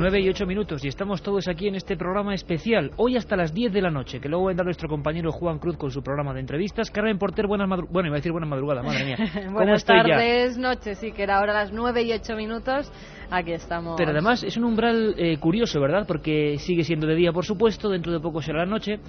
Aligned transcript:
9 0.00 0.18
y 0.18 0.30
8 0.30 0.46
minutos 0.46 0.82
y 0.82 0.88
estamos 0.88 1.20
todos 1.20 1.46
aquí 1.46 1.68
en 1.68 1.74
este 1.74 1.94
programa 1.94 2.32
especial, 2.32 2.90
hoy 2.96 3.18
hasta 3.18 3.36
las 3.36 3.52
10 3.52 3.70
de 3.70 3.82
la 3.82 3.90
noche, 3.90 4.18
que 4.18 4.30
luego 4.30 4.46
vendrá 4.46 4.64
nuestro 4.64 4.88
compañero 4.88 5.30
Juan 5.30 5.58
Cruz 5.58 5.76
con 5.76 5.90
su 5.90 6.02
programa 6.02 6.32
de 6.32 6.40
entrevistas. 6.40 6.90
Carmen 6.90 7.18
Porter, 7.18 7.46
buenas 7.46 7.68
madrugadas. 7.68 7.92
Bueno, 7.92 8.06
iba 8.06 8.16
a 8.16 8.20
decir 8.20 8.32
buenas 8.32 8.48
madrugadas, 8.48 8.82
madre 8.82 9.04
mía. 9.04 9.16
buenas 9.52 9.84
tardes, 9.84 10.56
noches, 10.56 10.96
sí, 10.96 11.12
que 11.12 11.22
era 11.22 11.36
ahora 11.36 11.52
las 11.52 11.72
9 11.72 12.02
y 12.02 12.12
8 12.14 12.34
minutos. 12.34 12.90
Aquí 13.30 13.52
estamos. 13.52 13.96
Pero 13.98 14.12
además 14.12 14.42
es 14.42 14.56
un 14.56 14.64
umbral 14.64 15.14
eh, 15.18 15.36
curioso, 15.36 15.78
¿verdad? 15.82 16.06
Porque 16.08 16.56
sigue 16.56 16.82
siendo 16.82 17.06
de 17.06 17.14
día, 17.14 17.30
por 17.30 17.44
supuesto, 17.44 17.90
dentro 17.90 18.10
de 18.10 18.20
poco 18.20 18.40
será 18.40 18.60
la 18.60 18.70
noche. 18.70 19.00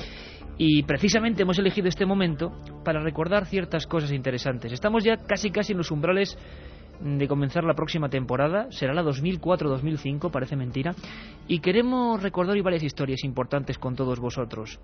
Y 0.58 0.84
precisamente 0.84 1.44
hemos 1.44 1.58
elegido 1.58 1.88
este 1.88 2.06
momento 2.06 2.52
para 2.84 3.02
recordar 3.02 3.46
ciertas 3.46 3.88
cosas 3.88 4.12
interesantes. 4.12 4.74
Estamos 4.74 5.06
ya 5.06 5.16
casi 5.16 5.52
casi 5.52 5.72
en 5.72 5.78
los 5.78 5.90
umbrales 5.90 6.38
de 7.04 7.28
comenzar 7.28 7.64
la 7.64 7.74
próxima 7.74 8.10
temporada, 8.10 8.68
será 8.72 8.94
la 8.94 9.04
2004-2005, 9.04 10.32
parece 10.32 10.56
mentira, 10.56 10.94
y 11.48 11.60
queremos 11.60 12.22
recordar 12.22 12.56
hoy 12.56 12.62
varias 12.62 12.84
historias 12.84 13.24
importantes 13.24 13.78
con 13.78 13.96
todos 13.96 14.20
vosotros. 14.20 14.80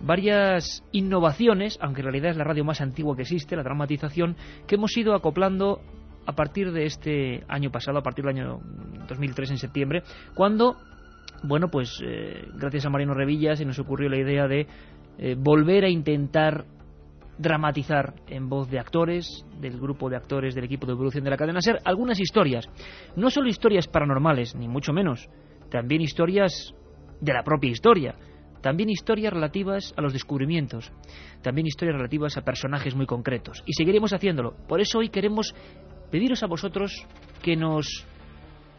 Varias 0.00 0.84
innovaciones, 0.92 1.78
aunque 1.80 2.02
en 2.02 2.06
realidad 2.06 2.30
es 2.30 2.36
la 2.36 2.44
radio 2.44 2.64
más 2.64 2.80
antigua 2.80 3.16
que 3.16 3.22
existe, 3.22 3.56
la 3.56 3.62
dramatización, 3.62 4.36
que 4.66 4.76
hemos 4.76 4.96
ido 4.96 5.14
acoplando 5.14 5.80
a 6.26 6.32
partir 6.32 6.72
de 6.72 6.84
este 6.84 7.42
año 7.48 7.70
pasado, 7.70 7.98
a 7.98 8.02
partir 8.02 8.24
del 8.24 8.36
año 8.36 8.60
2003 9.08 9.50
en 9.52 9.58
septiembre, 9.58 10.02
cuando, 10.34 10.76
bueno, 11.42 11.68
pues 11.68 12.00
eh, 12.04 12.46
gracias 12.54 12.84
a 12.84 12.90
Mariano 12.90 13.14
Revilla 13.14 13.56
se 13.56 13.64
nos 13.64 13.78
ocurrió 13.78 14.08
la 14.10 14.18
idea 14.18 14.46
de 14.46 14.66
eh, 15.18 15.34
volver 15.36 15.84
a 15.84 15.88
intentar 15.88 16.66
dramatizar 17.38 18.14
en 18.26 18.48
voz 18.48 18.68
de 18.68 18.78
actores, 18.78 19.44
del 19.60 19.78
grupo 19.78 20.10
de 20.10 20.16
actores 20.16 20.54
del 20.54 20.64
equipo 20.64 20.86
de 20.86 20.92
evolución 20.92 21.24
de 21.24 21.30
la 21.30 21.36
cadena 21.36 21.60
SER, 21.60 21.78
algunas 21.84 22.20
historias. 22.20 22.68
No 23.16 23.30
solo 23.30 23.48
historias 23.48 23.86
paranormales, 23.86 24.54
ni 24.54 24.68
mucho 24.68 24.92
menos, 24.92 25.28
también 25.70 26.02
historias 26.02 26.74
de 27.20 27.32
la 27.32 27.44
propia 27.44 27.70
historia, 27.70 28.14
también 28.60 28.90
historias 28.90 29.32
relativas 29.32 29.94
a 29.96 30.02
los 30.02 30.12
descubrimientos, 30.12 30.92
también 31.42 31.66
historias 31.66 31.96
relativas 31.96 32.36
a 32.36 32.42
personajes 32.42 32.94
muy 32.94 33.06
concretos. 33.06 33.62
Y 33.66 33.72
seguiremos 33.72 34.12
haciéndolo. 34.12 34.54
Por 34.66 34.80
eso 34.80 34.98
hoy 34.98 35.10
queremos 35.10 35.54
pediros 36.10 36.42
a 36.42 36.46
vosotros 36.46 37.06
que 37.42 37.56
nos 37.56 38.06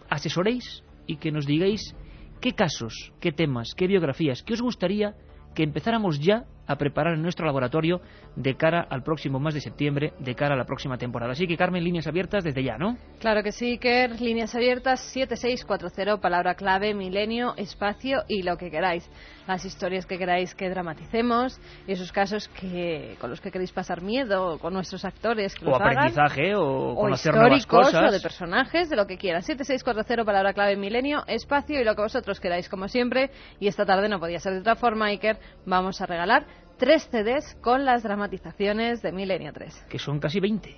asesoréis 0.09 0.83
y 1.07 1.17
que 1.17 1.31
nos 1.31 1.45
digáis 1.45 1.95
qué 2.41 2.51
casos, 2.53 3.13
qué 3.19 3.31
temas, 3.31 3.73
qué 3.75 3.87
biografías, 3.87 4.43
qué 4.43 4.53
os 4.53 4.61
gustaría 4.61 5.15
que 5.55 5.63
empezáramos 5.63 6.19
ya 6.19 6.45
a 6.69 6.75
preparar 6.75 7.15
en 7.15 7.23
nuestro 7.23 7.47
laboratorio 7.47 7.99
de 8.35 8.55
cara 8.55 8.85
al 8.87 9.01
próximo 9.01 9.39
mes 9.39 9.55
de 9.55 9.59
septiembre, 9.59 10.13
de 10.19 10.35
cara 10.35 10.53
a 10.53 10.57
la 10.57 10.65
próxima 10.65 10.99
temporada. 10.99 11.31
Así 11.31 11.47
que, 11.47 11.57
Carmen, 11.57 11.83
líneas 11.83 12.05
abiertas 12.05 12.43
desde 12.43 12.63
ya, 12.63 12.77
¿no? 12.77 12.95
Claro 13.19 13.41
que 13.41 13.51
sí, 13.51 13.71
Iker. 13.71 14.21
Líneas 14.21 14.53
abiertas 14.53 14.99
7640, 15.11 16.21
palabra 16.21 16.53
clave, 16.53 16.93
milenio, 16.93 17.55
espacio 17.57 18.23
y 18.27 18.43
lo 18.43 18.55
que 18.55 18.69
queráis. 18.69 19.09
Las 19.47 19.65
historias 19.65 20.05
que 20.05 20.19
queráis 20.19 20.53
que 20.53 20.69
dramaticemos 20.69 21.59
y 21.87 21.93
esos 21.93 22.11
casos 22.11 22.47
que 22.49 23.15
con 23.19 23.31
los 23.31 23.41
que 23.41 23.49
queréis 23.49 23.71
pasar 23.71 24.03
miedo 24.03 24.59
con 24.59 24.71
nuestros 24.71 25.03
actores. 25.05 25.55
Que 25.55 25.65
o 25.65 25.75
aprendizaje 25.75 26.53
o, 26.53 26.93
o 26.93 27.09
históricos 27.09 27.95
o 27.95 28.11
de 28.11 28.19
personajes, 28.19 28.91
de 28.91 28.95
lo 28.95 29.07
que 29.07 29.17
quieran. 29.17 29.41
7640, 29.41 30.23
palabra 30.23 30.53
clave, 30.53 30.75
milenio, 30.75 31.23
espacio 31.25 31.81
y 31.81 31.83
lo 31.83 31.95
que 31.95 32.03
vosotros 32.03 32.39
queráis, 32.39 32.69
como 32.69 32.87
siempre. 32.87 33.31
Y 33.59 33.67
esta 33.67 33.87
tarde 33.87 34.07
no 34.07 34.19
podía 34.19 34.39
ser 34.39 34.53
de 34.53 34.59
otra 34.59 34.75
forma, 34.75 35.07
Iker. 35.07 35.39
Vamos 35.65 35.99
a 35.99 36.05
regalar 36.05 36.45
tres 36.79 37.07
CDs 37.11 37.55
con 37.61 37.85
las 37.85 38.01
dramatizaciones 38.01 39.03
de 39.03 39.11
Milenio 39.11 39.53
3. 39.53 39.85
Que 39.89 39.99
son 39.99 40.19
casi 40.19 40.39
20. 40.39 40.77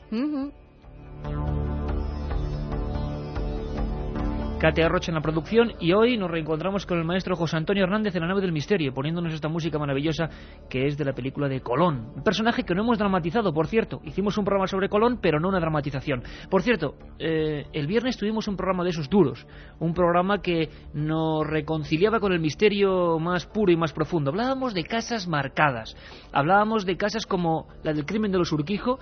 Katia 4.61 4.88
Rocha 4.88 5.09
en 5.09 5.16
la 5.16 5.22
producción 5.22 5.73
y 5.79 5.91
hoy 5.91 6.17
nos 6.17 6.29
reencontramos 6.29 6.85
con 6.85 6.99
el 6.99 7.03
maestro 7.03 7.35
José 7.35 7.57
Antonio 7.57 7.83
Hernández 7.83 8.13
en 8.13 8.22
la 8.22 8.27
nave 8.27 8.41
del 8.41 8.51
misterio, 8.51 8.94
poniéndonos 8.94 9.33
esta 9.33 9.47
música 9.47 9.79
maravillosa 9.79 10.29
que 10.69 10.85
es 10.85 10.99
de 10.99 11.03
la 11.03 11.13
película 11.13 11.49
de 11.49 11.61
Colón. 11.61 12.11
Un 12.16 12.22
personaje 12.22 12.61
que 12.61 12.75
no 12.75 12.83
hemos 12.83 13.00
dramatizado, 13.00 13.51
por 13.53 13.66
cierto. 13.66 14.01
Hicimos 14.03 14.38
un 14.38 14.45
programa 14.45 14.67
sobre 14.67 14.88
Colón, 14.88 15.17
pero 15.19 15.39
no 15.39 15.50
una 15.50 15.59
dramatización. 15.59 16.21
Por 16.47 16.61
cierto, 16.61 16.94
eh, 17.17 17.66
el 17.73 17.88
viernes 17.88 18.17
tuvimos 18.17 18.47
un 18.47 18.55
programa 18.55 18.83
de 18.83 18.91
esos 18.91 19.09
duros, 19.09 19.47
un 19.79 19.95
programa 19.95 20.44
que 20.44 20.69
nos 20.94 21.47
reconciliaba 21.47 22.19
con 22.19 22.31
el 22.31 22.39
misterio 22.39 23.17
más 23.17 23.47
puro 23.47 23.71
y 23.71 23.77
más 23.77 23.94
profundo. 23.94 24.29
Hablábamos 24.29 24.75
de 24.75 24.83
casas 24.83 25.27
marcadas, 25.27 25.97
hablábamos 26.31 26.85
de 26.85 26.97
casas 26.97 27.25
como 27.25 27.67
la 27.81 27.94
del 27.94 28.05
crimen 28.05 28.31
de 28.31 28.38
los 28.38 28.51
Urquijo, 28.51 29.00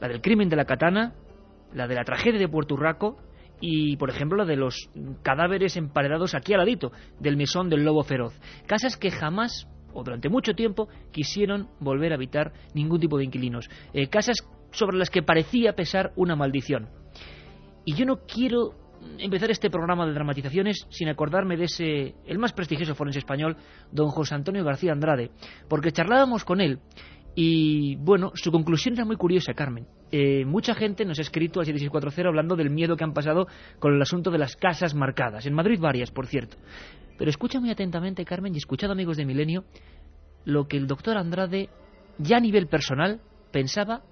la 0.00 0.08
del 0.08 0.22
crimen 0.22 0.48
de 0.48 0.56
la 0.56 0.64
Katana, 0.64 1.12
la 1.74 1.86
de 1.86 1.94
la 1.94 2.04
tragedia 2.04 2.40
de 2.40 2.48
Puerto 2.48 2.72
Urraco, 2.72 3.18
y, 3.60 3.96
por 3.96 4.10
ejemplo, 4.10 4.38
la 4.38 4.44
de 4.44 4.56
los 4.56 4.90
cadáveres 5.22 5.76
emparedados 5.76 6.34
aquí 6.34 6.52
al 6.52 6.60
ladito, 6.60 6.92
del 7.20 7.36
mesón 7.36 7.68
del 7.68 7.84
lobo 7.84 8.02
feroz. 8.02 8.38
Casas 8.66 8.96
que 8.96 9.10
jamás, 9.10 9.68
o 9.92 10.02
durante 10.02 10.28
mucho 10.28 10.54
tiempo, 10.54 10.88
quisieron 11.12 11.68
volver 11.80 12.12
a 12.12 12.16
habitar 12.16 12.52
ningún 12.74 13.00
tipo 13.00 13.18
de 13.18 13.24
inquilinos. 13.24 13.68
Eh, 13.92 14.08
casas 14.08 14.36
sobre 14.72 14.98
las 14.98 15.10
que 15.10 15.22
parecía 15.22 15.74
pesar 15.74 16.12
una 16.16 16.36
maldición. 16.36 16.88
Y 17.84 17.94
yo 17.94 18.04
no 18.04 18.20
quiero 18.26 18.74
empezar 19.18 19.50
este 19.50 19.70
programa 19.70 20.06
de 20.06 20.12
dramatizaciones 20.12 20.86
sin 20.90 21.08
acordarme 21.08 21.56
de 21.56 21.64
ese, 21.64 22.14
el 22.26 22.38
más 22.38 22.52
prestigioso 22.52 22.94
forense 22.94 23.18
español, 23.18 23.56
don 23.92 24.08
José 24.08 24.34
Antonio 24.34 24.64
García 24.64 24.92
Andrade, 24.92 25.30
porque 25.68 25.92
charlábamos 25.92 26.44
con 26.44 26.60
él 26.60 26.80
y 27.34 27.96
bueno, 27.96 28.30
su 28.34 28.50
conclusión 28.52 28.94
era 28.94 29.04
muy 29.04 29.16
curiosa, 29.16 29.54
Carmen. 29.54 29.86
Eh, 30.16 30.44
mucha 30.44 30.76
gente 30.76 31.04
nos 31.04 31.18
ha 31.18 31.22
escrito 31.22 31.58
al 31.58 31.66
7640 31.66 32.28
hablando 32.28 32.54
del 32.54 32.70
miedo 32.70 32.96
que 32.96 33.02
han 33.02 33.14
pasado 33.14 33.48
con 33.80 33.96
el 33.96 34.00
asunto 34.00 34.30
de 34.30 34.38
las 34.38 34.54
casas 34.54 34.94
marcadas. 34.94 35.44
En 35.44 35.54
Madrid 35.54 35.80
varias, 35.80 36.12
por 36.12 36.26
cierto. 36.26 36.56
Pero 37.18 37.30
escucha 37.30 37.58
muy 37.58 37.72
atentamente, 37.72 38.24
Carmen, 38.24 38.54
y 38.54 38.58
escuchad, 38.58 38.92
amigos 38.92 39.16
de 39.16 39.24
Milenio, 39.24 39.64
lo 40.44 40.68
que 40.68 40.76
el 40.76 40.86
doctor 40.86 41.16
Andrade, 41.16 41.68
ya 42.18 42.36
a 42.36 42.40
nivel 42.40 42.68
personal, 42.68 43.22
pensaba 43.50 44.02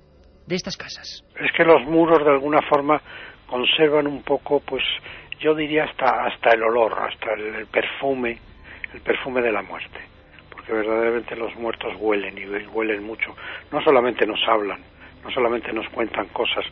de 0.48 0.56
estas 0.56 0.76
casas. 0.76 1.24
Es 1.38 1.52
que 1.56 1.62
los 1.62 1.86
muros, 1.86 2.18
de 2.18 2.32
alguna 2.32 2.62
forma, 2.68 3.00
conservan 3.46 4.08
un 4.08 4.24
poco, 4.24 4.58
pues, 4.58 4.82
yo 5.38 5.54
diría 5.54 5.84
hasta, 5.84 6.26
hasta 6.26 6.50
el 6.50 6.64
olor, 6.64 6.94
hasta 6.98 7.32
el 7.34 7.66
perfume, 7.66 8.40
el 8.92 9.00
perfume 9.02 9.40
de 9.40 9.52
la 9.52 9.62
muerte 9.62 10.00
porque 10.50 10.74
verdaderamente 10.74 11.34
los 11.34 11.56
muertos 11.56 11.94
huelen 11.98 12.36
y 12.38 12.44
huelen 12.68 13.02
mucho. 13.02 13.34
No 13.72 13.82
solamente 13.82 14.24
nos 14.26 14.38
hablan, 14.46 14.80
no 15.22 15.30
solamente 15.30 15.72
nos 15.72 15.88
cuentan 15.90 16.26
cosas, 16.28 16.64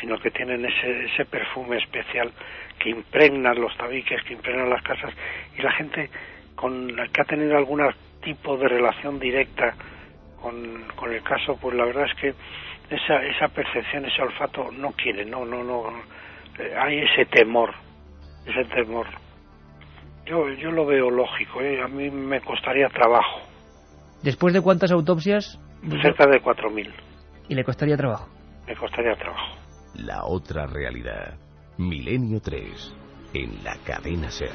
sino 0.00 0.18
que 0.18 0.30
tienen 0.30 0.64
ese, 0.64 1.04
ese 1.04 1.24
perfume 1.24 1.76
especial 1.78 2.32
que 2.78 2.90
impregna 2.90 3.52
los 3.54 3.76
tabiques, 3.76 4.22
que 4.22 4.34
impregna 4.34 4.64
las 4.64 4.82
casas 4.82 5.12
y 5.56 5.62
la 5.62 5.72
gente 5.72 6.10
con 6.54 6.94
la 6.96 7.06
que 7.08 7.20
ha 7.20 7.24
tenido 7.24 7.56
algún 7.56 7.82
tipo 8.22 8.56
de 8.56 8.68
relación 8.68 9.18
directa 9.18 9.74
con, 10.40 10.84
con 10.96 11.12
el 11.12 11.22
caso, 11.22 11.56
pues 11.60 11.76
la 11.76 11.84
verdad 11.84 12.06
es 12.06 12.14
que 12.20 12.34
esa, 12.94 13.22
esa 13.24 13.48
percepción, 13.48 14.04
ese 14.04 14.22
olfato 14.22 14.70
no 14.72 14.92
quiere, 14.92 15.24
no, 15.24 15.44
no, 15.44 15.62
no, 15.62 15.84
eh, 16.58 16.74
hay 16.76 16.98
ese 16.98 17.26
temor, 17.26 17.72
ese 18.46 18.64
temor. 18.74 19.06
Yo, 20.26 20.48
yo 20.50 20.70
lo 20.70 20.86
veo 20.86 21.10
lógico, 21.10 21.60
¿eh? 21.60 21.80
a 21.82 21.88
mí 21.88 22.10
me 22.10 22.40
costaría 22.40 22.88
trabajo. 22.88 23.40
¿Después 24.22 24.52
de 24.52 24.60
cuántas 24.60 24.90
autopsias? 24.90 25.58
Cerca 26.02 26.26
de 26.26 26.42
4.000. 26.42 26.90
¿Y 27.48 27.54
le 27.54 27.64
costaría 27.64 27.96
trabajo? 27.96 28.28
Me 28.66 28.76
costaría 28.76 29.14
trabajo. 29.16 29.56
La 29.94 30.24
otra 30.24 30.66
realidad. 30.66 31.34
Milenio 31.78 32.40
3. 32.40 32.94
En 33.34 33.64
la 33.64 33.76
cadena 33.78 34.30
Ser. 34.30 34.50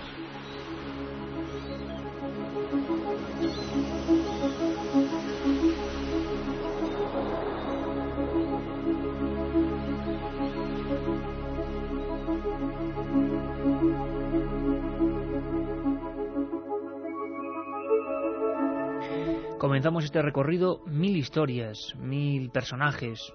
Comenzamos 19.63 20.03
este 20.03 20.21
recorrido 20.21 20.81
mil 20.87 21.15
historias, 21.15 21.95
mil 21.97 22.49
personajes, 22.49 23.31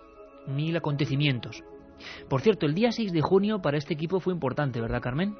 mil 0.46 0.76
acontecimientos. 0.76 1.64
Por 2.28 2.42
cierto, 2.42 2.66
el 2.66 2.74
día 2.74 2.92
6 2.92 3.14
de 3.14 3.22
junio 3.22 3.62
para 3.62 3.78
este 3.78 3.94
equipo 3.94 4.20
fue 4.20 4.34
importante, 4.34 4.78
¿verdad, 4.78 5.00
Carmen? 5.00 5.34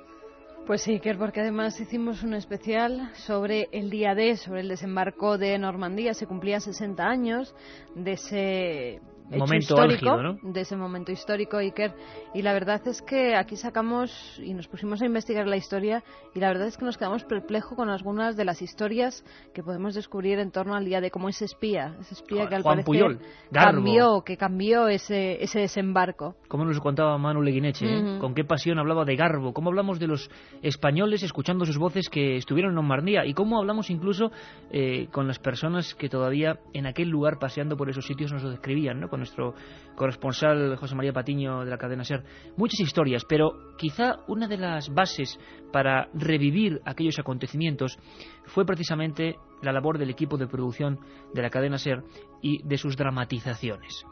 Pues 0.67 0.81
sí, 0.81 0.99
que 0.99 1.15
porque 1.15 1.43
además 1.43 1.79
hicimos 1.79 2.23
un 2.23 2.33
especial 2.33 3.11
sobre 3.17 3.69
el 3.71 3.91
día 3.91 4.15
D, 4.15 4.39
sobre 4.39 4.63
el 4.63 4.69
desembarco 4.69 5.37
de 5.37 5.59
Normandía. 5.59 6.15
Se 6.15 6.27
cumplían 6.27 6.63
60 6.63 7.05
años 7.05 7.55
de 7.95 8.13
ese 8.13 9.03
momento 9.31 9.57
histórico, 9.57 10.23
¿no? 10.23 10.39
de 10.43 10.61
ese 10.61 10.77
momento 10.77 11.13
histórico, 11.13 11.59
Iker. 11.59 11.95
Y 12.35 12.43
la 12.43 12.53
verdad 12.53 12.81
es 12.87 13.03
que 13.03 13.37
aquí 13.37 13.57
sacamos 13.57 14.41
y 14.43 14.55
nos 14.55 14.69
pusimos 14.69 15.03
a 15.03 15.07
investigar 15.07 15.47
la 15.47 15.57
historia 15.57 16.03
y 16.35 16.41
la 16.41 16.49
verdad 16.49 16.69
es 16.69 16.77
que 16.77 16.85
nos 16.85 16.97
quedamos 16.97 17.25
perplejos 17.25 17.77
con 17.77 17.89
algunas 17.91 18.37
de 18.37 18.45
las 18.45 18.63
historias 18.63 19.25
que 19.53 19.63
podemos 19.63 19.95
descubrir 19.95 20.39
en 20.39 20.51
torno 20.51 20.75
al 20.75 20.85
día 20.85 21.01
de 21.01 21.11
cómo 21.11 21.29
ese 21.29 21.45
espía, 21.45 21.97
ese 22.01 22.15
espía 22.15 22.49
que 22.49 22.55
al 22.55 22.63
Juan 22.63 22.83
parecer 22.85 23.19
cambió, 23.53 24.23
que 24.23 24.37
cambió 24.37 24.89
ese, 24.89 25.43
ese 25.43 25.61
desembarco. 25.61 26.37
Como 26.49 26.65
nos 26.65 26.81
contaba 26.81 27.19
Manu 27.19 27.43
Leguineche, 27.43 27.87
¿eh? 27.87 28.19
con 28.21 28.35
qué 28.35 28.45
pasión 28.45 28.79
hablaba 28.79 29.05
de 29.05 29.17
Garbo, 29.17 29.53
cómo 29.53 29.71
hablamos 29.71 29.99
de 29.99 30.07
los 30.07 30.31
españoles 30.63 31.23
escuchando 31.23 31.65
sus 31.65 31.79
voces 31.79 32.09
que 32.09 32.37
estuvieron 32.37 32.71
en 32.71 32.77
Normandía 32.77 33.27
y 33.27 33.35
cómo 33.35 33.59
hablamos 33.59 33.91
incluso 33.91 34.31
eh, 34.71 35.09
con 35.13 35.27
las 35.27 35.39
personas 35.39 35.95
que 35.95 36.09
todavía 36.09 36.59
en 36.73 36.87
aquel 36.87 37.09
lugar 37.09 37.39
paseando 37.39 37.77
por 37.77 37.91
esos 37.91 38.07
sitios 38.07 38.33
nos 38.33 38.43
lo 38.43 38.51
describían, 38.51 39.01
¿no? 39.01 39.09
Nuestro 39.19 39.55
corresponsal 39.95 40.77
José 40.77 40.95
María 40.95 41.13
Patiño 41.13 41.65
de 41.65 41.71
la 41.71 41.79
cadena 41.79 42.05
SER. 42.05 42.25
Muchas 42.57 42.81
historias, 42.81 43.25
pero 43.29 43.75
quizá 43.77 44.17
una 44.29 44.49
de 44.49 44.57
las 44.57 44.93
bases 44.93 45.39
para 45.73 46.09
revivir 46.15 46.81
aquellos 46.85 47.19
acontecimientos 47.19 47.99
fue 48.47 48.65
precisamente 48.65 49.37
la 49.63 49.73
labor 49.73 49.99
del 49.99 50.11
equipo 50.11 50.37
de 50.37 50.47
producción 50.47 50.99
de 51.35 51.43
la 51.43 51.51
cadena 51.51 51.79
SER 51.79 52.03
y 52.41 52.63
de 52.63 52.79
sus 52.79 52.97
dramatizaciones. 52.97 54.05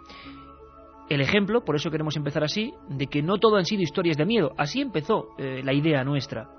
El 1.09 1.21
ejemplo, 1.21 1.65
por 1.65 1.77
eso 1.77 1.91
queremos 1.91 2.17
empezar 2.17 2.43
así, 2.43 2.73
de 2.89 3.07
que 3.07 3.23
no 3.23 3.39
todo 3.39 3.57
han 3.57 3.65
sido 3.65 3.83
historias 3.83 4.17
de 4.17 4.27
miedo. 4.27 4.53
Así 4.59 4.81
empezó 4.81 5.29
eh, 5.39 5.63
la 5.63 5.73
idea 5.73 6.03
nuestra 6.03 6.51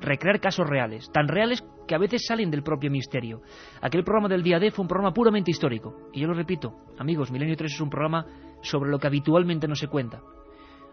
recrear 0.00 0.40
casos 0.40 0.68
reales, 0.68 1.10
tan 1.12 1.28
reales 1.28 1.64
que 1.86 1.94
a 1.94 1.98
veces 1.98 2.24
salen 2.26 2.50
del 2.50 2.62
propio 2.62 2.90
misterio. 2.90 3.42
Aquel 3.80 4.04
programa 4.04 4.28
del 4.28 4.42
día 4.42 4.58
D 4.58 4.70
fue 4.70 4.82
un 4.82 4.88
programa 4.88 5.14
puramente 5.14 5.50
histórico. 5.50 6.08
Y 6.12 6.20
yo 6.20 6.28
lo 6.28 6.34
repito, 6.34 6.74
amigos, 6.98 7.30
Milenio 7.30 7.56
3 7.56 7.72
es 7.72 7.80
un 7.80 7.90
programa 7.90 8.26
sobre 8.62 8.90
lo 8.90 8.98
que 8.98 9.06
habitualmente 9.06 9.68
no 9.68 9.74
se 9.74 9.88
cuenta. 9.88 10.20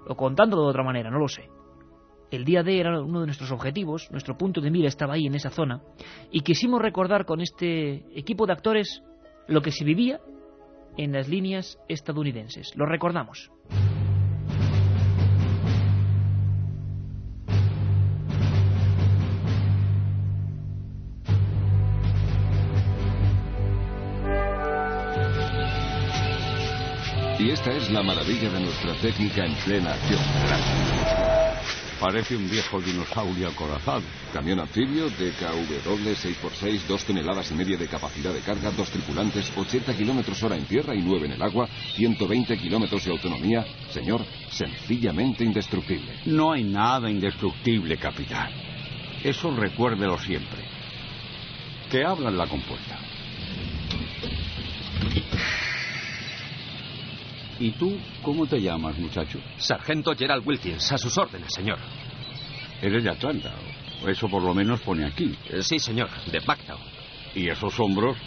O 0.07 0.15
contándolo 0.15 0.63
de 0.63 0.69
otra 0.69 0.83
manera, 0.83 1.09
no 1.09 1.19
lo 1.19 1.27
sé. 1.27 1.49
El 2.31 2.45
día 2.45 2.63
D 2.63 2.79
era 2.79 2.99
uno 2.99 3.19
de 3.19 3.27
nuestros 3.27 3.51
objetivos, 3.51 4.09
nuestro 4.11 4.35
punto 4.37 4.59
de 4.59 4.71
mira 4.71 4.87
estaba 4.87 5.13
ahí 5.13 5.27
en 5.27 5.35
esa 5.35 5.51
zona, 5.51 5.83
y 6.31 6.41
quisimos 6.41 6.81
recordar 6.81 7.25
con 7.25 7.41
este 7.41 8.03
equipo 8.17 8.47
de 8.47 8.53
actores 8.53 9.03
lo 9.47 9.61
que 9.61 9.71
se 9.71 9.85
vivía 9.85 10.19
en 10.97 11.11
las 11.11 11.27
líneas 11.27 11.77
estadounidenses. 11.87 12.75
Lo 12.75 12.85
recordamos. 12.85 13.51
Y 27.43 27.49
esta 27.49 27.73
es 27.73 27.91
la 27.91 28.01
maravilla 28.01 28.49
de 28.49 28.61
nuestra 28.61 28.93
técnica 29.01 29.45
en 29.45 29.53
plena 29.65 29.91
acción. 29.91 30.21
Parece 31.99 32.37
un 32.37 32.49
viejo 32.49 32.79
dinosaurio 32.79 33.49
acorazado. 33.49 34.01
Camión 34.31 34.61
anfibio, 34.61 35.09
DKW 35.09 36.13
6x6, 36.13 36.85
dos 36.87 37.03
toneladas 37.03 37.51
y 37.51 37.55
media 37.55 37.75
de 37.75 37.89
capacidad 37.89 38.33
de 38.33 38.39
carga, 38.39 38.71
dos 38.71 38.89
tripulantes, 38.89 39.51
80 39.57 39.93
kilómetros 39.93 40.41
hora 40.41 40.55
en 40.55 40.63
tierra 40.63 40.95
y 40.95 41.01
9 41.01 41.25
en 41.25 41.31
el 41.33 41.41
agua, 41.41 41.67
120 41.95 42.57
kilómetros 42.57 43.03
de 43.03 43.11
autonomía. 43.11 43.65
Señor, 43.89 44.25
sencillamente 44.49 45.43
indestructible. 45.43 46.21
No 46.27 46.53
hay 46.53 46.63
nada 46.63 47.09
indestructible, 47.09 47.97
capitán. 47.97 48.51
Eso 49.21 49.53
recuérdelo 49.53 50.17
siempre. 50.17 50.63
Que 51.91 52.05
hablan 52.05 52.37
la 52.37 52.47
compuerta. 52.47 52.99
¿Y 57.59 57.71
tú 57.71 57.97
cómo 58.21 58.45
te 58.47 58.59
llamas, 58.59 58.97
muchacho? 58.97 59.39
Sargento 59.57 60.15
Gerald 60.15 60.45
Wilkins, 60.45 60.91
a 60.91 60.97
sus 60.97 61.17
órdenes, 61.17 61.53
señor. 61.53 61.77
Eres 62.81 63.03
de 63.03 63.09
Atlanta, 63.09 63.53
o 64.03 64.09
eso 64.09 64.27
por 64.27 64.43
lo 64.43 64.53
menos 64.53 64.81
pone 64.81 65.05
aquí. 65.05 65.35
Eh, 65.49 65.61
sí, 65.61 65.79
señor, 65.79 66.09
de 66.31 66.39
Bagtown. 66.39 66.79
¿Y 67.35 67.47
esos 67.47 67.79
hombros 67.79 68.17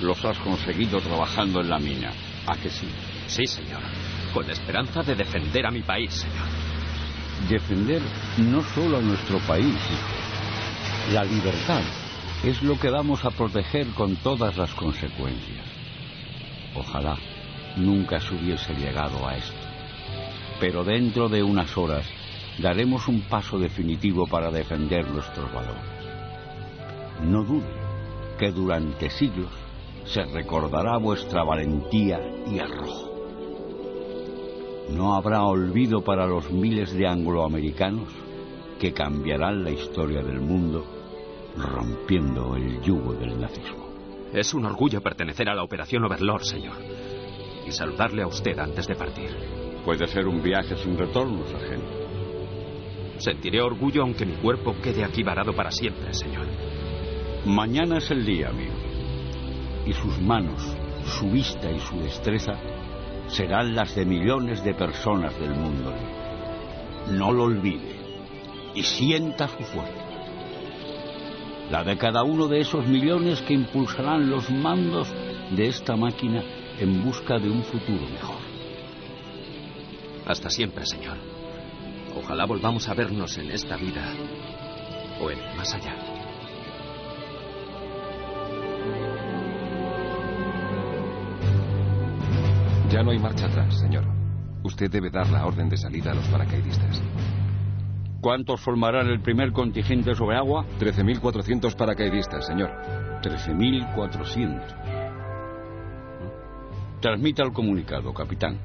los 0.00 0.24
has 0.24 0.38
conseguido 0.38 1.00
trabajando 1.00 1.60
en 1.60 1.68
la 1.68 1.78
mina? 1.78 2.12
¿A 2.46 2.56
que 2.56 2.70
sí? 2.70 2.88
Sí, 3.26 3.46
señor. 3.46 3.82
Con 4.32 4.46
la 4.46 4.52
esperanza 4.52 5.02
de 5.02 5.14
defender 5.14 5.66
a 5.66 5.70
mi 5.70 5.82
país, 5.82 6.12
señor. 6.12 6.46
Defender 7.48 8.02
no 8.38 8.62
solo 8.62 8.98
a 8.98 9.02
nuestro 9.02 9.38
país, 9.40 9.66
hijo. 9.66 11.12
La 11.12 11.24
libertad 11.24 11.82
es 12.44 12.62
lo 12.62 12.78
que 12.78 12.90
vamos 12.90 13.24
a 13.24 13.30
proteger 13.30 13.88
con 13.88 14.16
todas 14.16 14.56
las 14.56 14.72
consecuencias. 14.74 15.66
Ojalá 16.74 17.16
nunca 17.76 18.20
se 18.20 18.34
hubiese 18.34 18.74
llegado 18.74 19.26
a 19.26 19.36
esto. 19.36 19.56
Pero 20.60 20.84
dentro 20.84 21.28
de 21.28 21.42
unas 21.42 21.76
horas 21.76 22.06
daremos 22.58 23.08
un 23.08 23.22
paso 23.22 23.58
definitivo 23.58 24.26
para 24.26 24.50
defender 24.50 25.08
nuestros 25.10 25.52
valores. 25.52 25.82
No 27.22 27.44
dude 27.44 27.66
que 28.38 28.50
durante 28.50 29.10
siglos 29.10 29.50
se 30.04 30.24
recordará 30.24 30.98
vuestra 30.98 31.44
valentía 31.44 32.20
y 32.46 32.58
arrojo. 32.58 33.12
No 34.90 35.14
habrá 35.14 35.42
olvido 35.44 36.02
para 36.02 36.26
los 36.26 36.50
miles 36.50 36.92
de 36.92 37.06
angloamericanos 37.06 38.08
que 38.78 38.92
cambiarán 38.92 39.64
la 39.64 39.70
historia 39.70 40.22
del 40.22 40.40
mundo 40.40 40.86
rompiendo 41.56 42.54
el 42.56 42.80
yugo 42.82 43.14
del 43.14 43.40
nazismo. 43.40 43.86
Es 44.32 44.54
un 44.54 44.66
orgullo 44.66 45.00
pertenecer 45.00 45.48
a 45.48 45.54
la 45.54 45.64
Operación 45.64 46.04
Overlord, 46.04 46.42
señor 46.42 46.74
y 47.66 47.72
saludarle 47.72 48.22
a 48.22 48.26
usted 48.26 48.58
antes 48.58 48.86
de 48.86 48.94
partir. 48.94 49.30
Puede 49.84 50.06
ser 50.06 50.26
un 50.26 50.42
viaje 50.42 50.76
sin 50.76 50.96
retorno, 50.96 51.46
sargento. 51.46 52.06
Sentiré 53.18 53.60
orgullo 53.60 54.02
aunque 54.02 54.26
mi 54.26 54.34
cuerpo 54.34 54.74
quede 54.82 55.04
aquí 55.04 55.22
varado 55.22 55.54
para 55.54 55.70
siempre, 55.70 56.12
señor. 56.12 56.46
Mañana 57.46 57.98
es 57.98 58.10
el 58.10 58.24
día, 58.24 58.48
amigo. 58.48 58.74
Y 59.86 59.92
sus 59.92 60.20
manos, 60.20 60.76
su 61.04 61.30
vista 61.30 61.70
y 61.70 61.78
su 61.80 61.98
destreza 61.98 62.54
serán 63.28 63.74
las 63.74 63.94
de 63.94 64.04
millones 64.04 64.62
de 64.64 64.74
personas 64.74 65.38
del 65.40 65.54
mundo. 65.54 65.94
No 67.10 67.32
lo 67.32 67.44
olvide 67.44 67.96
y 68.74 68.82
sienta 68.82 69.48
su 69.48 69.62
fuerza. 69.64 70.04
La 71.70 71.82
de 71.82 71.96
cada 71.96 72.22
uno 72.22 72.46
de 72.46 72.60
esos 72.60 72.86
millones 72.86 73.40
que 73.42 73.54
impulsarán 73.54 74.30
los 74.30 74.50
mandos 74.50 75.08
de 75.50 75.66
esta 75.66 75.96
máquina 75.96 76.42
en 76.78 77.04
busca 77.04 77.38
de 77.38 77.50
un 77.50 77.62
futuro 77.62 78.06
mejor. 78.08 78.40
Hasta 80.26 80.50
siempre, 80.50 80.84
Señor. 80.84 81.16
Ojalá 82.16 82.46
volvamos 82.46 82.88
a 82.88 82.94
vernos 82.94 83.36
en 83.38 83.50
esta 83.50 83.76
vida 83.76 84.12
o 85.20 85.30
en 85.30 85.38
más 85.56 85.74
allá. 85.74 85.94
Ya 92.90 93.02
no 93.02 93.10
hay 93.10 93.18
marcha 93.18 93.46
atrás, 93.46 93.78
señor. 93.78 94.04
Usted 94.62 94.90
debe 94.90 95.10
dar 95.10 95.28
la 95.30 95.44
orden 95.44 95.68
de 95.68 95.76
salida 95.76 96.12
a 96.12 96.14
los 96.14 96.26
paracaidistas. 96.28 97.02
¿Cuántos 98.20 98.60
formarán 98.60 99.08
el 99.08 99.20
primer 99.20 99.52
contingente 99.52 100.14
sobre 100.14 100.36
agua? 100.36 100.64
13.400 100.80 101.76
paracaidistas, 101.76 102.46
señor. 102.46 102.70
13.400. 103.22 104.95
Transmita 107.00 107.42
el 107.42 107.52
comunicado, 107.52 108.14
capitán. 108.14 108.58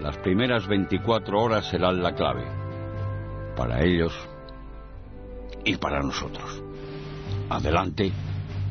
Las 0.00 0.16
primeras 0.18 0.66
24 0.66 1.38
horas 1.38 1.66
serán 1.68 2.02
la 2.02 2.14
clave. 2.14 2.44
Para 3.56 3.82
ellos 3.82 4.12
y 5.64 5.76
para 5.76 6.00
nosotros. 6.00 6.62
Adelante 7.50 8.12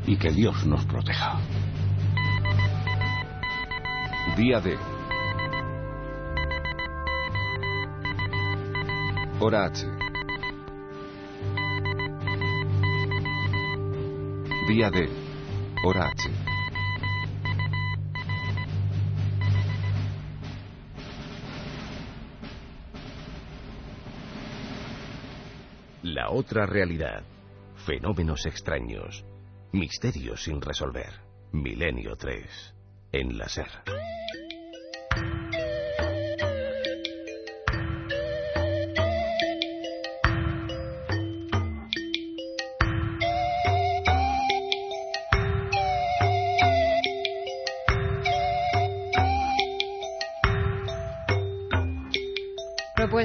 y 0.08 0.18
que 0.18 0.32
Dios 0.32 0.66
nos 0.66 0.86
proteja. 0.86 1.40
Día 4.36 4.60
D. 4.60 4.78
Hora 9.40 9.66
H. 9.66 9.86
Día 14.68 14.90
D. 14.90 15.10
Hora. 15.84 16.12
Otra 26.30 26.66
realidad. 26.66 27.24
Fenómenos 27.86 28.46
extraños. 28.46 29.26
Misterios 29.72 30.44
sin 30.44 30.62
resolver. 30.62 31.22
Milenio 31.52 32.16
3. 32.16 32.74
En 33.12 33.38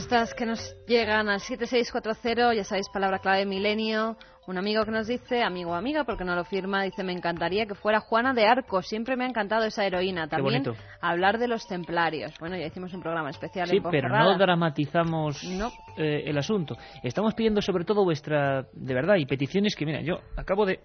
Propuestas 0.00 0.32
que 0.32 0.46
nos 0.46 0.74
llegan 0.86 1.28
al 1.28 1.40
7640, 1.40 2.54
ya 2.54 2.64
sabéis, 2.64 2.88
palabra 2.88 3.18
clave 3.18 3.44
milenio. 3.44 4.16
Un 4.46 4.56
amigo 4.56 4.82
que 4.86 4.90
nos 4.92 5.06
dice, 5.06 5.42
amigo 5.42 5.72
o 5.72 5.74
amiga, 5.74 6.04
porque 6.04 6.24
no 6.24 6.34
lo 6.34 6.42
firma, 6.44 6.84
dice, 6.84 7.04
me 7.04 7.12
encantaría 7.12 7.66
que 7.66 7.74
fuera 7.74 8.00
Juana 8.00 8.32
de 8.32 8.46
Arco. 8.46 8.80
Siempre 8.80 9.14
me 9.14 9.24
ha 9.24 9.28
encantado 9.28 9.66
esa 9.66 9.84
heroína. 9.84 10.26
También 10.26 10.64
hablar 11.02 11.36
de 11.36 11.48
los 11.48 11.68
templarios. 11.68 12.32
Bueno, 12.40 12.56
ya 12.56 12.64
hicimos 12.64 12.94
un 12.94 13.02
programa 13.02 13.28
especial 13.28 13.68
Sí, 13.68 13.76
en 13.76 13.82
pero 13.90 14.08
no 14.08 14.38
dramatizamos 14.38 15.44
No. 15.44 15.70
eh, 15.98 16.22
el 16.24 16.38
asunto. 16.38 16.78
Estamos 17.02 17.34
pidiendo 17.34 17.60
sobre 17.60 17.84
todo 17.84 18.02
vuestra, 18.02 18.62
de 18.72 18.94
verdad, 18.94 19.16
y 19.16 19.26
peticiones 19.26 19.76
que, 19.76 19.84
mira, 19.84 20.00
yo 20.00 20.20
acabo 20.34 20.64
de 20.64 20.80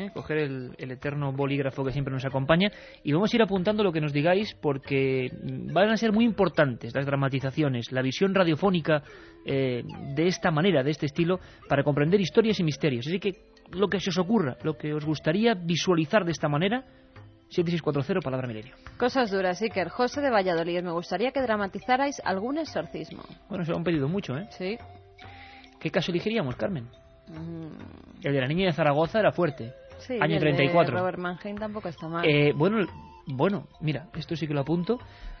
eh, 0.00 0.10
coger 0.12 0.38
el, 0.38 0.74
el 0.78 0.90
eterno 0.90 1.32
bolígrafo 1.32 1.84
que 1.84 1.92
siempre 1.92 2.12
nos 2.12 2.24
acompaña 2.24 2.70
y 3.02 3.12
vamos 3.12 3.32
a 3.32 3.36
ir 3.36 3.42
apuntando 3.42 3.82
lo 3.82 3.92
que 3.92 4.00
nos 4.00 4.12
digáis 4.12 4.54
porque 4.60 5.30
mm, 5.30 5.72
van 5.72 5.90
a 5.90 5.96
ser 5.96 6.12
muy 6.12 6.24
importantes 6.24 6.94
las 6.94 7.06
dramatizaciones, 7.06 7.92
la 7.92 8.02
visión 8.02 8.34
radiofónica 8.34 9.02
eh, 9.44 9.82
de 10.14 10.26
esta 10.26 10.50
manera, 10.50 10.82
de 10.82 10.90
este 10.90 11.06
estilo, 11.06 11.40
para 11.68 11.82
comprender 11.82 12.20
historias 12.20 12.60
y 12.60 12.64
misterios. 12.64 13.06
Así 13.06 13.18
que 13.18 13.32
lo 13.72 13.88
que 13.88 14.00
se 14.00 14.10
os 14.10 14.18
ocurra, 14.18 14.56
lo 14.62 14.74
que 14.74 14.92
os 14.92 15.04
gustaría 15.04 15.54
visualizar 15.54 16.24
de 16.24 16.32
esta 16.32 16.48
manera, 16.48 16.84
7640, 17.50 18.20
palabra 18.22 18.46
milenio. 18.46 18.74
Cosas 18.96 19.30
duras, 19.30 19.60
Iker. 19.60 19.88
José 19.88 20.20
de 20.20 20.30
Valladolid, 20.30 20.82
me 20.82 20.92
gustaría 20.92 21.32
que 21.32 21.42
dramatizarais 21.42 22.20
algún 22.24 22.58
exorcismo. 22.58 23.22
Bueno, 23.48 23.64
se 23.64 23.72
lo 23.72 23.78
han 23.78 23.84
pedido 23.84 24.08
mucho, 24.08 24.36
¿eh? 24.36 24.46
Sí. 24.50 24.76
¿Qué 25.80 25.90
caso 25.90 26.12
elegiríamos, 26.12 26.54
Carmen? 26.56 26.84
Mm, 27.28 28.22
El 28.22 28.32
de 28.32 28.40
la 28.40 28.46
niña 28.46 28.66
de 28.66 28.72
Zaragoza 28.72 29.18
era 29.18 29.32
fuerte. 29.32 29.72
Sí, 30.00 30.14
Año 30.20 30.34
y 30.34 30.36
el 30.36 30.40
de 30.40 30.52
34. 30.52 30.98
Robert 30.98 31.18
Mannheim 31.18 31.56
tampoco 31.56 31.88
está 31.88 32.08
mal. 32.08 32.24
Eh, 32.28 32.52
bueno, 32.54 32.86
bueno, 33.26 33.68
mira, 33.80 34.08
esto 34.14 34.36
sí 34.36 34.46
que 34.46 34.54
lo 34.54 34.60
apunto. 34.60 34.98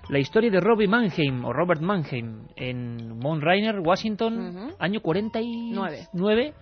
La 0.08 0.18
historia 0.18 0.50
de 0.50 0.60
Robbie 0.60 0.88
Mannheim, 0.88 1.44
o 1.44 1.52
Robert 1.52 1.80
Mannheim, 1.80 2.46
en 2.56 3.18
Mount 3.18 3.42
Rainier, 3.42 3.80
Washington, 3.80 4.56
Ujú. 4.56 4.74
año 4.78 5.00
49, 5.00 6.54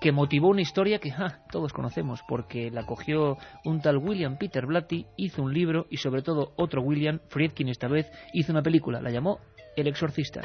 que 0.00 0.12
motivó 0.12 0.48
una 0.48 0.60
historia 0.60 0.98
que 0.98 1.10
ja, 1.10 1.40
todos 1.50 1.72
conocemos, 1.72 2.20
porque 2.28 2.70
la 2.70 2.84
cogió 2.84 3.36
un 3.64 3.80
tal 3.80 3.98
William 3.98 4.36
Peter 4.38 4.66
Blatty, 4.66 5.06
hizo 5.16 5.42
un 5.42 5.52
libro, 5.52 5.86
y 5.90 5.98
sobre 5.98 6.22
todo 6.22 6.52
otro 6.56 6.82
William 6.82 7.20
Friedkin 7.28 7.68
esta 7.68 7.88
vez, 7.88 8.10
hizo 8.32 8.52
una 8.52 8.62
película, 8.62 9.00
la 9.00 9.10
llamó 9.10 9.40
El 9.76 9.86
Exorcista. 9.88 10.42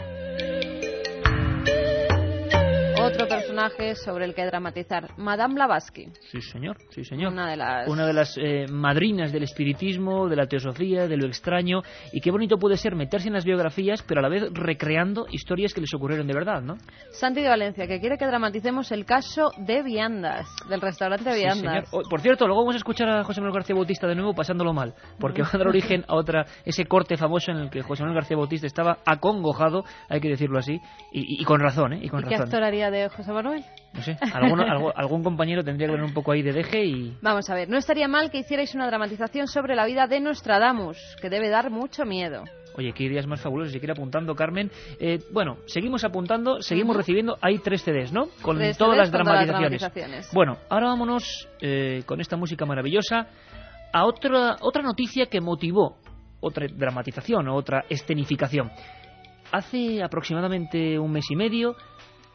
Otro 3.04 3.28
personaje 3.28 3.96
sobre 3.96 4.26
el 4.26 4.34
que 4.36 4.46
dramatizar. 4.46 5.10
Madame 5.18 5.56
Blavatsky. 5.56 6.08
Sí, 6.32 6.42
señor, 6.42 6.78
sí, 6.90 7.04
señor. 7.04 7.32
Una 7.34 7.50
de 7.50 7.58
las... 7.58 7.88
una 7.88 8.06
de 8.06 8.14
las 8.14 8.38
eh, 8.38 8.66
madrinas 8.70 9.32
del 9.32 9.44
espiritismo, 9.44 10.28
de 10.30 10.36
la 10.36 10.46
teosofía, 10.48 11.08
de 11.08 11.18
lo 11.18 11.26
extraño, 11.28 11.82
y 12.14 12.22
qué 12.22 12.32
bonito 12.32 12.58
puede 12.58 12.78
ser 12.78 12.96
meterse 12.96 13.28
en 13.28 13.34
las 13.34 13.46
biografías, 13.46 14.04
pero 14.08 14.20
a 14.20 14.24
la 14.24 14.30
vez 14.30 14.44
recreando 14.54 15.26
historias 15.30 15.74
que 15.74 15.82
les 15.82 15.94
ocurrieron 15.94 16.28
de 16.28 16.34
verdad, 16.34 16.62
¿no? 16.62 16.76
Santi 17.12 17.42
de 17.42 17.50
Valencia, 17.50 17.88
que 17.88 18.00
quiere 18.00 18.18
que 18.18 18.26
dramaticemos 18.26 18.92
el 18.92 19.06
caso 19.06 19.52
de 19.58 19.84
Viandas, 19.84 20.48
del 20.70 20.82
restaurante 20.82 21.32
Sí, 21.34 21.40
Viandas. 21.40 21.90
señor. 21.90 22.04
Oh, 22.06 22.10
por 22.10 22.22
cierto, 22.22 22.46
luego 22.48 22.62
vamos 22.62 22.76
a 22.76 22.78
escuchar 22.78 23.10
a 23.10 23.24
José 23.24 23.42
Manuel 23.42 23.56
García 23.56 23.76
Bautista 23.76 24.08
de 24.08 24.16
nuevo 24.16 24.34
pasándolo 24.34 24.74
mal, 24.74 24.94
porque 25.20 25.42
va 25.42 25.50
a 25.52 25.58
dar 25.58 25.68
origen 25.68 26.04
a 26.08 26.16
otra, 26.16 26.46
ese 26.66 26.86
corte 26.86 27.18
famoso 27.18 27.52
en 27.52 27.58
el 27.58 27.70
que 27.70 27.82
José 27.82 28.04
Manuel 28.04 28.16
García 28.20 28.38
Bautista 28.38 28.68
estaba 28.68 28.98
acongojado, 29.06 29.84
hay 30.10 30.20
que 30.20 30.30
decirlo 30.30 30.60
así, 30.60 30.80
y, 31.12 31.42
y- 31.42 31.46
con 31.46 31.60
razón, 31.60 31.94
¿eh? 31.94 32.00
Y 32.04 32.10
con 32.10 32.20
¿Y 32.22 32.24
qué 32.30 32.38
razón. 32.38 32.64
haría 32.64 32.91
de 32.92 33.10
José 33.10 33.32
Manuel? 33.32 33.64
No 33.94 34.02
sé, 34.04 34.18
alguno- 34.34 34.64
algo- 34.64 34.94
algún 34.96 35.24
compañero 35.24 35.64
tendría 35.64 35.88
que 35.88 35.94
ver 35.96 36.04
un 36.04 36.14
poco 36.14 36.32
ahí 36.32 36.42
de 36.44 36.54
deje 36.54 36.86
y... 36.86 37.18
Vamos 37.22 37.50
a 37.50 37.56
ver, 37.56 37.68
no 37.70 37.78
estaría 37.78 38.08
mal 38.08 38.30
que 38.30 38.38
hicierais 38.40 38.76
una 38.76 38.88
dramatización 38.88 39.48
sobre 39.48 39.76
la 39.76 39.86
vida 39.86 40.08
de 40.08 40.20
Nostradamus, 40.20 40.98
que 41.22 41.30
debe 41.30 41.50
dar 41.50 41.70
mucho 41.72 42.06
miedo. 42.06 42.44
Oye, 42.78 42.94
qué 42.94 43.04
ideas 43.04 43.28
más 43.28 43.42
fabulosas. 43.42 43.74
Si 43.74 43.80
quiere 43.80 43.92
apuntando, 43.92 44.34
Carmen. 44.34 44.72
Eh, 44.98 45.20
bueno, 45.34 45.58
seguimos 45.66 46.06
apuntando, 46.06 46.62
seguimos 46.62 46.96
recibiendo. 46.96 47.38
Hay 47.42 47.58
tres 47.60 47.82
CDs, 47.82 48.14
¿no? 48.14 48.28
Con 48.42 48.56
todas 48.60 48.78
CDs 48.78 48.80
las 48.80 48.80
con 48.80 48.80
todas 48.86 48.98
las 48.98 49.12
dramatizaciones. 49.12 49.82
dramatizaciones. 49.82 50.30
Bueno, 50.34 50.58
ahora 50.70 50.88
vámonos 50.88 51.50
eh, 51.60 52.04
con 52.06 52.22
esta 52.22 52.38
música 52.38 52.66
maravillosa 52.66 53.28
a 53.92 54.06
otra, 54.06 54.56
otra 54.62 54.84
noticia 54.84 55.26
que 55.26 55.42
motivó 55.42 55.98
otra 56.40 56.66
dramatización 56.74 57.50
o 57.50 57.56
otra 57.56 57.84
escenificación. 57.90 58.72
Hace 59.52 60.02
aproximadamente 60.02 60.98
un 60.98 61.12
mes 61.12 61.26
y 61.30 61.36
medio, 61.36 61.76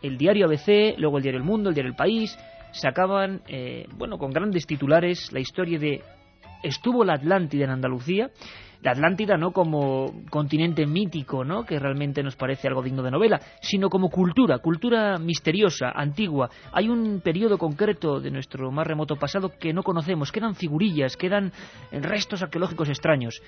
el 0.03 0.19
diario 0.19 0.47
ABC, 0.47 0.99
luego 0.99 1.19
el 1.19 1.23
diario 1.23 1.39
El 1.39 1.47
Mundo, 1.47 1.69
el 1.71 1.75
diario 1.75 1.91
El 1.91 1.97
País, 1.97 2.37
sacaban, 2.73 3.43
eh, 3.49 3.87
bueno, 3.97 4.19
con 4.19 4.31
grandes 4.31 4.67
titulares, 4.67 5.33
la 5.33 5.41
historia 5.41 5.79
de 5.79 6.03
estuvo 6.63 7.05
la 7.05 7.15
Atlántida 7.15 7.65
en 7.65 7.71
Andalucía. 7.71 8.31
La 8.83 8.93
Atlántida 8.93 9.37
no 9.37 9.53
como 9.53 10.13
continente 10.31 10.87
mítico, 10.87 11.45
¿no? 11.45 11.65
que 11.65 11.79
realmente 11.79 12.23
nos 12.23 12.37
parece 12.37 12.69
algo 12.69 12.83
digno 12.83 13.03
de 13.03 13.11
novela, 13.11 13.41
sino 13.61 13.89
como 13.89 14.11
cultura, 14.11 14.59
cultura 14.59 15.19
misteriosa, 15.19 15.91
antigua. 15.95 16.51
Hay 16.73 16.89
un 16.89 17.21
periodo 17.21 17.59
concreto 17.59 18.21
de 18.21 18.31
nuestro 18.31 18.71
más 18.71 18.87
remoto 18.87 19.17
pasado 19.17 19.53
que 19.59 19.73
no 19.73 19.83
conocemos, 19.83 20.31
quedan 20.31 20.55
figurillas, 20.55 21.17
quedan 21.17 21.53
restos 21.91 22.43
arqueológicos 22.43 22.89
extraños. 22.89 23.41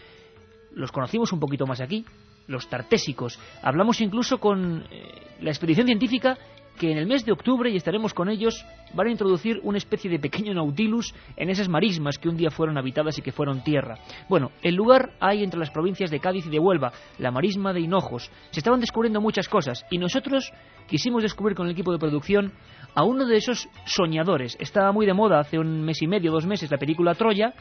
Los 0.73 0.91
conocimos 0.91 1.33
un 1.33 1.41
poquito 1.41 1.67
más 1.67 1.81
aquí, 1.81 2.05
los 2.49 2.69
tartésicos. 2.69 3.39
Hablamos 3.63 4.01
incluso 4.01 4.39
con 4.39 4.85
eh, 4.91 5.13
la 5.41 5.51
expedición 5.51 5.87
científica 5.87 6.37
que 6.79 6.91
en 6.93 6.99
el 6.99 7.07
mes 7.07 7.27
de 7.27 7.33
octubre, 7.33 7.71
y 7.71 7.77
estaremos 7.77 8.15
con 8.15 8.29
ellos, 8.29 8.65
van 8.95 9.09
a 9.09 9.11
introducir 9.11 9.61
una 9.65 9.79
especie 9.79 10.09
de 10.09 10.19
pequeño 10.19 10.55
nautilus 10.55 11.13
en 11.37 11.51
esas 11.51 11.69
marismas 11.69 12.19
que 12.19 12.29
un 12.29 12.37
día 12.37 12.51
fueron 12.51 12.79
habitadas 12.79 13.19
y 13.19 13.23
que 13.23 13.33
fueron 13.33 13.63
tierra. 13.63 13.99
Bueno, 14.29 14.53
el 14.63 14.77
lugar 14.77 15.11
hay 15.21 15.43
entre 15.43 15.59
las 15.59 15.71
provincias 15.71 16.11
de 16.11 16.21
Cádiz 16.21 16.47
y 16.47 16.51
de 16.51 16.61
Huelva, 16.61 16.93
la 17.19 17.33
marisma 17.33 17.73
de 17.73 17.81
Hinojos. 17.81 18.31
Se 18.51 18.61
estaban 18.61 18.81
descubriendo 18.81 19.21
muchas 19.21 19.49
cosas 19.49 19.85
y 19.91 19.99
nosotros 19.99 20.53
quisimos 20.87 21.23
descubrir 21.23 21.57
con 21.57 21.67
el 21.67 21.73
equipo 21.73 21.93
de 21.93 21.99
producción 21.99 22.53
a 22.95 23.03
uno 23.03 23.27
de 23.27 23.37
esos 23.37 23.69
soñadores. 23.85 24.57
Estaba 24.61 24.93
muy 24.93 25.05
de 25.05 25.15
moda 25.15 25.41
hace 25.41 25.59
un 25.59 25.83
mes 25.83 26.01
y 26.01 26.07
medio, 26.07 26.31
dos 26.31 26.47
meses, 26.47 26.71
la 26.71 26.79
película 26.79 27.15
Troya, 27.15 27.55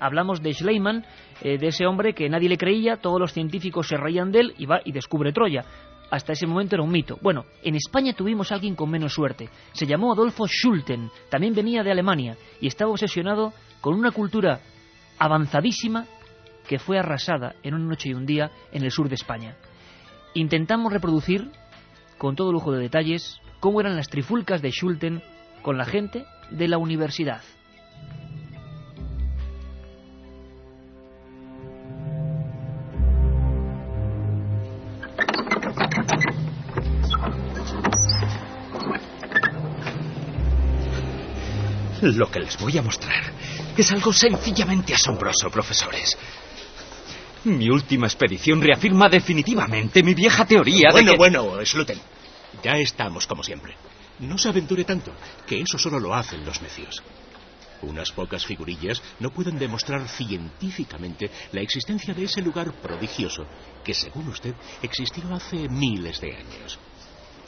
hablamos 0.00 0.42
de 0.42 0.54
Schleiman, 0.54 1.04
eh, 1.42 1.58
de 1.58 1.68
ese 1.68 1.86
hombre 1.86 2.14
que 2.14 2.28
nadie 2.28 2.48
le 2.48 2.58
creía, 2.58 2.96
todos 2.96 3.20
los 3.20 3.32
científicos 3.32 3.88
se 3.88 3.96
reían 3.96 4.32
de 4.32 4.40
él 4.40 4.54
y 4.58 4.66
va 4.66 4.80
y 4.84 4.92
descubre 4.92 5.32
Troya. 5.32 5.64
Hasta 6.10 6.32
ese 6.32 6.46
momento 6.46 6.76
era 6.76 6.84
un 6.84 6.92
mito. 6.92 7.18
Bueno, 7.20 7.44
en 7.62 7.74
España 7.74 8.12
tuvimos 8.12 8.52
a 8.52 8.54
alguien 8.54 8.76
con 8.76 8.90
menos 8.90 9.12
suerte. 9.12 9.48
Se 9.72 9.86
llamó 9.86 10.12
Adolfo 10.12 10.46
Schulten, 10.46 11.10
también 11.30 11.54
venía 11.54 11.82
de 11.82 11.90
Alemania 11.90 12.36
y 12.60 12.68
estaba 12.68 12.92
obsesionado 12.92 13.52
con 13.80 13.94
una 13.94 14.12
cultura 14.12 14.60
avanzadísima 15.18 16.06
que 16.68 16.78
fue 16.78 16.98
arrasada 16.98 17.54
en 17.62 17.74
una 17.74 17.86
noche 17.86 18.10
y 18.10 18.14
un 18.14 18.26
día 18.26 18.50
en 18.72 18.84
el 18.84 18.90
sur 18.90 19.08
de 19.08 19.14
España. 19.14 19.56
Intentamos 20.34 20.92
reproducir, 20.92 21.50
con 22.18 22.36
todo 22.36 22.52
lujo 22.52 22.72
de 22.72 22.82
detalles, 22.82 23.40
cómo 23.60 23.80
eran 23.80 23.96
las 23.96 24.08
trifulcas 24.08 24.62
de 24.62 24.70
Schulten 24.70 25.22
con 25.62 25.78
la 25.78 25.84
gente 25.84 26.24
de 26.50 26.68
la 26.68 26.78
universidad. 26.78 27.42
Lo 42.14 42.30
que 42.30 42.38
les 42.38 42.56
voy 42.58 42.78
a 42.78 42.82
mostrar 42.82 43.32
es 43.76 43.90
algo 43.90 44.12
sencillamente 44.12 44.94
asombroso, 44.94 45.50
profesores. 45.50 46.16
Mi 47.44 47.68
última 47.68 48.06
expedición 48.06 48.60
reafirma 48.60 49.08
definitivamente 49.08 50.04
mi 50.04 50.14
vieja 50.14 50.44
teoría 50.44 50.90
bueno, 50.92 51.06
de 51.06 51.12
que... 51.12 51.18
Bueno, 51.18 51.44
bueno, 51.44 51.66
Sluten. 51.66 52.00
Ya 52.62 52.76
estamos 52.76 53.26
como 53.26 53.42
siempre. 53.42 53.74
No 54.20 54.38
se 54.38 54.48
aventure 54.48 54.84
tanto, 54.84 55.12
que 55.48 55.60
eso 55.60 55.78
solo 55.78 55.98
lo 55.98 56.14
hacen 56.14 56.44
los 56.44 56.62
necios. 56.62 57.02
Unas 57.82 58.12
pocas 58.12 58.46
figurillas 58.46 59.02
no 59.18 59.30
pueden 59.30 59.58
demostrar 59.58 60.08
científicamente 60.08 61.28
la 61.50 61.60
existencia 61.60 62.14
de 62.14 62.24
ese 62.24 62.40
lugar 62.40 62.72
prodigioso 62.74 63.46
que, 63.84 63.94
según 63.94 64.28
usted, 64.28 64.54
existió 64.80 65.34
hace 65.34 65.68
miles 65.68 66.20
de 66.20 66.36
años. 66.36 66.78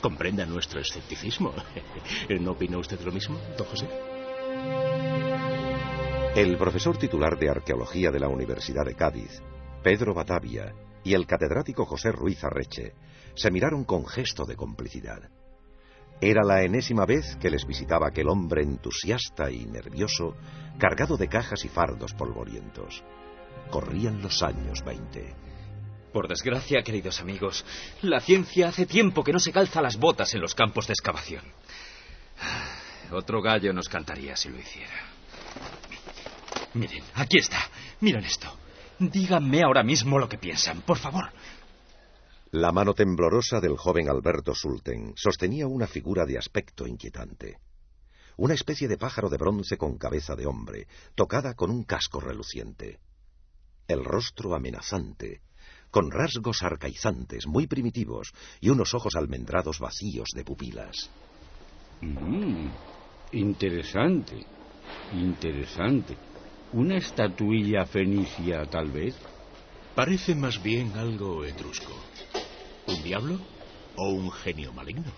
Comprenda 0.01 0.45
nuestro 0.45 0.81
escepticismo. 0.81 1.53
¿No 2.41 2.51
opina 2.51 2.77
usted 2.77 2.99
lo 3.01 3.11
mismo, 3.13 3.39
don 3.57 3.65
José? 3.67 4.18
El 6.35 6.57
profesor 6.57 6.97
titular 6.97 7.37
de 7.37 7.49
Arqueología 7.49 8.11
de 8.11 8.19
la 8.19 8.29
Universidad 8.29 8.85
de 8.85 8.95
Cádiz, 8.95 9.41
Pedro 9.83 10.13
Batavia, 10.13 10.73
y 11.03 11.13
el 11.13 11.25
catedrático 11.25 11.85
José 11.85 12.11
Ruiz 12.11 12.43
Arreche 12.43 12.93
se 13.35 13.51
miraron 13.51 13.83
con 13.83 14.05
gesto 14.05 14.45
de 14.45 14.55
complicidad. 14.55 15.29
Era 16.21 16.43
la 16.43 16.63
enésima 16.63 17.05
vez 17.05 17.35
que 17.37 17.49
les 17.49 17.65
visitaba 17.65 18.07
aquel 18.07 18.27
hombre 18.27 18.61
entusiasta 18.61 19.49
y 19.49 19.65
nervioso, 19.65 20.35
cargado 20.77 21.17
de 21.17 21.29
cajas 21.29 21.63
y 21.65 21.69
fardos 21.69 22.13
polvorientos. 22.13 23.03
Corrían 23.69 24.21
los 24.21 24.43
años 24.43 24.83
veinte. 24.83 25.35
Por 26.11 26.27
desgracia, 26.27 26.81
queridos 26.83 27.21
amigos, 27.21 27.65
la 28.01 28.19
ciencia 28.19 28.69
hace 28.69 28.85
tiempo 28.85 29.23
que 29.23 29.31
no 29.31 29.39
se 29.39 29.51
calza 29.51 29.81
las 29.81 29.97
botas 29.97 30.33
en 30.33 30.41
los 30.41 30.55
campos 30.55 30.87
de 30.87 30.93
excavación. 30.93 31.43
Otro 33.11 33.41
gallo 33.41 33.73
nos 33.73 33.89
cantaría 33.89 34.35
si 34.35 34.49
lo 34.49 34.59
hiciera. 34.59 35.09
Miren, 36.73 37.03
aquí 37.15 37.37
está. 37.37 37.69
Miren 38.01 38.23
esto. 38.23 38.47
Díganme 38.99 39.63
ahora 39.63 39.83
mismo 39.83 40.19
lo 40.19 40.27
que 40.27 40.37
piensan, 40.37 40.81
por 40.81 40.97
favor. 40.97 41.31
La 42.51 42.71
mano 42.71 42.93
temblorosa 42.93 43.59
del 43.59 43.77
joven 43.77 44.09
Alberto 44.09 44.53
Sulten 44.53 45.13
sostenía 45.15 45.67
una 45.67 45.87
figura 45.87 46.25
de 46.25 46.37
aspecto 46.37 46.87
inquietante. 46.87 47.57
Una 48.37 48.53
especie 48.53 48.87
de 48.87 48.97
pájaro 48.97 49.29
de 49.29 49.37
bronce 49.37 49.77
con 49.77 49.97
cabeza 49.97 50.35
de 50.35 50.45
hombre, 50.45 50.87
tocada 51.15 51.53
con 51.53 51.69
un 51.69 51.83
casco 51.83 52.19
reluciente. 52.19 52.99
El 53.87 54.03
rostro 54.03 54.55
amenazante, 54.55 55.41
con 55.91 56.11
rasgos 56.11 56.63
arcaizantes 56.63 57.47
muy 57.47 57.67
primitivos 57.67 58.31
y 58.61 58.69
unos 58.69 58.93
ojos 58.93 59.15
almendrados 59.15 59.79
vacíos 59.79 60.29
de 60.33 60.43
pupilas. 60.43 61.09
Mm, 62.01 62.67
interesante, 63.31 64.45
interesante. 65.13 66.17
¿Una 66.73 66.97
estatuilla 66.97 67.85
fenicia, 67.85 68.65
tal 68.65 68.91
vez? 68.91 69.15
Parece 69.95 70.35
más 70.35 70.61
bien 70.61 70.93
algo 70.95 71.43
etrusco. 71.43 71.93
¿Un 72.87 73.03
diablo 73.03 73.39
o 73.95 74.09
un 74.09 74.31
genio 74.31 74.71
maligno? 74.71 75.11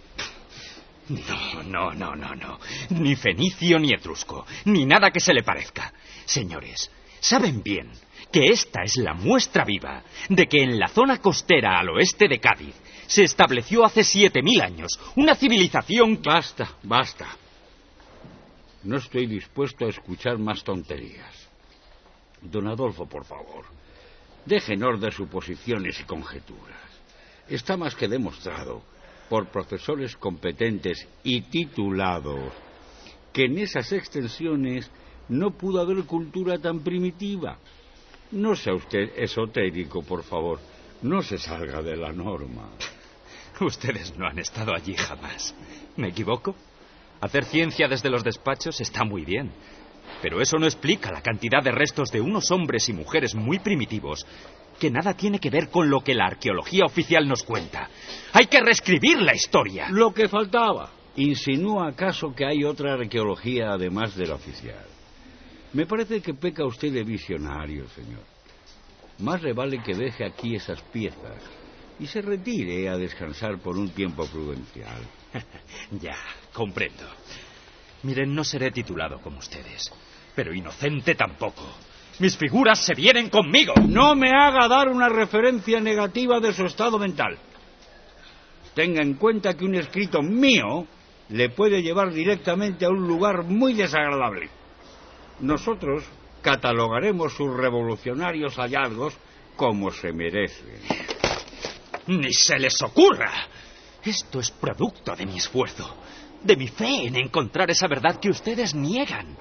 No, 1.09 1.63
no, 1.63 1.93
no, 1.93 2.15
no, 2.15 2.35
no. 2.35 2.59
Ni 2.89 3.15
fenicio 3.15 3.79
ni 3.79 3.91
etrusco, 3.91 4.45
ni 4.65 4.85
nada 4.85 5.11
que 5.11 5.19
se 5.19 5.33
le 5.33 5.43
parezca. 5.43 5.93
Señores, 6.25 6.89
saben 7.19 7.61
bien 7.61 7.91
que 8.31 8.45
esta 8.45 8.83
es 8.83 8.95
la 8.95 9.13
muestra 9.13 9.65
viva 9.65 10.03
de 10.29 10.47
que 10.47 10.63
en 10.63 10.79
la 10.79 10.87
zona 10.87 11.17
costera 11.17 11.79
al 11.79 11.89
oeste 11.89 12.27
de 12.29 12.39
Cádiz 12.39 12.75
se 13.07 13.24
estableció 13.24 13.83
hace 13.83 14.05
siete 14.05 14.41
mil 14.41 14.61
años 14.61 14.97
una 15.15 15.35
civilización 15.35 16.21
Basta, 16.21 16.77
basta. 16.83 17.27
No 18.83 18.98
estoy 18.98 19.27
dispuesto 19.27 19.85
a 19.85 19.89
escuchar 19.89 20.37
más 20.37 20.63
tonterías. 20.63 21.50
Don 22.41 22.67
Adolfo, 22.67 23.05
por 23.05 23.25
favor, 23.25 23.65
déjenos 24.46 25.00
de 25.00 25.11
suposiciones 25.11 26.00
y 26.00 26.03
conjeturas. 26.03 26.81
Está 27.48 27.77
más 27.77 27.96
que 27.96 28.07
demostrado 28.07 28.81
por 29.29 29.48
profesores 29.48 30.15
competentes 30.15 31.07
y 31.24 31.41
titulados 31.41 32.51
que 33.31 33.46
en 33.46 33.59
esas 33.59 33.91
extensiones 33.91 34.89
no 35.29 35.51
pudo 35.51 35.79
haber 35.79 36.03
cultura 36.05 36.57
tan 36.57 36.79
primitiva. 36.79 37.57
No 38.31 38.55
sea 38.55 38.74
usted 38.74 39.11
esotérico, 39.15 40.01
por 40.01 40.24
favor. 40.24 40.59
No 41.01 41.22
se 41.22 41.37
salga 41.37 41.81
de 41.81 41.96
la 41.96 42.11
norma. 42.11 42.70
Ustedes 43.61 44.17
no 44.17 44.27
han 44.27 44.39
estado 44.39 44.74
allí 44.74 44.96
jamás. 44.96 45.53
¿Me 45.98 46.09
equivoco? 46.09 46.55
Hacer 47.22 47.46
ciencia 47.46 47.88
desde 47.88 48.10
los 48.10 48.24
despachos 48.24 48.81
está 48.81 49.03
muy 49.03 49.24
bien. 49.24 49.51
Pero 50.22 50.42
eso 50.42 50.57
no 50.57 50.66
explica 50.66 51.12
la 51.12 51.22
cantidad 51.22 51.64
de 51.64 51.72
restos 51.72 52.12
de 52.12 52.20
unos 52.20 52.51
hombres 52.51 52.90
y 52.90 52.94
mujeres 52.94 53.36
muy 53.36 53.60
primitivos 53.60 54.25
que 54.79 54.90
nada 54.90 55.14
tiene 55.14 55.40
que 55.40 55.51
ver 55.51 55.70
con 55.70 55.92
lo 55.92 56.01
que 56.01 56.16
la 56.16 56.25
arqueología 56.25 56.86
oficial 56.86 57.27
nos 57.27 57.44
cuenta. 57.44 57.88
Hay 58.34 58.48
que 58.48 58.60
reescribir 58.60 59.22
la 59.22 59.36
historia. 59.36 59.88
Lo 59.92 60.12
que 60.12 60.27
faltaba. 60.27 60.90
¿Insinúa 61.16 61.90
acaso 61.90 62.34
que 62.34 62.46
hay 62.46 62.64
otra 62.64 62.94
arqueología 62.94 63.74
además 63.74 64.16
de 64.16 64.25
la 64.25 64.36
oficial? 64.36 64.86
Me 65.74 65.86
parece 65.86 66.22
que 66.22 66.34
peca 66.34 66.66
usted 66.66 66.92
de 66.92 67.03
visionario, 67.03 67.88
señor. 67.90 68.24
Más 69.20 69.44
le 69.44 69.53
vale 69.53 69.84
que 69.84 69.94
deje 69.94 70.25
aquí 70.25 70.55
esas 70.55 70.81
piezas 70.81 71.44
y 72.00 72.07
se 72.07 72.22
retire 72.22 72.90
a 72.90 72.98
descansar 72.98 73.60
por 73.60 73.77
un 73.77 73.90
tiempo 73.90 74.25
prudencial. 74.25 75.01
ya, 76.01 76.15
comprendo. 76.53 77.03
Miren, 78.03 78.33
no 78.33 78.44
seré 78.44 78.72
titulado 78.72 79.20
como 79.22 79.39
ustedes, 79.39 79.91
pero 80.35 80.53
inocente 80.53 81.15
tampoco. 81.15 81.63
Mis 82.20 82.37
figuras 82.37 82.79
se 82.79 82.94
vienen 82.94 83.29
conmigo. 83.29 83.74
No 83.87 84.15
me 84.15 84.29
haga 84.29 84.67
dar 84.67 84.89
una 84.89 85.09
referencia 85.09 85.79
negativa 85.79 86.39
de 86.39 86.53
su 86.53 86.65
estado 86.65 87.00
mental. 87.00 87.37
Tenga 88.74 89.01
en 89.01 89.15
cuenta 89.15 89.55
que 89.55 89.65
un 89.65 89.75
escrito 89.75 90.22
mío 90.22 90.87
le 91.29 91.50
puede 91.50 91.81
llevar 91.81 92.11
directamente 92.11 92.85
a 92.85 92.89
un 92.89 93.07
lugar 93.07 93.44
muy 93.44 93.74
desagradable. 93.74 94.50
Nosotros 95.39 96.03
catalogaremos 96.41 97.33
sus 97.33 97.55
revolucionarios 97.55 98.55
hallazgos 98.55 99.15
como 99.55 99.91
se 99.91 100.11
merecen. 100.11 100.79
Ni 102.07 102.33
se 102.33 102.59
les 102.59 102.81
ocurra. 102.81 103.31
Esto 104.03 104.40
es 104.40 104.50
producto 104.50 105.16
de 105.16 105.25
mi 105.25 105.37
esfuerzo, 105.37 105.96
de 106.42 106.55
mi 106.55 106.68
fe 106.68 107.05
en 107.05 107.16
encontrar 107.18 107.70
esa 107.70 107.87
verdad 107.87 108.20
que 108.20 108.29
ustedes 108.29 108.74
niegan. 108.74 109.37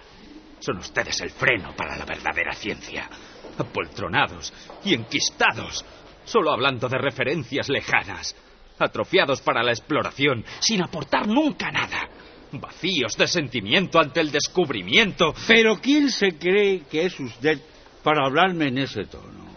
Son 0.60 0.76
ustedes 0.76 1.18
el 1.22 1.30
freno 1.30 1.74
para 1.74 1.96
la 1.96 2.04
verdadera 2.04 2.52
ciencia. 2.54 3.08
Apoltronados 3.56 4.52
y 4.84 4.94
enquistados, 4.94 5.84
solo 6.24 6.52
hablando 6.52 6.88
de 6.88 6.98
referencias 6.98 7.70
lejanas, 7.70 8.36
atrofiados 8.78 9.40
para 9.40 9.62
la 9.62 9.72
exploración, 9.72 10.44
sin 10.60 10.82
aportar 10.82 11.26
nunca 11.26 11.70
nada. 11.70 12.08
Vacíos 12.52 13.16
de 13.16 13.28
sentimiento 13.28 13.98
ante 13.98 14.20
el 14.20 14.30
descubrimiento. 14.30 15.32
Pero 15.46 15.80
¿quién 15.80 16.10
se 16.10 16.36
cree 16.36 16.80
que 16.80 17.06
es 17.06 17.18
usted 17.18 17.60
para 18.02 18.26
hablarme 18.26 18.68
en 18.68 18.78
ese 18.78 19.04
tono? 19.04 19.48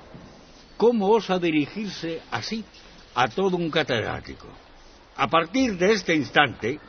¿Cómo 0.78 1.10
osa 1.10 1.40
dirigirse 1.40 2.22
así 2.32 2.64
a 3.16 3.28
todo 3.28 3.58
un 3.58 3.70
catedrático? 3.70 4.48
A 5.16 5.28
partir 5.28 5.78
de 5.78 5.94
este 5.94 6.16
instante, 6.16 6.80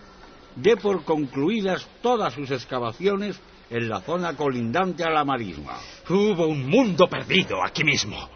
dé 0.57 0.77
por 0.77 1.05
concluidas 1.05 1.87
todas 2.03 2.33
sus 2.33 2.51
excavaciones 2.51 3.39
en 3.71 3.89
la 3.89 4.01
zona 4.01 4.35
colindante 4.37 5.05
a 5.05 5.11
la 5.11 5.25
marisma. 5.25 5.79
Hubo 6.09 6.47
un 6.47 6.69
mundo 6.69 7.09
perdido 7.09 7.63
aquí 7.63 7.85
mismo. 7.85 8.29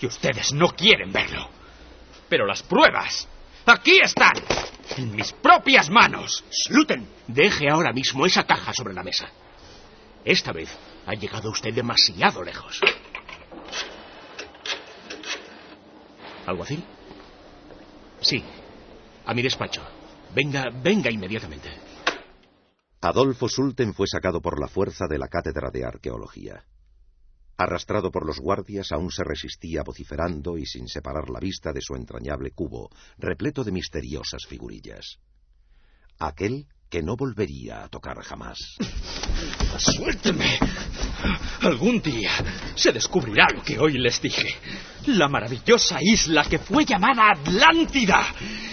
Y 0.00 0.06
ustedes 0.06 0.52
no 0.52 0.68
quieren 0.68 1.12
verlo. 1.12 1.48
Pero 2.28 2.46
las 2.46 2.62
pruebas, 2.62 3.28
aquí 3.66 3.98
están. 4.02 4.34
En 4.96 5.14
mis 5.14 5.32
propias 5.32 5.90
manos. 5.90 6.44
Sluten, 6.50 7.08
deje 7.26 7.68
ahora 7.68 7.92
mismo 7.92 8.26
esa 8.26 8.44
caja 8.44 8.72
sobre 8.72 8.94
la 8.94 9.02
mesa. 9.02 9.28
Esta 10.24 10.52
vez 10.52 10.68
ha 11.06 11.14
llegado 11.14 11.50
usted 11.50 11.72
demasiado 11.72 12.42
lejos. 12.42 12.80
¿Algo 16.46 16.62
así? 16.62 16.82
Sí, 18.20 18.42
a 19.28 19.34
mi 19.34 19.42
despacho. 19.42 19.82
Venga, 20.34 20.70
venga 20.82 21.10
inmediatamente. 21.10 21.68
Adolfo 23.02 23.48
Sulten 23.48 23.92
fue 23.92 24.06
sacado 24.06 24.40
por 24.40 24.58
la 24.58 24.68
fuerza 24.68 25.06
de 25.06 25.18
la 25.18 25.28
cátedra 25.28 25.70
de 25.70 25.84
arqueología. 25.84 26.64
Arrastrado 27.58 28.10
por 28.10 28.24
los 28.24 28.40
guardias, 28.40 28.90
aún 28.90 29.10
se 29.10 29.24
resistía 29.24 29.82
vociferando 29.82 30.56
y 30.56 30.64
sin 30.64 30.88
separar 30.88 31.28
la 31.28 31.40
vista 31.40 31.72
de 31.72 31.82
su 31.82 31.94
entrañable 31.94 32.52
cubo, 32.52 32.88
repleto 33.18 33.64
de 33.64 33.72
misteriosas 33.72 34.46
figurillas. 34.46 35.18
Aquel 36.18 36.66
que 36.90 37.02
no 37.02 37.16
volvería 37.16 37.84
a 37.84 37.88
tocar 37.88 38.16
jamás. 38.22 38.58
¡Suélteme! 39.78 40.58
Algún 41.62 42.00
día 42.00 42.30
se 42.74 42.92
descubrirá 42.92 43.46
lo 43.54 43.62
que 43.62 43.78
hoy 43.78 43.98
les 43.98 44.20
dije. 44.20 44.56
La 45.06 45.28
maravillosa 45.28 45.98
isla 46.00 46.44
que 46.44 46.58
fue 46.58 46.84
llamada 46.84 47.30
Atlántida 47.30 48.26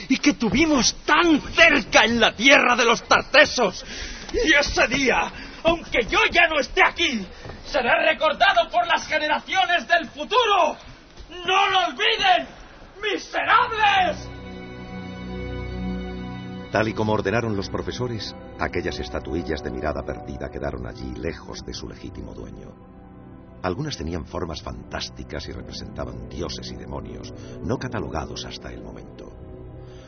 y 0.09 0.17
que 0.17 0.33
tuvimos 0.33 0.95
tan 1.05 1.41
cerca 1.53 2.05
en 2.05 2.19
la 2.19 2.35
tierra 2.35 2.75
de 2.75 2.85
los 2.85 3.03
tartesos. 3.07 3.85
Y 4.33 4.53
ese 4.53 4.87
día 4.87 5.31
aunque 5.65 6.05
yo 6.05 6.19
ya 6.31 6.47
no 6.47 6.59
esté 6.59 6.81
aquí, 6.85 7.25
será 7.65 7.99
recordado 8.05 8.69
por 8.69 8.85
las 8.87 9.07
generaciones 9.07 9.87
del 9.87 10.07
futuro. 10.09 10.77
¡No 11.29 11.69
lo 11.69 11.79
olviden! 11.87 12.47
¡Miserables! 13.01 14.34
Tal 16.75 16.89
y 16.89 16.93
como 16.93 17.13
ordenaron 17.13 17.55
los 17.55 17.69
profesores, 17.69 18.35
aquellas 18.59 18.99
estatuillas 18.99 19.63
de 19.63 19.71
mirada 19.71 20.03
perdida 20.03 20.51
quedaron 20.51 20.85
allí 20.85 21.15
lejos 21.15 21.65
de 21.65 21.73
su 21.73 21.87
legítimo 21.87 22.33
dueño. 22.33 22.75
Algunas 23.63 23.95
tenían 23.95 24.25
formas 24.25 24.61
fantásticas 24.61 25.47
y 25.47 25.53
representaban 25.53 26.27
dioses 26.27 26.69
y 26.73 26.75
demonios, 26.75 27.33
no 27.63 27.77
catalogados 27.77 28.43
hasta 28.43 28.73
el 28.73 28.83
momento. 28.83 29.31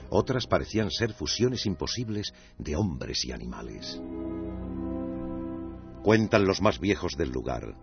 Otras 0.10 0.46
parecían 0.46 0.92
ser 0.92 1.14
fusiones 1.14 1.66
imposibles 1.66 2.34
de 2.58 2.76
hombres 2.76 3.24
y 3.24 3.32
animales. 3.32 4.02
Cuentan 6.04 6.44
los 6.44 6.62
más 6.62 6.82
viejos 6.82 7.14
del 7.16 7.32
lugar 7.32 7.78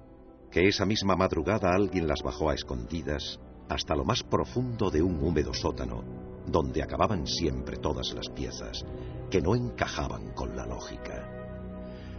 que 0.50 0.68
esa 0.68 0.84
misma 0.84 1.16
madrugada 1.16 1.70
alguien 1.74 2.06
las 2.06 2.22
bajó 2.22 2.50
a 2.50 2.54
escondidas 2.54 3.40
hasta 3.70 3.96
lo 3.96 4.04
más 4.04 4.22
profundo 4.22 4.90
de 4.90 5.00
un 5.00 5.24
húmedo 5.24 5.54
sótano, 5.54 6.33
donde 6.46 6.82
acababan 6.82 7.26
siempre 7.26 7.76
todas 7.76 8.12
las 8.14 8.28
piezas, 8.28 8.84
que 9.30 9.40
no 9.40 9.54
encajaban 9.54 10.32
con 10.32 10.56
la 10.56 10.66
lógica. 10.66 11.30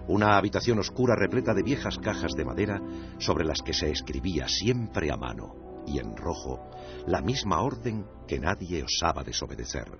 Una 0.07 0.37
habitación 0.37 0.79
oscura 0.79 1.15
repleta 1.15 1.53
de 1.53 1.63
viejas 1.63 1.97
cajas 1.97 2.33
de 2.33 2.45
madera 2.45 2.79
sobre 3.17 3.45
las 3.45 3.61
que 3.61 3.73
se 3.73 3.89
escribía 3.89 4.47
siempre 4.47 5.11
a 5.11 5.17
mano 5.17 5.83
y 5.87 5.99
en 5.99 6.15
rojo 6.15 6.69
la 7.07 7.21
misma 7.21 7.61
orden 7.61 8.05
que 8.27 8.39
nadie 8.39 8.83
osaba 8.83 9.23
desobedecer. 9.23 9.91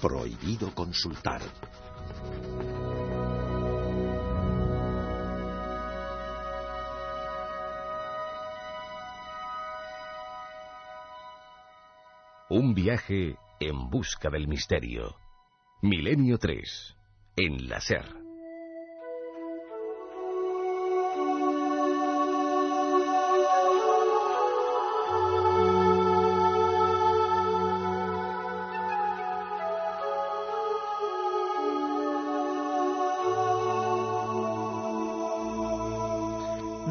Prohibido 0.00 0.74
consultar. 0.74 1.40
Un 12.48 12.74
viaje 12.74 13.36
en 13.58 13.90
busca 13.90 14.30
del 14.30 14.46
misterio. 14.46 15.16
Milenio 15.82 16.38
3. 16.38 16.96
Enlacer. 17.36 18.25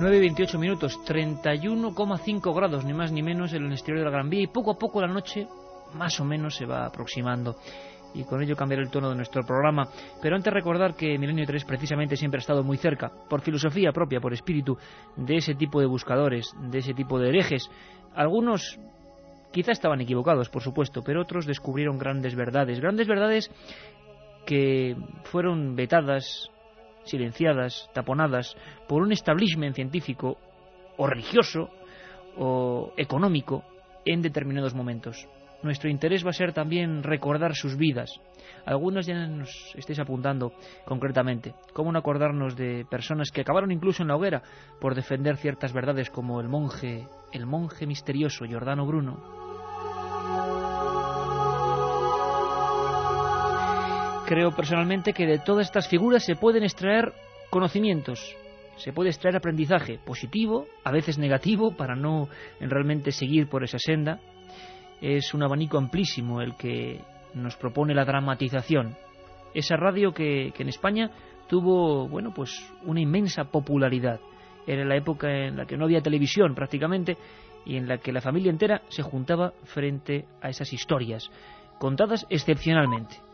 9 0.06 0.18
y 0.18 0.20
28 0.20 0.60
minutos, 0.60 1.00
31,5 1.04 2.56
grados, 2.56 2.86
ni 2.86 2.94
más 2.94 3.12
ni 3.12 3.24
menos, 3.24 3.54
en 3.54 3.66
el 3.66 3.72
exterior 3.72 4.02
de 4.02 4.06
la 4.06 4.12
Gran 4.12 4.30
Vía 4.30 4.44
y 4.44 4.48
poco 4.48 4.70
a 4.70 4.78
poco 4.78 5.02
la 5.02 5.08
noche 5.08 5.48
más 5.96 6.20
o 6.20 6.24
menos 6.24 6.56
se 6.56 6.68
va 6.68 6.86
aproximando. 6.86 7.56
Y 8.14 8.24
con 8.24 8.40
ello 8.40 8.56
cambiará 8.56 8.84
el 8.84 8.92
tono 8.92 9.10
de 9.10 9.16
nuestro 9.16 9.44
programa. 9.44 9.90
Pero 10.22 10.36
antes 10.36 10.54
recordar 10.54 10.94
que 10.94 11.18
Milenio 11.18 11.48
3 11.48 11.66
precisamente 11.66 12.18
siempre 12.18 12.38
ha 12.38 12.42
estado 12.42 12.62
muy 12.62 12.78
cerca, 12.78 13.12
por 13.28 13.42
filosofía 13.42 13.92
propia, 13.92 14.20
por 14.20 14.32
espíritu, 14.32 14.78
de 15.16 15.38
ese 15.38 15.56
tipo 15.56 15.80
de 15.80 15.88
buscadores, 15.88 16.54
de 16.70 16.78
ese 16.78 16.94
tipo 16.94 17.18
de 17.18 17.30
herejes. 17.30 17.68
Algunos 18.14 18.80
quizá 19.52 19.72
estaban 19.72 20.02
equivocados, 20.02 20.50
por 20.50 20.62
supuesto, 20.62 21.02
pero 21.04 21.24
otros 21.24 21.48
descubrieron 21.48 21.98
grandes 21.98 22.36
verdades. 22.36 22.80
Grandes 22.80 23.08
verdades 23.08 23.50
que 24.46 24.96
fueron 25.24 25.76
vetadas 25.76 26.52
silenciadas, 27.06 27.90
taponadas 27.94 28.56
por 28.88 29.02
un 29.02 29.12
establishment 29.12 29.76
científico 29.76 30.38
o 30.98 31.08
religioso 31.08 31.70
o 32.38 32.94
económico 32.98 33.64
en 34.06 34.22
determinados 34.22 34.74
momentos 34.74 35.28
nuestro 35.66 35.90
interés 35.90 36.26
va 36.26 36.30
a 36.30 36.34
ser 36.34 36.54
también 36.54 37.04
recordar 37.04 37.56
sus 37.56 37.76
vidas. 37.76 38.12
Algunos 38.66 39.06
ya 39.06 39.28
nos 39.28 39.50
estéis 39.76 40.00
apuntando 40.00 40.54
concretamente. 40.86 41.54
¿Cómo 41.74 41.92
no 41.92 42.00
acordarnos 42.00 42.56
de 42.56 42.86
personas 42.90 43.32
que 43.32 43.42
acabaron 43.42 43.72
incluso 43.72 44.04
en 44.04 44.10
la 44.10 44.16
hoguera 44.16 44.44
por 44.80 44.96
defender 44.96 45.38
ciertas 45.38 45.74
verdades 45.74 46.10
como 46.10 46.40
el 46.40 46.48
monje, 46.48 47.08
el 47.32 47.46
monje 47.46 47.88
misterioso 47.88 48.46
Giordano 48.46 48.86
Bruno? 48.86 49.45
Creo 54.26 54.52
personalmente 54.52 55.14
que 55.14 55.28
de 55.28 55.38
todas 55.38 55.68
estas 55.68 55.88
figuras 55.88 56.26
se 56.26 56.36
pueden 56.36 56.64
extraer 56.64 57.14
conocimientos, 57.52 58.36
se 58.76 58.92
puede 58.92 59.10
extraer 59.10 59.36
aprendizaje 59.36 60.00
positivo, 60.04 60.66
a 60.84 60.92
veces 60.92 61.20
negativo, 61.20 61.76
para 61.78 61.96
no 61.96 62.28
realmente 62.60 63.12
seguir 63.12 63.48
por 63.48 63.64
esa 63.64 63.78
senda, 63.78 64.20
es 65.00 65.34
un 65.36 65.44
abanico 65.44 65.78
amplísimo 65.78 66.42
el 66.42 66.56
que 66.56 67.02
nos 67.36 67.56
propone 67.56 67.94
la 67.94 68.04
dramatización. 68.04 68.96
Esa 69.54 69.76
radio 69.76 70.12
que, 70.12 70.52
en 70.58 70.70
España 70.70 71.12
tuvo, 71.48 72.08
bueno, 72.08 72.34
pues 72.34 72.52
una 72.84 73.02
inmensa 73.02 73.46
popularidad. 73.46 74.20
Era 74.66 74.84
la 74.86 74.96
época 74.96 75.30
en 75.30 75.58
la 75.58 75.68
que 75.68 75.78
no 75.78 75.86
había 75.86 76.02
televisión 76.02 76.56
prácticamente 76.56 77.16
y 77.64 77.78
en 77.78 77.88
la 77.88 78.00
que 78.00 78.12
la 78.12 78.22
familia 78.22 78.50
entera 78.50 78.82
se 78.90 79.04
juntaba 79.04 79.54
frente 79.66 80.26
a 80.42 80.50
esas 80.50 80.74
historias, 80.74 81.30
contadas 81.78 82.26
excepcionalmente. 82.30 83.25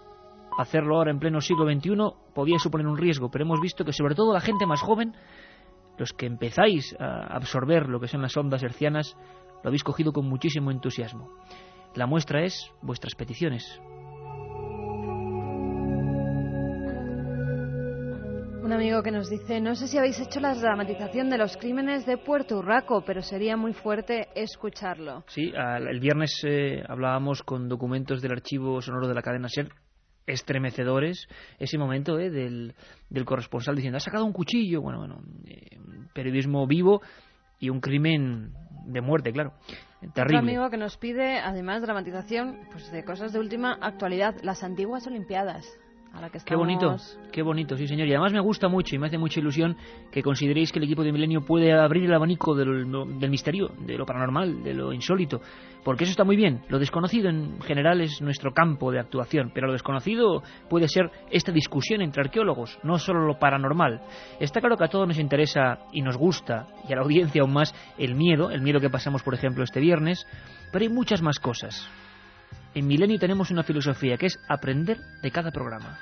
Hacerlo 0.57 0.97
ahora 0.97 1.11
en 1.11 1.19
pleno 1.19 1.41
siglo 1.41 1.65
XXI 1.65 1.95
podía 2.33 2.59
suponer 2.59 2.87
un 2.87 2.97
riesgo, 2.97 3.29
pero 3.31 3.45
hemos 3.45 3.61
visto 3.61 3.85
que 3.85 3.93
sobre 3.93 4.15
todo 4.15 4.33
la 4.33 4.41
gente 4.41 4.65
más 4.65 4.81
joven, 4.81 5.15
los 5.97 6.13
que 6.13 6.25
empezáis 6.25 6.95
a 6.99 7.35
absorber 7.35 7.87
lo 7.87 7.99
que 7.99 8.07
son 8.07 8.21
las 8.21 8.35
ondas 8.35 8.63
hercianas, 8.63 9.15
lo 9.63 9.69
habéis 9.69 9.83
cogido 9.83 10.11
con 10.11 10.27
muchísimo 10.27 10.71
entusiasmo. 10.71 11.29
La 11.95 12.05
muestra 12.05 12.43
es 12.43 12.71
vuestras 12.81 13.15
peticiones. 13.15 13.81
Un 18.63 18.71
amigo 18.73 19.03
que 19.03 19.11
nos 19.11 19.29
dice, 19.29 19.59
no 19.59 19.75
sé 19.75 19.87
si 19.87 19.97
habéis 19.97 20.19
hecho 20.19 20.39
la 20.39 20.53
dramatización 20.53 21.29
de 21.29 21.37
los 21.37 21.57
crímenes 21.57 22.05
de 22.05 22.17
Puerto 22.17 22.59
Urraco, 22.59 23.03
pero 23.05 23.21
sería 23.21 23.57
muy 23.57 23.73
fuerte 23.73 24.29
escucharlo. 24.33 25.25
Sí, 25.27 25.51
el 25.53 25.99
viernes 25.99 26.41
eh, 26.47 26.81
hablábamos 26.87 27.43
con 27.43 27.67
documentos 27.67 28.21
del 28.21 28.31
archivo 28.31 28.81
sonoro 28.81 29.09
de 29.09 29.13
la 29.13 29.21
cadena 29.21 29.49
SER, 29.49 29.69
estremecedores, 30.31 31.27
ese 31.59 31.77
momento 31.77 32.19
eh, 32.19 32.29
del, 32.29 32.73
del, 33.09 33.25
corresponsal 33.25 33.75
diciendo, 33.75 33.97
ha 33.97 34.01
sacado 34.01 34.25
un 34.25 34.33
cuchillo, 34.33 34.81
bueno, 34.81 34.99
bueno, 34.99 35.21
eh, 35.47 35.77
periodismo 36.13 36.65
vivo 36.67 37.01
y 37.59 37.69
un 37.69 37.79
crimen 37.79 38.53
de 38.85 39.01
muerte, 39.01 39.31
claro. 39.31 39.53
Terrible. 39.99 40.23
Otro 40.23 40.39
amigo 40.39 40.69
que 40.71 40.77
nos 40.77 40.97
pide, 40.97 41.39
además, 41.39 41.83
dramatización 41.83 42.59
pues, 42.71 42.91
de 42.91 43.03
cosas 43.03 43.33
de 43.33 43.39
última 43.39 43.77
actualidad, 43.79 44.35
las 44.41 44.63
antiguas 44.63 45.05
Olimpiadas. 45.05 45.65
Qué 46.45 46.55
bonito, 46.55 46.97
qué 47.31 47.41
bonito, 47.41 47.77
sí 47.77 47.87
señor. 47.87 48.07
Y 48.07 48.11
además 48.11 48.33
me 48.33 48.41
gusta 48.41 48.67
mucho 48.67 48.95
y 48.95 48.99
me 48.99 49.07
hace 49.07 49.17
mucha 49.17 49.39
ilusión 49.39 49.77
que 50.11 50.21
consideréis 50.21 50.71
que 50.71 50.79
el 50.79 50.85
equipo 50.85 51.03
de 51.03 51.11
Milenio 51.11 51.45
puede 51.45 51.71
abrir 51.71 52.03
el 52.03 52.13
abanico 52.13 52.53
del, 52.53 52.85
misterio, 53.29 53.69
de 53.79 53.97
lo 53.97 54.05
paranormal, 54.05 54.61
de 54.61 54.73
lo 54.73 54.91
insólito. 54.91 55.39
Porque 55.85 56.03
eso 56.03 56.11
está 56.11 56.25
muy 56.25 56.35
bien. 56.35 56.63
Lo 56.67 56.79
desconocido 56.79 57.29
en 57.29 57.61
general 57.61 58.01
es 58.01 58.21
nuestro 58.21 58.51
campo 58.51 58.91
de 58.91 58.99
actuación, 58.99 59.51
pero 59.53 59.67
lo 59.67 59.73
desconocido 59.73 60.43
puede 60.69 60.89
ser 60.89 61.09
esta 61.31 61.53
discusión 61.53 62.01
entre 62.01 62.23
arqueólogos, 62.23 62.77
no 62.83 62.99
solo 62.99 63.25
lo 63.25 63.39
paranormal. 63.39 64.01
Está 64.39 64.59
claro 64.59 64.75
que 64.75 64.83
a 64.83 64.89
todos 64.89 65.07
nos 65.07 65.17
interesa 65.17 65.79
y 65.93 66.01
nos 66.01 66.17
gusta, 66.17 66.67
y 66.87 66.91
a 66.91 66.97
la 66.97 67.03
audiencia 67.03 67.41
aún 67.41 67.53
más, 67.53 67.73
el 67.97 68.15
miedo, 68.15 68.51
el 68.51 68.61
miedo 68.61 68.81
que 68.81 68.89
pasamos, 68.89 69.23
por 69.23 69.33
ejemplo, 69.33 69.63
este 69.63 69.79
viernes, 69.79 70.27
pero 70.71 70.83
hay 70.83 70.89
muchas 70.89 71.21
más 71.21 71.39
cosas. 71.39 71.89
En 72.73 72.87
Milenio 72.87 73.19
tenemos 73.19 73.51
una 73.51 73.63
filosofía 73.63 74.15
que 74.17 74.27
es 74.27 74.39
aprender 74.47 74.97
de 75.21 75.29
cada 75.31 75.51
programa. 75.51 75.99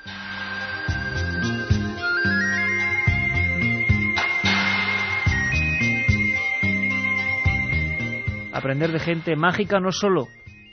Aprender 8.54 8.92
de 8.92 9.00
gente 9.00 9.36
mágica 9.36 9.80
no 9.80 9.92
solo 9.92 10.28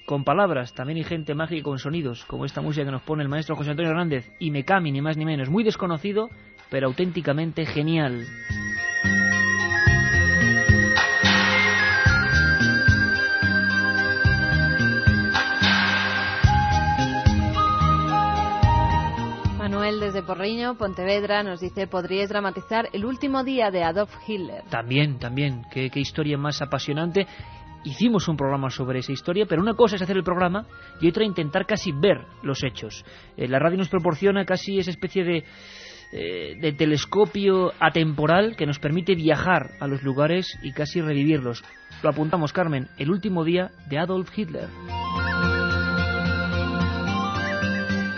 con 0.07 0.23
palabras, 0.23 0.75
también 0.75 0.99
hay 0.99 1.05
gente 1.05 1.35
mágica 1.35 1.65
con 1.65 1.79
sonidos, 1.79 2.25
como 2.27 2.45
esta 2.45 2.61
música 2.61 2.85
que 2.85 2.93
nos 2.93 3.03
pone 3.03 3.23
el 3.23 3.29
maestro 3.29 3.57
José 3.57 3.71
Antonio 3.71 3.91
Hernández, 3.91 4.31
y 4.39 4.51
Mekami, 4.51 4.93
ni 4.93 5.01
más 5.01 5.17
ni 5.17 5.25
menos, 5.25 5.49
muy 5.49 5.65
desconocido, 5.65 6.29
pero 6.71 6.87
auténticamente 6.87 7.67
genial. 7.67 8.25
Desde 19.69 20.23
Porriño, 20.23 20.77
Pontevedra, 20.77 21.43
nos 21.43 21.61
dice, 21.61 21.89
¿podríais 21.89 22.29
dramatizar 22.29 22.89
el 22.93 23.05
último 23.05 23.43
día 23.43 23.71
de 23.73 23.83
Adolf 23.83 24.15
Hitler? 24.27 24.63
También, 24.71 25.19
también. 25.19 25.63
Qué, 25.73 25.91
historia 25.97 26.39
más 26.39 26.63
apasionante. 26.63 27.27
Hicimos 27.83 28.29
un 28.29 28.37
programa 28.37 28.71
sobre 28.71 29.01
esa 29.01 29.11
historia, 29.11 29.45
pero 29.49 29.61
una 29.61 29.75
cosa 29.75 29.97
es 29.97 30.03
hacer 30.03 30.17
el 30.17 30.23
programa 30.23 30.67
y 31.01 31.09
otra 31.09 31.25
intentar 31.25 31.67
casi 31.67 31.91
ver 31.91 32.25
los 32.45 32.63
hechos. 32.63 33.05
Eh, 33.37 33.49
la 33.49 33.59
radio 33.59 33.79
nos 33.79 33.89
proporciona 33.89 34.45
casi 34.45 34.79
esa 34.79 34.91
especie 34.91 35.25
de 35.25 35.45
eh, 36.13 36.55
de 36.61 36.73
telescopio 36.73 37.73
atemporal 37.81 38.55
que 38.55 38.67
nos 38.67 38.79
permite 38.79 39.17
viajar 39.17 39.71
a 39.81 39.89
los 39.89 40.05
lugares 40.05 40.57
y 40.63 40.71
casi 40.71 41.01
revivirlos. 41.01 41.65
Lo 42.05 42.11
apuntamos, 42.11 42.53
Carmen, 42.53 42.87
el 42.99 43.11
último 43.11 43.43
día 43.43 43.73
de 43.89 43.99
Adolf 43.99 44.31
Hitler. 44.39 44.69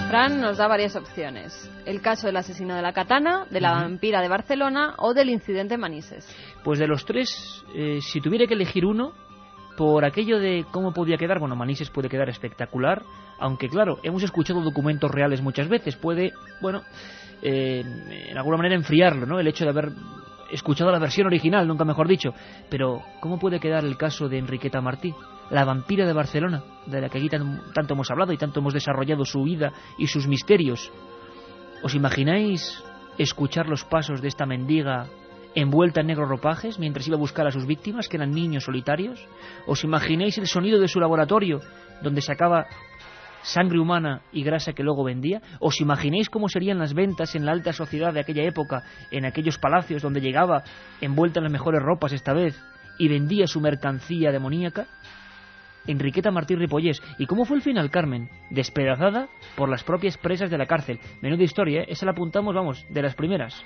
Fran 0.08 0.40
nos 0.40 0.56
da 0.56 0.66
varias 0.68 0.96
opciones. 0.96 1.70
El 1.84 2.00
caso 2.00 2.28
del 2.28 2.38
asesino 2.38 2.74
de 2.74 2.80
la 2.80 2.94
katana, 2.94 3.44
de 3.50 3.60
la 3.60 3.72
vampira 3.72 4.22
de 4.22 4.28
Barcelona 4.28 4.94
o 4.96 5.12
del 5.12 5.28
incidente 5.28 5.76
Manises. 5.76 6.26
Pues 6.64 6.78
de 6.78 6.86
los 6.86 7.04
tres, 7.04 7.62
eh, 7.74 7.98
si 8.00 8.22
tuviera 8.22 8.46
que 8.46 8.54
elegir 8.54 8.86
uno, 8.86 9.12
por 9.76 10.06
aquello 10.06 10.38
de 10.38 10.64
cómo 10.70 10.94
podía 10.94 11.18
quedar, 11.18 11.38
bueno, 11.38 11.56
Manises 11.56 11.90
puede 11.90 12.08
quedar 12.08 12.30
espectacular, 12.30 13.02
aunque 13.38 13.68
claro, 13.68 13.98
hemos 14.02 14.22
escuchado 14.22 14.62
documentos 14.62 15.10
reales 15.10 15.42
muchas 15.42 15.68
veces, 15.68 15.94
puede, 15.96 16.32
bueno, 16.62 16.80
eh, 17.42 17.84
en 18.30 18.38
alguna 18.38 18.56
manera 18.56 18.76
enfriarlo, 18.76 19.26
¿no? 19.26 19.38
El 19.38 19.46
hecho 19.46 19.64
de 19.64 19.70
haber 19.70 19.90
escuchado 20.50 20.90
la 20.90 20.98
versión 20.98 21.26
original, 21.26 21.68
nunca 21.68 21.84
mejor 21.84 22.08
dicho. 22.08 22.30
Pero, 22.70 23.02
¿cómo 23.20 23.38
puede 23.38 23.60
quedar 23.60 23.84
el 23.84 23.98
caso 23.98 24.26
de 24.26 24.38
Enriqueta 24.38 24.80
Martí? 24.80 25.12
La 25.50 25.64
vampira 25.64 26.06
de 26.06 26.12
Barcelona, 26.12 26.62
de 26.86 27.00
la 27.00 27.08
que 27.08 27.18
aquí 27.18 27.28
tanto 27.28 27.94
hemos 27.94 28.10
hablado 28.10 28.32
y 28.32 28.36
tanto 28.38 28.60
hemos 28.60 28.74
desarrollado 28.74 29.24
su 29.24 29.42
vida 29.42 29.72
y 29.98 30.06
sus 30.06 30.26
misterios. 30.26 30.92
¿Os 31.82 31.94
imagináis 31.94 32.82
escuchar 33.18 33.68
los 33.68 33.84
pasos 33.84 34.20
de 34.20 34.28
esta 34.28 34.46
mendiga 34.46 35.06
envuelta 35.54 36.00
en 36.00 36.08
negros 36.08 36.28
ropajes 36.28 36.78
mientras 36.78 37.06
iba 37.06 37.16
a 37.16 37.20
buscar 37.20 37.46
a 37.46 37.50
sus 37.50 37.66
víctimas, 37.66 38.08
que 38.08 38.16
eran 38.16 38.32
niños 38.32 38.64
solitarios? 38.64 39.24
¿Os 39.66 39.84
imagináis 39.84 40.38
el 40.38 40.46
sonido 40.46 40.80
de 40.80 40.88
su 40.88 41.00
laboratorio, 41.00 41.60
donde 42.02 42.20
sacaba 42.20 42.66
sangre 43.42 43.78
humana 43.78 44.22
y 44.32 44.42
grasa 44.42 44.72
que 44.72 44.82
luego 44.82 45.04
vendía? 45.04 45.40
¿Os 45.60 45.80
imagináis 45.80 46.28
cómo 46.28 46.48
serían 46.48 46.78
las 46.78 46.94
ventas 46.94 47.34
en 47.34 47.46
la 47.46 47.52
alta 47.52 47.72
sociedad 47.72 48.12
de 48.12 48.20
aquella 48.20 48.44
época, 48.44 48.82
en 49.10 49.24
aquellos 49.24 49.58
palacios 49.58 50.02
donde 50.02 50.20
llegaba 50.20 50.62
envuelta 51.00 51.40
en 51.40 51.44
las 51.44 51.52
mejores 51.52 51.82
ropas 51.82 52.12
esta 52.12 52.34
vez 52.34 52.60
y 52.98 53.08
vendía 53.08 53.46
su 53.46 53.60
mercancía 53.60 54.32
demoníaca? 54.32 54.86
Enriqueta 55.88 56.30
Martí 56.30 56.54
Ripollés. 56.54 57.02
¿Y 57.18 57.26
cómo 57.26 57.44
fue 57.44 57.56
el 57.56 57.62
final, 57.62 57.90
Carmen? 57.90 58.28
Despedazada 58.50 59.28
por 59.56 59.68
las 59.68 59.82
propias 59.82 60.16
presas 60.16 60.50
de 60.50 60.58
la 60.58 60.66
cárcel. 60.66 61.00
Menuda 61.20 61.42
historia, 61.42 61.82
¿eh? 61.82 61.86
Esa 61.88 62.06
la 62.06 62.12
apuntamos, 62.12 62.54
vamos, 62.54 62.86
de 62.88 63.02
las 63.02 63.14
primeras. 63.14 63.64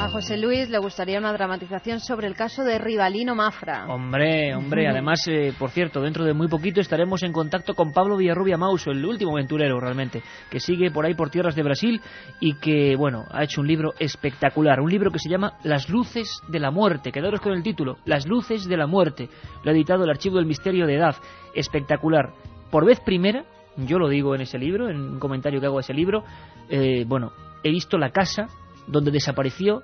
A 0.00 0.08
José 0.08 0.38
Luis 0.38 0.70
le 0.70 0.78
gustaría 0.78 1.18
una 1.18 1.30
dramatización 1.34 2.00
sobre 2.00 2.26
el 2.26 2.34
caso 2.34 2.64
de 2.64 2.78
Rivalino 2.78 3.34
Mafra. 3.34 3.84
Hombre, 3.86 4.54
hombre, 4.54 4.88
además, 4.88 5.28
eh, 5.28 5.52
por 5.58 5.68
cierto, 5.68 6.00
dentro 6.00 6.24
de 6.24 6.32
muy 6.32 6.48
poquito 6.48 6.80
estaremos 6.80 7.22
en 7.22 7.34
contacto 7.34 7.74
con 7.74 7.92
Pablo 7.92 8.16
Villarrubia 8.16 8.56
Mauso, 8.56 8.92
el 8.92 9.04
último 9.04 9.32
aventurero 9.32 9.78
realmente, 9.78 10.22
que 10.48 10.58
sigue 10.58 10.90
por 10.90 11.04
ahí 11.04 11.14
por 11.14 11.28
tierras 11.28 11.54
de 11.54 11.62
Brasil 11.62 12.00
y 12.40 12.54
que, 12.54 12.96
bueno, 12.96 13.26
ha 13.30 13.44
hecho 13.44 13.60
un 13.60 13.66
libro 13.66 13.92
espectacular, 13.98 14.80
un 14.80 14.90
libro 14.90 15.10
que 15.10 15.18
se 15.18 15.28
llama 15.28 15.58
Las 15.64 15.90
luces 15.90 16.40
de 16.48 16.60
la 16.60 16.70
muerte, 16.70 17.12
quedaros 17.12 17.42
con 17.42 17.52
el 17.52 17.62
título, 17.62 17.98
Las 18.06 18.26
luces 18.26 18.64
de 18.66 18.78
la 18.78 18.86
muerte, 18.86 19.28
lo 19.62 19.70
ha 19.70 19.74
editado 19.74 20.04
el 20.04 20.10
Archivo 20.10 20.36
del 20.36 20.46
Misterio 20.46 20.86
de 20.86 20.94
Edad, 20.94 21.16
espectacular. 21.54 22.32
Por 22.70 22.86
vez 22.86 23.00
primera, 23.00 23.44
yo 23.76 23.98
lo 23.98 24.08
digo 24.08 24.34
en 24.34 24.40
ese 24.40 24.56
libro, 24.56 24.88
en 24.88 24.96
un 24.96 25.18
comentario 25.18 25.60
que 25.60 25.66
hago 25.66 25.76
a 25.76 25.82
ese 25.82 25.92
libro, 25.92 26.24
eh, 26.70 27.04
bueno, 27.06 27.32
he 27.62 27.68
visto 27.68 27.98
la 27.98 28.08
casa 28.08 28.46
donde 28.90 29.10
desapareció 29.10 29.82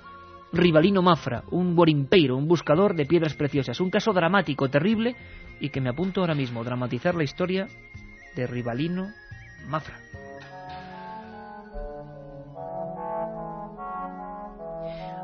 Rivalino 0.53 1.03
Mafra, 1.03 1.45
un 1.51 1.75
borimpeiro, 1.75 2.37
un 2.37 2.49
buscador 2.49 2.95
de 2.95 3.07
piedras 3.07 3.35
preciosas. 3.35 3.81
Un 3.81 3.90
caso 3.90 4.12
dramático, 4.12 4.69
terrible, 4.69 5.16
y 5.61 5.71
que 5.71 5.81
me 5.81 5.90
apunto 5.90 6.21
ahora 6.21 6.35
mismo, 6.35 6.64
dramatizar 6.64 7.14
la 7.14 7.25
historia 7.25 7.66
de 8.35 8.47
Rivalino 8.47 9.09
Mafra. 9.69 9.99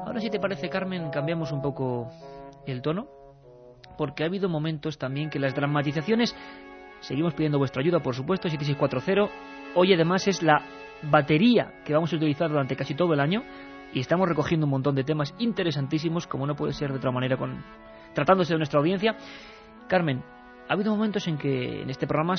Ahora 0.06 0.20
si 0.20 0.30
te 0.30 0.40
parece, 0.40 0.68
Carmen, 0.68 1.10
cambiamos 1.10 1.52
un 1.52 1.62
poco 1.62 2.10
el 2.66 2.82
tono, 2.82 3.08
porque 3.96 4.24
ha 4.24 4.26
habido 4.26 4.48
momentos 4.48 4.98
también 4.98 5.30
que 5.30 5.38
las 5.38 5.54
dramatizaciones, 5.54 6.34
seguimos 7.00 7.34
pidiendo 7.34 7.58
vuestra 7.58 7.80
ayuda, 7.80 8.00
por 8.00 8.14
supuesto, 8.14 8.48
7640, 8.48 9.32
hoy 9.74 9.94
además 9.94 10.26
es 10.28 10.42
la 10.42 10.62
batería 11.02 11.82
que 11.84 11.94
vamos 11.94 12.12
a 12.12 12.16
utilizar 12.16 12.50
durante 12.50 12.76
casi 12.76 12.94
todo 12.94 13.14
el 13.14 13.20
año 13.20 13.42
y 13.92 14.00
estamos 14.00 14.28
recogiendo 14.28 14.66
un 14.66 14.70
montón 14.70 14.94
de 14.94 15.04
temas 15.04 15.34
interesantísimos, 15.38 16.26
como 16.26 16.46
no 16.46 16.54
puede 16.54 16.72
ser 16.72 16.90
de 16.90 16.98
otra 16.98 17.10
manera 17.10 17.36
con 17.36 17.62
tratándose 18.14 18.54
de 18.54 18.58
nuestra 18.58 18.78
audiencia. 18.78 19.16
Carmen, 19.88 20.22
ha 20.68 20.72
habido 20.72 20.92
momentos 20.92 21.26
en 21.28 21.38
que 21.38 21.82
en 21.82 21.90
este 21.90 22.06
programa 22.06 22.34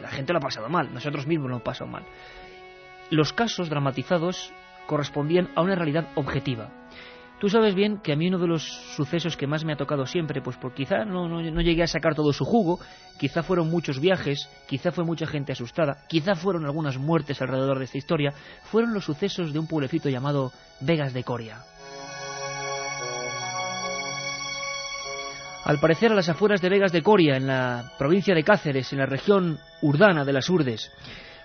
la 0.00 0.08
gente 0.08 0.32
lo 0.32 0.38
ha 0.38 0.42
pasado 0.42 0.68
mal, 0.68 0.92
nosotros 0.92 1.26
mismos 1.26 1.48
lo 1.48 1.56
hemos 1.56 1.64
pasado 1.64 1.90
mal. 1.90 2.04
Los 3.10 3.32
casos 3.32 3.68
dramatizados 3.68 4.52
correspondían 4.86 5.50
a 5.54 5.62
una 5.62 5.74
realidad 5.74 6.08
objetiva. 6.14 6.70
Tú 7.42 7.48
sabes 7.48 7.74
bien 7.74 7.98
que 7.98 8.12
a 8.12 8.16
mí 8.16 8.28
uno 8.28 8.38
de 8.38 8.46
los 8.46 8.62
sucesos 8.94 9.36
que 9.36 9.48
más 9.48 9.64
me 9.64 9.72
ha 9.72 9.76
tocado 9.76 10.06
siempre, 10.06 10.40
pues 10.40 10.56
por 10.58 10.74
quizá 10.74 11.04
no, 11.04 11.26
no, 11.26 11.60
llegué 11.60 11.82
a 11.82 11.88
sacar 11.88 12.14
todo 12.14 12.32
su 12.32 12.44
jugo, 12.44 12.78
quizá 13.18 13.42
fueron 13.42 13.68
muchos 13.68 13.98
viajes, 13.98 14.48
quizá 14.68 14.92
fue 14.92 15.02
mucha 15.02 15.26
gente 15.26 15.50
asustada, 15.50 16.04
quizá 16.08 16.36
fueron 16.36 16.64
algunas 16.64 16.98
muertes 16.98 17.42
alrededor 17.42 17.80
de 17.80 17.86
esta 17.86 17.98
historia, 17.98 18.32
fueron 18.70 18.94
los 18.94 19.04
sucesos 19.04 19.52
de 19.52 19.58
un 19.58 19.66
pueblecito 19.66 20.08
llamado 20.08 20.52
Vegas 20.82 21.12
de 21.14 21.24
Coria. 21.24 21.64
Al 25.64 25.80
parecer 25.80 26.12
a 26.12 26.14
las 26.14 26.28
afueras 26.28 26.60
de 26.60 26.68
Vegas 26.68 26.92
de 26.92 27.02
Coria, 27.02 27.38
en 27.38 27.48
la 27.48 27.90
provincia 27.98 28.36
de 28.36 28.44
Cáceres, 28.44 28.92
en 28.92 29.00
la 29.00 29.06
región 29.06 29.58
urdana 29.80 30.24
de 30.24 30.32
las 30.32 30.48
Urdes, 30.48 30.92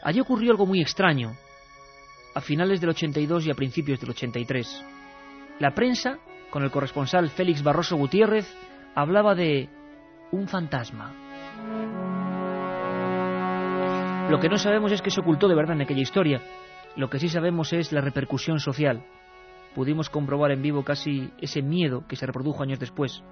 allí 0.04 0.20
ocurrió 0.20 0.52
algo 0.52 0.68
muy 0.68 0.80
extraño, 0.80 1.32
a 2.36 2.42
finales 2.42 2.82
del 2.82 2.92
82 2.92 3.48
y 3.48 3.50
a 3.50 3.56
principios 3.56 4.00
del 4.00 4.12
83. 4.12 4.97
La 5.60 5.72
prensa, 5.72 6.20
con 6.52 6.64
el 6.64 6.70
corresponsal 6.70 7.30
Félix 7.30 7.64
Barroso 7.64 7.98
Gutiérrez, 7.98 8.46
hablaba 8.94 9.34
de 9.34 9.68
un 10.32 10.48
fantasma. 10.48 11.14
Lo 14.30 14.40
que 14.40 14.50
no 14.50 14.58
sabemos 14.58 14.92
es 14.92 15.02
que 15.02 15.10
se 15.10 15.22
ocultó 15.22 15.48
de 15.48 15.56
verdad 15.56 15.76
en 15.76 15.82
aquella 15.82 16.02
historia. 16.02 16.42
Lo 16.96 17.10
que 17.10 17.18
sí 17.18 17.28
sabemos 17.28 17.74
es 17.74 17.92
la 17.92 18.02
repercusión 18.02 18.60
social. 18.60 19.04
Pudimos 19.74 20.12
comprobar 20.12 20.52
en 20.52 20.62
vivo 20.62 20.84
casi 20.84 21.32
ese 21.40 21.64
miedo 21.64 22.06
que 22.08 22.16
se 22.16 22.28
reprodujo 22.28 22.62
años 22.62 22.80
después. 22.80 23.24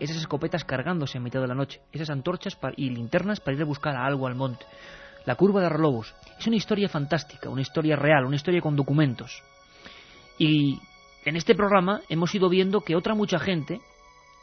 Esas 0.00 0.16
escopetas 0.16 0.64
cargándose 0.64 1.18
en 1.18 1.24
mitad 1.24 1.40
de 1.40 1.46
la 1.46 1.54
noche, 1.54 1.82
esas 1.92 2.10
antorchas 2.10 2.58
y 2.76 2.90
linternas 2.90 3.38
para 3.38 3.56
ir 3.56 3.62
a 3.62 3.66
buscar 3.66 3.94
a 3.94 4.06
algo 4.06 4.26
al 4.26 4.34
monte. 4.34 4.66
La 5.24 5.36
curva 5.36 5.60
de 5.60 5.66
Arrolobos. 5.66 6.14
Es 6.36 6.46
una 6.48 6.56
historia 6.56 6.88
fantástica, 6.88 7.48
una 7.48 7.60
historia 7.62 7.94
real, 7.94 8.24
una 8.24 8.36
historia 8.36 8.60
con 8.60 8.74
documentos. 8.74 9.42
Y 10.36 10.80
en 11.24 11.36
este 11.36 11.54
programa 11.54 12.00
hemos 12.08 12.34
ido 12.34 12.48
viendo 12.48 12.80
que 12.80 12.96
otra 12.96 13.14
mucha 13.14 13.38
gente 13.38 13.80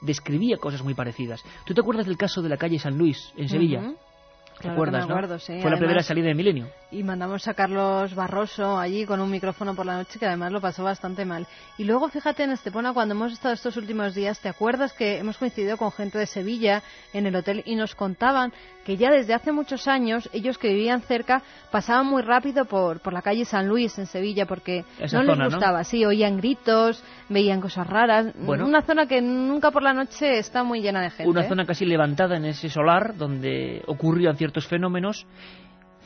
describía 0.02 0.58
cosas 0.58 0.84
muy 0.84 0.94
parecidas. 0.94 1.44
¿Tú 1.66 1.74
te 1.74 1.82
acuerdas 1.82 2.06
del 2.06 2.18
caso 2.18 2.42
de 2.42 2.50
la 2.50 2.58
calle 2.58 2.80
San 2.80 2.98
Luis 2.98 3.34
en 3.36 3.50
Sevilla? 3.50 3.94
¿Te 4.62 4.70
acuerdas, 4.70 5.06
Fue 5.62 5.70
la 5.70 5.78
primera 5.78 6.02
salida 6.02 6.28
de 6.28 6.34
Milenio. 6.34 6.68
Y 6.89 7.04
mandamos 7.04 7.45
a 7.50 7.54
Carlos 7.54 8.15
Barroso 8.15 8.78
allí 8.78 9.06
con 9.06 9.19
un 9.19 9.30
micrófono 9.30 9.76
por 9.76 9.86
la 9.86 9.97
noche 9.97 10.19
que 10.19 10.26
además 10.26 10.54
lo 10.54 10.62
pasó 10.62 10.86
bastante 10.86 11.26
mal. 11.26 11.45
Y 11.78 11.84
luego 11.84 12.08
fíjate 12.08 12.43
en 12.43 12.52
Estepona, 12.52 12.93
cuando 12.93 13.13
hemos 13.13 13.34
estado 13.34 13.54
estos 13.54 13.76
últimos 13.76 14.15
días, 14.15 14.39
¿te 14.39 14.47
acuerdas 14.47 14.93
que 14.93 15.17
hemos 15.17 15.38
coincidido 15.38 15.76
con 15.76 15.91
gente 15.91 16.17
de 16.17 16.26
Sevilla 16.26 16.82
en 17.12 17.26
el 17.26 17.36
hotel 17.36 17.62
y 17.65 17.76
nos 17.76 17.93
contaban 17.93 18.54
que 18.86 18.95
ya 18.95 19.12
desde 19.12 19.34
hace 19.34 19.52
muchos 19.52 19.86
años 19.89 20.30
ellos 20.32 20.58
que 20.58 20.69
vivían 20.69 21.02
cerca 21.02 21.43
pasaban 21.71 22.06
muy 22.06 22.21
rápido 22.21 22.63
por, 22.63 23.02
por 23.02 23.12
la 23.12 23.21
calle 23.21 23.43
San 23.43 23.67
Luis 23.67 24.00
en 24.00 24.06
Sevilla 24.06 24.45
porque 24.45 24.86
no 25.12 25.23
les 25.23 25.54
gustaba, 25.54 25.84
sí, 25.84 26.06
oían 26.06 26.38
gritos, 26.38 27.04
veían 27.28 27.60
cosas 27.60 27.86
raras. 27.86 28.34
Bueno, 28.39 28.65
una 28.65 28.82
zona 28.82 29.06
que 29.06 29.21
nunca 29.21 29.71
por 29.71 29.84
la 29.84 29.93
noche 29.93 30.39
está 30.39 30.63
muy 30.63 30.80
llena 30.80 31.02
de 31.02 31.10
gente. 31.10 31.30
Una 31.30 31.41
¿eh? 31.41 31.50
zona 31.50 31.65
casi 31.65 31.86
levantada 31.86 32.38
en 32.38 32.45
ese 32.45 32.69
solar 32.69 33.17
donde 33.17 33.84
ocurrían 33.88 34.38
ciertos 34.38 34.67
fenómenos, 34.67 35.26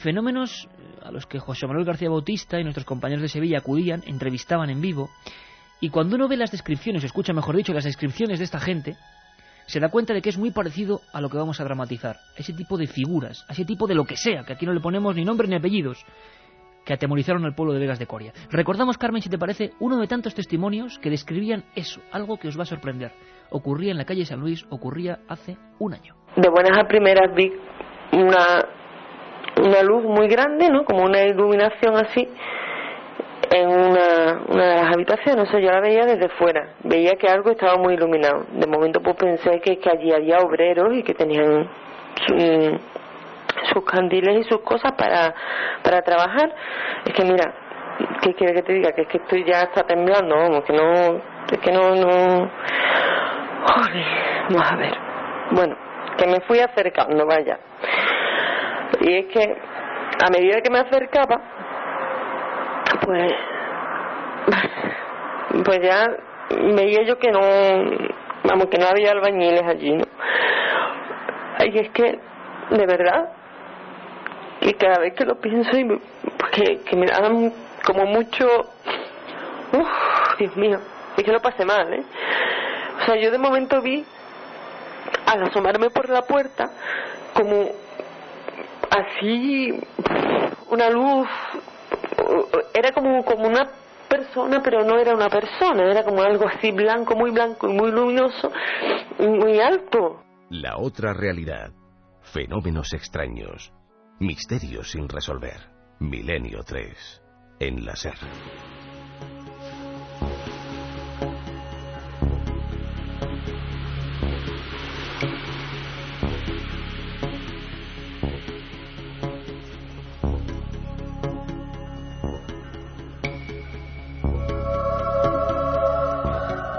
fenómenos 0.02 0.68
eh, 0.68 1.00
a 1.04 1.12
los 1.12 1.26
que 1.26 1.40
José 1.40 1.68
Manuel 1.68 1.86
García 1.86 2.10
Bautista 2.10 2.60
y 2.60 2.64
nuestros 2.64 2.86
compañeros 2.86 3.22
de 3.22 3.30
Sevilla 3.30 3.60
acudían, 3.60 4.04
entrevistaban 4.06 4.70
en 4.70 4.82
vivo, 4.82 5.10
y 5.80 5.90
cuando 5.90 6.16
uno 6.16 6.28
ve 6.28 6.38
las 6.38 6.52
descripciones, 6.52 7.04
escucha 7.04 7.34
mejor 7.34 7.56
dicho, 7.56 7.74
las 7.74 7.86
descripciones 7.86 8.40
de 8.40 8.46
esta 8.46 8.60
gente, 8.60 8.98
se 9.66 9.80
da 9.80 9.90
cuenta 9.90 10.14
de 10.14 10.22
que 10.22 10.30
es 10.30 10.38
muy 10.38 10.52
parecido 10.52 11.02
a 11.14 11.22
lo 11.22 11.30
que 11.30 11.38
vamos 11.38 11.60
a 11.60 11.64
dramatizar, 11.64 12.18
ese 12.36 12.54
tipo 12.54 12.78
de 12.78 12.88
figuras, 12.88 13.46
ese 13.50 13.66
tipo 13.66 13.88
de 13.88 13.96
lo 13.96 14.06
que 14.06 14.18
sea, 14.18 14.44
que 14.44 14.54
aquí 14.54 14.66
no 14.66 14.74
le 14.74 14.80
ponemos 14.80 15.16
ni 15.16 15.24
nombre 15.24 15.48
ni 15.48 15.56
apellidos, 15.56 16.06
que 16.86 16.94
atemorizaron 16.94 17.46
al 17.46 17.56
pueblo 17.56 17.74
de 17.74 17.80
Vegas 17.80 18.00
de 18.00 18.08
Coria. 18.08 18.34
Recordamos, 18.50 18.98
Carmen, 18.98 19.22
si 19.22 19.30
te 19.30 19.38
parece, 19.38 19.72
uno 19.80 19.98
de 19.98 20.08
tantos 20.08 20.34
testimonios 20.34 20.98
que 21.00 21.10
describían 21.10 21.64
eso, 21.76 22.02
algo 22.12 22.38
que 22.38 22.48
os 22.48 22.58
va 22.58 22.64
a 22.64 22.66
sorprender. 22.66 23.12
Ocurría 23.50 23.92
en 23.92 23.98
la 23.98 24.06
calle 24.06 24.26
San 24.26 24.40
Luis, 24.40 24.66
ocurría 24.70 25.20
hace 25.28 25.58
un 25.80 25.94
año. 25.94 26.16
De 26.36 26.50
buenas 26.50 26.78
a 26.78 26.88
primeras 26.88 27.36
vi 27.36 27.52
una, 28.14 28.66
luz 29.84 30.04
muy 30.04 30.28
grande, 30.28 30.70
¿no? 30.70 30.86
Como 30.86 31.04
una 31.04 31.24
iluminación 31.24 31.96
así 31.96 32.28
en 33.52 33.67
una, 33.67 34.41
una 34.48 34.65
de 34.65 34.76
las 34.76 34.94
habitaciones. 34.94 35.48
O 35.48 35.52
sea, 35.52 35.60
yo 35.60 35.72
la 35.72 35.82
veía 35.82 36.06
desde 36.06 36.30
fuera. 36.30 36.74
Veía 36.84 37.15
que 37.15 37.28
algo 37.28 37.52
estaba 37.52 37.76
muy 37.76 37.96
iluminado. 37.96 38.46
De 38.52 38.67
momento 38.67 39.02
pues 39.02 39.15
pensé 39.17 39.60
que, 39.60 39.78
allí 39.89 40.12
había 40.13 40.38
obreros 40.38 40.94
y 40.94 41.04
que 41.04 41.13
tenían 41.13 41.70
sus 43.74 43.84
candiles 43.86 44.39
y 44.39 44.50
sus 44.50 44.62
cosas 44.62 44.94
para, 44.94 45.34
para 45.84 46.02
trabajar. 46.02 46.54
Es 47.06 47.13
que 47.13 47.24
mira, 47.24 47.54
¿qué 48.22 48.34
quiere 48.34 48.54
que 48.54 48.63
te 48.63 48.74
diga? 48.74 48.91
Que 48.94 49.02
es 49.02 49.08
que 49.08 49.17
estoy 49.17 49.44
ya 49.44 49.63
está 49.63 49.84
temblando, 49.84 50.36
vamos, 50.36 50.63
que 50.63 50.74
no, 50.74 51.17
es 51.52 51.60
que 51.60 51.72
no, 51.72 51.96
no... 51.96 52.52
Joder, 53.63 54.06
vamos 54.50 54.72
a 54.72 54.76
ver. 54.78 54.94
Bueno, 55.52 55.76
que 56.17 56.28
me 56.28 56.39
fui 56.41 56.60
acercando, 56.60 57.26
vaya. 57.26 57.60
Y 59.02 59.13
es 59.13 59.26
que 59.28 59.58
a 60.22 60.30
medida 60.30 60.62
que 60.62 60.70
me 60.70 60.80
acercaba, 60.80 61.42
pues, 63.04 63.32
pues 65.66 65.80
ya 65.82 66.08
veía 66.76 67.04
yo 67.04 67.18
que 67.18 67.32
no, 67.32 67.40
vamos, 68.44 68.68
que 68.70 68.78
no 68.78 68.88
había 68.88 69.12
albañiles 69.12 69.64
allí, 69.64 69.94
¿no? 69.94 70.06
Y 71.66 71.80
es 71.80 71.90
que, 71.92 72.20
de 72.72 72.86
verdad, 72.86 73.32
y 74.62 74.74
cada 74.74 75.00
vez 75.00 75.14
que 75.16 75.26
lo 75.26 75.36
pienso, 75.40 75.78
y 75.78 75.86
pues 75.86 76.52
que, 76.52 76.80
que 76.84 76.96
me 76.96 77.08
dan 77.08 77.52
como 77.86 78.06
mucho, 78.06 78.46
uff, 79.74 80.38
Dios 80.38 80.56
mío, 80.56 80.80
y 81.18 81.24
que 81.24 81.32
lo 81.32 81.40
pasé 81.40 81.66
mal, 81.66 81.92
¿eh? 81.94 82.04
O 83.02 83.06
sea, 83.06 83.16
yo 83.16 83.32
de 83.32 83.38
momento 83.40 83.82
vi, 83.82 84.06
al 85.26 85.44
asomarme 85.44 85.90
por 85.90 86.10
la 86.10 86.22
puerta, 86.22 86.70
como 87.34 87.70
así, 88.92 89.72
una 90.69 90.89
luz, 90.89 91.28
era 92.74 92.91
como, 92.91 93.24
como 93.26 93.47
una 93.47 93.69
persona, 94.10 94.62
pero 94.63 94.84
no 94.84 94.97
era 95.00 95.13
una 95.13 95.30
persona, 95.30 95.89
era 95.89 96.04
como 96.04 96.21
algo 96.21 96.45
así 96.47 96.71
blanco, 96.71 97.15
muy 97.15 97.32
blanco 97.32 97.69
y 97.69 97.74
muy 97.74 97.91
luminoso, 97.91 98.52
muy 99.19 99.60
alto. 99.60 100.24
La 100.50 100.78
otra 100.78 101.13
realidad. 101.13 101.71
Fenómenos 102.21 102.93
extraños. 102.93 103.74
Misterios 104.19 104.91
sin 104.91 105.10
resolver. 105.10 105.69
Milenio 106.00 106.63
3. 106.63 107.21
En 107.60 107.86
la 107.86 107.95
SER. 107.95 108.17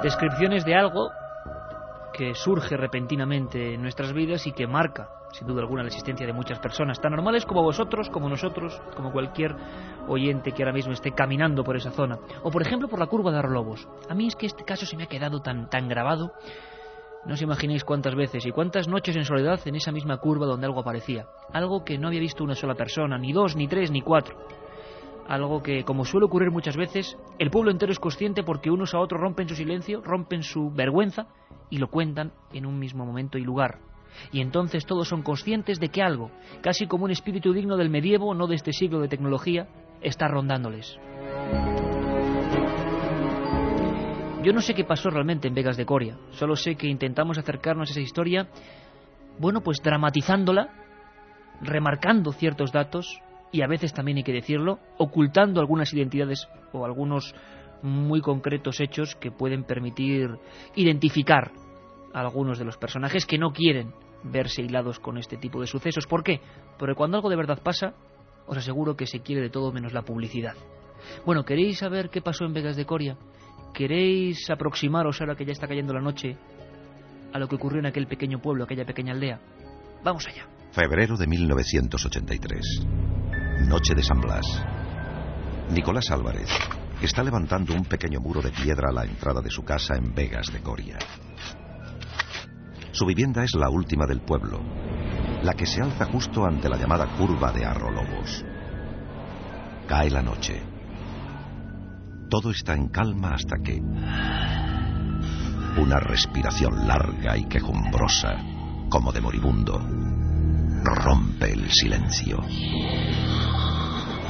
Descripciones 0.02 0.64
de 0.64 0.74
algo 0.74 1.12
que 2.12 2.34
surge 2.34 2.76
repentinamente 2.76 3.74
en 3.74 3.82
nuestras 3.82 4.12
vidas 4.12 4.44
y 4.48 4.52
que 4.52 4.66
marca, 4.66 5.08
sin 5.30 5.46
duda 5.46 5.60
alguna, 5.60 5.82
la 5.82 5.88
existencia 5.88 6.26
de 6.26 6.32
muchas 6.32 6.58
personas, 6.58 7.00
tan 7.00 7.12
normales 7.12 7.46
como 7.46 7.62
vosotros, 7.62 8.10
como 8.10 8.28
nosotros, 8.28 8.82
como 8.96 9.12
cualquier 9.12 9.54
oyente 10.08 10.50
que 10.50 10.64
ahora 10.64 10.72
mismo 10.72 10.92
esté 10.92 11.12
caminando 11.12 11.62
por 11.62 11.76
esa 11.76 11.92
zona. 11.92 12.18
O, 12.42 12.50
por 12.50 12.62
ejemplo, 12.62 12.88
por 12.88 12.98
la 12.98 13.06
curva 13.06 13.30
de 13.30 13.38
Arlobos. 13.38 13.88
A 14.08 14.14
mí 14.14 14.26
es 14.26 14.34
que 14.34 14.46
este 14.46 14.64
caso 14.64 14.86
se 14.86 14.96
me 14.96 15.04
ha 15.04 15.08
quedado 15.08 15.40
tan, 15.40 15.70
tan 15.70 15.86
grabado. 15.86 16.32
No 17.24 17.34
os 17.34 17.42
imaginéis 17.42 17.84
cuántas 17.84 18.16
veces 18.16 18.44
y 18.44 18.50
cuántas 18.50 18.88
noches 18.88 19.14
en 19.14 19.24
soledad 19.24 19.60
en 19.66 19.76
esa 19.76 19.92
misma 19.92 20.18
curva 20.18 20.46
donde 20.46 20.66
algo 20.66 20.80
aparecía. 20.80 21.26
Algo 21.52 21.84
que 21.84 21.96
no 21.96 22.08
había 22.08 22.18
visto 22.18 22.42
una 22.42 22.56
sola 22.56 22.74
persona, 22.74 23.18
ni 23.18 23.32
dos, 23.32 23.54
ni 23.54 23.68
tres, 23.68 23.92
ni 23.92 24.02
cuatro 24.02 24.36
algo 25.28 25.62
que, 25.62 25.84
como 25.84 26.04
suele 26.04 26.26
ocurrir 26.26 26.50
muchas 26.50 26.76
veces, 26.76 27.16
el 27.38 27.50
pueblo 27.50 27.70
entero 27.70 27.92
es 27.92 27.98
consciente 27.98 28.42
porque 28.42 28.70
unos 28.70 28.94
a 28.94 28.98
otros 28.98 29.20
rompen 29.20 29.48
su 29.48 29.54
silencio, 29.54 30.00
rompen 30.02 30.42
su 30.42 30.70
vergüenza 30.70 31.28
y 31.70 31.78
lo 31.78 31.88
cuentan 31.88 32.32
en 32.52 32.66
un 32.66 32.78
mismo 32.78 33.06
momento 33.06 33.38
y 33.38 33.42
lugar. 33.42 33.78
Y 34.30 34.40
entonces 34.40 34.84
todos 34.84 35.08
son 35.08 35.22
conscientes 35.22 35.80
de 35.80 35.88
que 35.88 36.02
algo, 36.02 36.30
casi 36.60 36.86
como 36.86 37.04
un 37.04 37.10
espíritu 37.10 37.52
digno 37.52 37.76
del 37.76 37.90
medievo, 37.90 38.34
no 38.34 38.46
de 38.46 38.56
este 38.56 38.72
siglo 38.72 39.00
de 39.00 39.08
tecnología, 39.08 39.68
está 40.02 40.28
rondándoles. 40.28 40.98
Yo 44.42 44.52
no 44.52 44.60
sé 44.60 44.74
qué 44.74 44.84
pasó 44.84 45.08
realmente 45.08 45.46
en 45.46 45.54
Vegas 45.54 45.76
de 45.76 45.86
Coria, 45.86 46.18
solo 46.32 46.56
sé 46.56 46.74
que 46.74 46.88
intentamos 46.88 47.38
acercarnos 47.38 47.88
a 47.88 47.92
esa 47.92 48.00
historia, 48.00 48.48
bueno, 49.38 49.60
pues 49.60 49.78
dramatizándola, 49.82 50.68
remarcando 51.60 52.32
ciertos 52.32 52.72
datos, 52.72 53.20
y 53.52 53.62
a 53.62 53.66
veces 53.66 53.92
también 53.92 54.16
hay 54.16 54.24
que 54.24 54.32
decirlo, 54.32 54.78
ocultando 54.98 55.60
algunas 55.60 55.92
identidades 55.92 56.48
o 56.72 56.84
algunos 56.84 57.34
muy 57.82 58.20
concretos 58.20 58.80
hechos 58.80 59.14
que 59.16 59.30
pueden 59.30 59.64
permitir 59.64 60.38
identificar 60.74 61.52
a 62.14 62.20
algunos 62.20 62.58
de 62.58 62.64
los 62.64 62.78
personajes 62.78 63.26
que 63.26 63.38
no 63.38 63.52
quieren 63.52 63.92
verse 64.24 64.62
hilados 64.62 64.98
con 64.98 65.18
este 65.18 65.36
tipo 65.36 65.60
de 65.60 65.66
sucesos. 65.66 66.06
¿Por 66.06 66.22
qué? 66.22 66.40
Porque 66.78 66.94
cuando 66.94 67.16
algo 67.16 67.28
de 67.28 67.36
verdad 67.36 67.60
pasa, 67.62 67.94
os 68.46 68.56
aseguro 68.56 68.96
que 68.96 69.06
se 69.06 69.20
quiere 69.20 69.42
de 69.42 69.50
todo 69.50 69.72
menos 69.72 69.92
la 69.92 70.02
publicidad. 70.02 70.54
Bueno, 71.26 71.44
¿queréis 71.44 71.78
saber 71.78 72.10
qué 72.10 72.22
pasó 72.22 72.44
en 72.44 72.54
Vegas 72.54 72.76
de 72.76 72.86
Coria? 72.86 73.16
¿Queréis 73.74 74.48
aproximaros 74.50 75.20
ahora 75.20 75.34
que 75.34 75.44
ya 75.44 75.52
está 75.52 75.66
cayendo 75.66 75.92
la 75.92 76.00
noche 76.00 76.36
a 77.32 77.38
lo 77.38 77.48
que 77.48 77.56
ocurrió 77.56 77.80
en 77.80 77.86
aquel 77.86 78.06
pequeño 78.06 78.40
pueblo, 78.40 78.64
aquella 78.64 78.84
pequeña 78.84 79.12
aldea? 79.12 79.40
Vamos 80.04 80.26
allá. 80.28 80.46
Febrero 80.72 81.16
de 81.16 81.26
1983. 81.26 83.21
Noche 83.68 83.94
de 83.94 84.02
San 84.02 84.20
Blas. 84.20 84.44
Nicolás 85.70 86.10
Álvarez 86.10 86.48
está 87.00 87.22
levantando 87.22 87.72
un 87.74 87.84
pequeño 87.84 88.20
muro 88.20 88.42
de 88.42 88.50
piedra 88.50 88.90
a 88.90 88.92
la 88.92 89.04
entrada 89.04 89.40
de 89.40 89.50
su 89.50 89.62
casa 89.64 89.94
en 89.96 90.14
Vegas 90.14 90.46
de 90.52 90.60
Coria. 90.60 90.98
Su 92.92 93.06
vivienda 93.06 93.44
es 93.44 93.54
la 93.54 93.70
última 93.70 94.06
del 94.06 94.20
pueblo, 94.20 94.60
la 95.42 95.54
que 95.54 95.66
se 95.66 95.80
alza 95.80 96.06
justo 96.06 96.44
ante 96.44 96.68
la 96.68 96.76
llamada 96.76 97.06
curva 97.16 97.52
de 97.52 97.64
Arrolobos. 97.64 98.44
Cae 99.88 100.10
la 100.10 100.22
noche. 100.22 100.62
Todo 102.28 102.50
está 102.50 102.74
en 102.74 102.88
calma 102.88 103.34
hasta 103.34 103.56
que... 103.62 103.80
Una 105.80 105.98
respiración 106.00 106.86
larga 106.86 107.38
y 107.38 107.46
quejumbrosa, 107.46 108.36
como 108.90 109.10
de 109.12 109.20
moribundo, 109.22 109.78
rompe 110.84 111.52
el 111.52 111.70
silencio. 111.70 112.40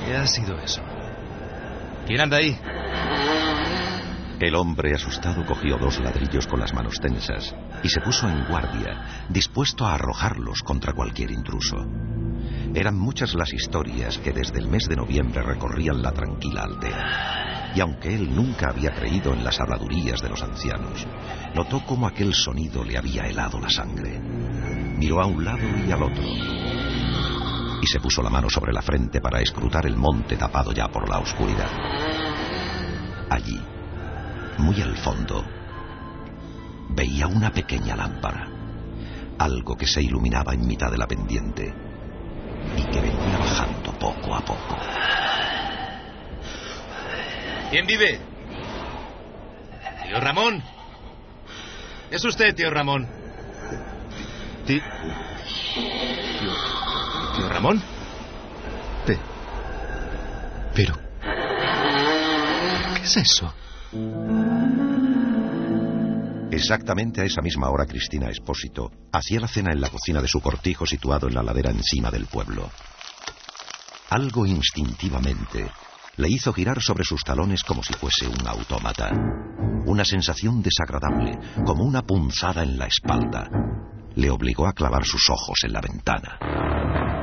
¿Qué 0.05 0.17
ha 0.17 0.27
sido 0.27 0.59
eso? 0.59 0.83
¿Quién 2.07 2.21
anda 2.21 2.39
ahí? 2.39 2.59
El 4.41 4.57
hombre 4.57 4.93
asustado 4.93 5.47
cogió 5.47 5.79
dos 5.79 6.01
ladrillos 6.01 6.49
con 6.49 6.59
las 6.59 6.75
manos 6.75 6.99
tensas 7.01 7.55
y 7.85 7.89
se 7.89 8.01
puso 8.01 8.29
en 8.29 8.45
guardia, 8.47 9.27
dispuesto 9.29 9.87
a 9.87 9.95
arrojarlos 9.95 10.63
contra 10.63 10.93
cualquier 10.93 11.31
intruso. 11.31 11.77
Eran 12.75 12.99
muchas 12.99 13.35
las 13.35 13.53
historias 13.53 14.19
que 14.19 14.33
desde 14.33 14.59
el 14.59 14.67
mes 14.67 14.89
de 14.89 14.97
noviembre 14.97 15.43
recorrían 15.43 16.03
la 16.03 16.11
tranquila 16.11 16.63
aldea. 16.63 17.73
Y 17.77 17.81
aunque 17.81 18.15
él 18.15 18.35
nunca 18.35 18.71
había 18.71 18.91
creído 18.91 19.33
en 19.33 19.45
las 19.45 19.61
habladurías 19.61 20.21
de 20.21 20.31
los 20.31 20.43
ancianos, 20.43 21.07
notó 21.55 21.85
cómo 21.87 22.09
aquel 22.09 22.35
sonido 22.35 22.83
le 22.83 22.99
había 22.99 23.23
helado 23.23 23.61
la 23.61 23.71
sangre. 23.71 24.19
Miró 24.19 25.23
a 25.23 25.27
un 25.27 25.45
lado 25.45 25.69
y 25.87 25.93
al 25.93 26.03
otro, 26.03 26.25
y 27.83 27.87
se 27.89 27.99
puso 27.99 28.23
la 28.23 28.31
mano 28.31 28.49
sobre 28.49 28.73
la 28.73 28.81
frente 28.81 29.21
para 29.21 29.41
escrutar 29.41 29.87
el 29.87 29.97
monte 29.97 30.37
tapado 30.37 30.73
ya 30.73 30.87
por 30.87 31.09
la 31.09 31.19
oscuridad. 31.19 31.69
Allí, 33.29 33.61
muy 34.59 34.81
al 34.81 34.97
fondo, 34.97 35.45
veía 36.91 37.27
una 37.27 37.51
pequeña 37.51 37.97
lámpara, 37.97 38.49
algo 39.37 39.77
que 39.77 39.89
se 39.89 40.01
iluminaba 40.01 40.55
en 40.55 40.65
mitad 40.65 40.93
de 40.93 40.99
la 40.99 41.09
pendiente 41.09 41.75
y 42.77 42.85
que 42.85 43.01
venía 43.01 43.37
bajando 43.37 43.93
poco 43.99 44.33
a 44.33 44.41
poco. 44.43 44.77
¿Quién 47.71 47.85
vive? 47.85 48.21
Tío 50.07 50.21
Ramón. 50.21 50.63
Es 52.13 52.25
usted, 52.25 52.55
tío 52.55 52.71
Ramón. 52.71 53.09
Tío... 54.67 54.83
¿Tío 57.37 57.49
Ramón? 57.49 57.83
Pero... 60.75 60.95
¿Qué 62.97 63.03
es 63.03 63.17
eso? 63.17 63.53
Exactamente 66.51 67.21
a 67.21 67.25
esa 67.25 67.43
misma 67.43 67.71
hora 67.71 67.87
Cristina 67.87 68.31
Espósito 68.31 68.91
hacía 69.13 69.41
la 69.41 69.49
cena 69.49 69.73
en 69.73 69.81
la 69.81 69.91
cocina 69.91 70.23
de 70.23 70.29
su 70.29 70.41
cortijo 70.41 70.87
situado 70.87 71.29
en 71.29 71.35
la 71.35 71.43
ladera 71.43 71.71
encima 71.71 72.11
del 72.11 72.27
pueblo. 72.27 72.71
Algo 74.11 74.47
instintivamente 74.47 75.71
le 76.17 76.29
hizo 76.29 76.53
girar 76.53 76.83
sobre 76.83 77.05
sus 77.05 77.23
talones 77.25 77.65
como 77.65 77.83
si 77.83 77.95
fuese 77.95 78.29
un 78.29 78.47
autómata. 78.47 79.11
Una 79.87 80.05
sensación 80.05 80.63
desagradable, 80.63 81.39
como 81.65 81.85
una 81.85 82.03
punzada 82.03 82.63
en 82.63 82.79
la 82.79 82.87
espalda, 82.87 83.49
le 84.15 84.31
obligó 84.31 84.67
a 84.67 84.75
clavar 84.75 85.05
sus 85.05 85.29
ojos 85.31 85.59
en 85.65 85.73
la 85.73 85.81
ventana. 85.81 87.22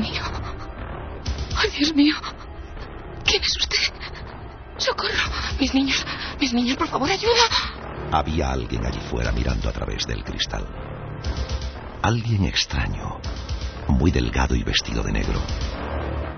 Dios 0.00 0.10
mío. 0.10 0.22
¡Ay, 1.56 1.70
Dios 1.78 1.94
mío! 1.94 2.14
¿Quién 3.24 3.42
es 3.42 3.56
usted? 3.56 3.94
¡Socorro! 4.76 5.12
Mis 5.60 5.72
niños, 5.72 6.04
mis 6.40 6.52
niños, 6.52 6.76
por 6.76 6.88
favor, 6.88 7.08
ayuda. 7.08 7.32
Había 8.10 8.50
alguien 8.50 8.84
allí 8.84 8.98
fuera 9.08 9.30
mirando 9.30 9.68
a 9.68 9.72
través 9.72 10.06
del 10.06 10.24
cristal. 10.24 10.66
Alguien 12.02 12.44
extraño, 12.44 13.20
muy 13.88 14.10
delgado 14.10 14.56
y 14.56 14.64
vestido 14.64 15.02
de 15.02 15.12
negro. 15.12 15.40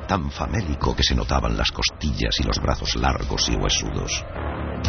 Tan 0.06 0.30
famélico 0.30 0.94
que 0.94 1.02
se 1.02 1.14
notaban 1.14 1.56
las 1.56 1.72
costillas 1.72 2.38
y 2.38 2.44
los 2.44 2.60
brazos 2.60 2.94
largos 2.96 3.48
y 3.48 3.56
huesudos. 3.56 4.24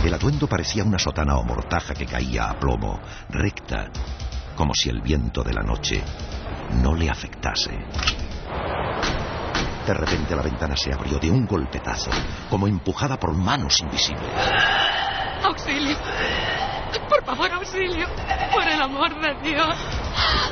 El 0.03 0.13
atuendo 0.13 0.47
parecía 0.47 0.84
una 0.84 0.99
sotana 0.99 1.38
o 1.38 1.43
mortaja 1.43 1.93
que 1.93 2.05
caía 2.05 2.49
a 2.49 2.59
plomo, 2.59 2.99
recta, 3.30 3.89
como 4.55 4.74
si 4.76 4.89
el 4.89 5.01
viento 5.01 5.41
de 5.41 5.53
la 5.53 5.63
noche 5.63 6.03
no 6.84 6.93
le 6.93 7.09
afectase. 7.09 7.72
De 9.88 9.93
repente 9.93 10.35
la 10.35 10.41
ventana 10.41 10.75
se 10.75 10.91
abrió 10.91 11.17
de 11.17 11.31
un 11.31 11.45
golpetazo, 11.45 12.11
como 12.49 12.67
empujada 12.67 13.17
por 13.17 13.33
manos 13.33 13.79
invisibles. 13.79 14.29
¡Auxilio! 15.43 15.97
Por 17.07 17.23
favor, 17.23 17.49
auxilio. 17.53 18.05
Por 18.51 18.67
el 18.67 18.81
amor 18.81 19.17
de 19.21 19.49
Dios. 19.49 19.77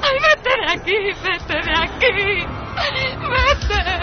¡Ay, 0.01 0.17
vete 0.21 0.49
de 0.49 0.71
aquí! 0.71 0.93
¡Vete 1.21 1.53
de 1.53 1.73
aquí! 1.83 2.45
¡Vete! 3.29 3.95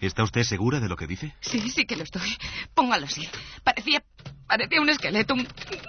¿Está 0.00 0.22
usted 0.24 0.42
segura 0.42 0.80
de 0.80 0.88
lo 0.88 0.96
que 0.96 1.06
dice? 1.06 1.32
Sí, 1.40 1.60
sí 1.70 1.84
que 1.84 1.96
lo 1.96 2.02
estoy. 2.02 2.36
Póngalo 2.74 3.06
así. 3.06 3.28
Parecía. 3.62 4.02
Parecía 4.48 4.80
un 4.80 4.88
esqueleto, 4.88 5.34
un 5.34 5.46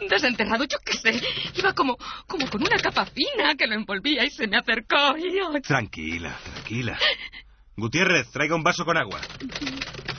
desenterrado, 0.09 0.65
yo 0.65 0.77
qué 0.85 0.93
sé. 0.97 1.21
Iba 1.55 1.73
como, 1.73 1.95
como 2.27 2.49
con 2.49 2.61
una 2.61 2.77
capa 2.77 3.05
fina 3.05 3.55
que 3.57 3.65
lo 3.67 3.75
envolvía 3.75 4.25
y 4.25 4.29
se 4.29 4.47
me 4.47 4.57
acercó 4.57 5.17
y... 5.17 5.39
oh, 5.39 5.59
Tranquila, 5.61 6.37
tranquila. 6.43 6.99
Gutiérrez, 7.77 8.29
traiga 8.31 8.55
un 8.55 8.63
vaso 8.63 8.83
con 8.83 8.97
agua. 8.97 9.21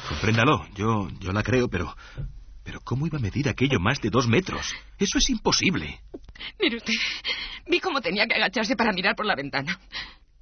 Compréndalo, 0.08 0.66
yo, 0.74 1.08
yo 1.20 1.32
la 1.32 1.42
creo, 1.42 1.68
pero... 1.68 1.94
Pero 2.62 2.80
¿cómo 2.82 3.06
iba 3.06 3.18
a 3.18 3.20
medir 3.20 3.48
aquello 3.48 3.80
más 3.80 4.00
de 4.00 4.10
dos 4.10 4.26
metros? 4.28 4.74
Eso 4.98 5.18
es 5.18 5.28
imposible. 5.30 6.00
Mire 6.58 6.76
usted, 6.76 6.92
vi 7.66 7.80
cómo 7.80 8.00
tenía 8.00 8.26
que 8.26 8.34
agacharse 8.34 8.76
para 8.76 8.92
mirar 8.92 9.16
por 9.16 9.26
la 9.26 9.34
ventana. 9.34 9.78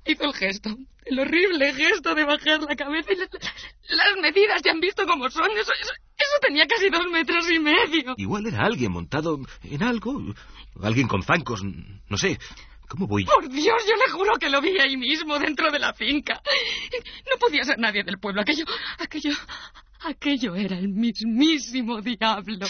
Hizo 0.09 0.25
el 0.25 0.33
gesto, 0.35 0.71
el 1.05 1.19
horrible 1.21 1.73
gesto 1.75 2.15
de 2.15 2.25
bajar 2.25 2.61
la 2.63 2.75
cabeza 2.75 3.13
y 3.13 3.17
la- 3.17 3.29
las 3.91 4.17
medidas 4.23 4.63
ya 4.65 4.73
han 4.73 4.81
visto 4.81 5.07
cómo 5.07 5.29
son. 5.31 5.51
Eso, 5.53 5.73
eso, 5.81 5.93
eso 6.17 6.37
tenía 6.41 6.67
casi 6.67 6.89
dos 6.89 7.07
metros 7.13 7.51
y 7.51 7.59
medio. 7.59 8.15
Igual 8.17 8.47
era 8.47 8.65
alguien 8.65 8.91
montado 8.93 9.39
en 9.63 9.83
algo. 9.83 10.35
Alguien 10.83 11.09
con 11.09 11.23
zancos, 11.23 11.63
no 11.63 12.17
sé. 12.17 12.39
¿Cómo 12.89 13.07
voy? 13.07 13.25
Por 13.27 13.47
Dios, 13.51 13.83
yo 13.87 13.97
le 13.97 14.11
juro 14.11 14.37
que 14.39 14.49
lo 14.49 14.63
vi 14.63 14.79
ahí 14.81 14.97
mismo, 14.97 15.39
dentro 15.39 15.71
de 15.71 15.79
la 15.79 15.93
finca. 15.93 16.41
No 17.31 17.39
podía 17.39 17.63
ser 17.65 17.79
nadie 17.79 18.03
del 18.03 18.19
pueblo. 18.19 18.41
Aquello, 18.41 18.65
aquello, 18.99 19.33
aquello 20.07 20.55
era 20.57 20.79
el 20.79 20.89
mismísimo 20.89 22.01
diablo. 22.01 22.67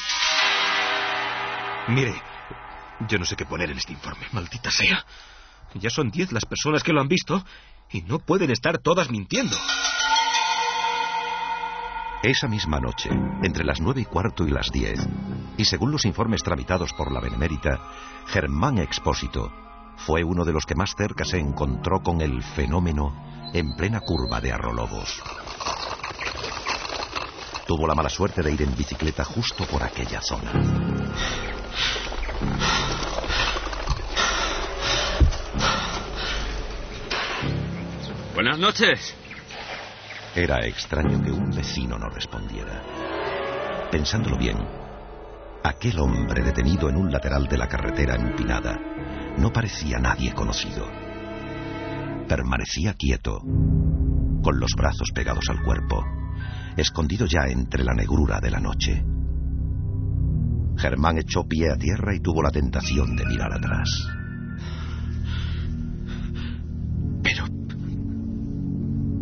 Mire, 1.89 2.20
yo 3.09 3.18
no 3.18 3.24
sé 3.24 3.36
qué 3.36 3.45
poner 3.47 3.70
en 3.70 3.78
este 3.78 3.93
informe, 3.93 4.26
maldita 4.32 4.70
sea. 4.72 5.05
Ya 5.74 5.90
son 5.90 6.10
diez 6.10 6.32
las 6.32 6.44
personas 6.44 6.82
que 6.82 6.92
lo 6.92 7.00
han 7.00 7.08
visto 7.08 7.44
y 7.90 8.02
no 8.02 8.18
pueden 8.18 8.50
estar 8.50 8.78
todas 8.78 9.10
mintiendo. 9.10 9.56
Esa 12.22 12.48
misma 12.48 12.80
noche, 12.80 13.10
entre 13.42 13.64
las 13.64 13.80
nueve 13.80 14.00
y 14.00 14.04
cuarto 14.04 14.44
y 14.44 14.50
las 14.50 14.70
diez, 14.72 14.98
y 15.56 15.64
según 15.64 15.92
los 15.92 16.04
informes 16.04 16.42
tramitados 16.42 16.92
por 16.92 17.12
la 17.12 17.20
Benemérita, 17.20 17.78
Germán 18.26 18.78
Expósito 18.78 19.52
fue 19.98 20.24
uno 20.24 20.44
de 20.44 20.52
los 20.52 20.64
que 20.64 20.74
más 20.74 20.94
cerca 20.96 21.24
se 21.24 21.38
encontró 21.38 22.00
con 22.02 22.20
el 22.20 22.42
fenómeno 22.42 23.50
en 23.52 23.74
plena 23.76 24.00
curva 24.00 24.40
de 24.40 24.52
Arrolobos. 24.52 25.22
Tuvo 27.66 27.86
la 27.86 27.94
mala 27.94 28.08
suerte 28.08 28.42
de 28.42 28.52
ir 28.52 28.62
en 28.62 28.74
bicicleta 28.74 29.24
justo 29.24 29.64
por 29.66 29.82
aquella 29.82 30.20
zona. 30.20 30.52
Buenas 38.39 38.61
noches. 38.61 39.16
Era 40.36 40.64
extraño 40.64 41.20
que 41.20 41.32
un 41.32 41.51
vecino 41.51 41.99
no 41.99 42.09
respondiera. 42.09 42.84
Pensándolo 43.91 44.39
bien, 44.39 44.57
aquel 45.64 45.99
hombre 45.99 46.45
detenido 46.45 46.89
en 46.89 46.99
un 46.99 47.11
lateral 47.11 47.49
de 47.49 47.59
la 47.59 47.66
carretera 47.66 48.14
empinada 48.14 48.78
no 49.39 49.53
parecía 49.53 49.99
nadie 49.99 50.32
conocido. 50.34 50.86
Permanecía 52.28 52.95
quieto, 52.95 53.41
con 53.41 54.61
los 54.61 54.70
brazos 54.76 55.11
pegados 55.12 55.49
al 55.49 55.61
cuerpo, 55.64 56.05
escondido 56.76 57.26
ya 57.26 57.51
entre 57.51 57.82
la 57.82 57.95
negrura 57.95 58.39
de 58.39 58.51
la 58.53 58.61
noche. 58.61 59.05
Germán 60.76 61.18
echó 61.18 61.43
pie 61.43 61.72
a 61.72 61.76
tierra 61.76 62.14
y 62.14 62.20
tuvo 62.20 62.41
la 62.41 62.53
tentación 62.53 63.16
de 63.16 63.26
mirar 63.26 63.53
atrás. 63.53 64.17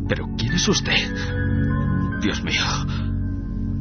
¿Pero 0.08 0.26
quién 0.36 0.52
es 0.52 0.68
usted? 0.68 1.14
Dios 2.20 2.42
mío. 2.42 2.62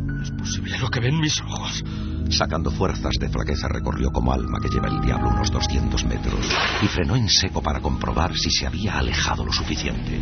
¿No 0.05 0.23
es 0.23 0.31
posible 0.31 0.77
lo 0.79 0.89
que 0.89 0.99
ven 0.99 1.19
mis 1.19 1.39
ojos? 1.41 1.83
Sacando 2.29 2.71
fuerzas 2.71 3.13
de 3.19 3.29
flaqueza 3.29 3.67
recorrió 3.67 4.11
como 4.11 4.33
alma 4.33 4.59
que 4.59 4.69
lleva 4.69 4.87
el 4.87 4.99
diablo 5.01 5.29
unos 5.29 5.51
200 5.51 6.05
metros 6.05 6.45
y 6.81 6.87
frenó 6.87 7.15
en 7.15 7.29
seco 7.29 7.61
para 7.61 7.79
comprobar 7.79 8.35
si 8.35 8.49
se 8.49 8.65
había 8.65 8.97
alejado 8.97 9.45
lo 9.45 9.53
suficiente. 9.53 10.19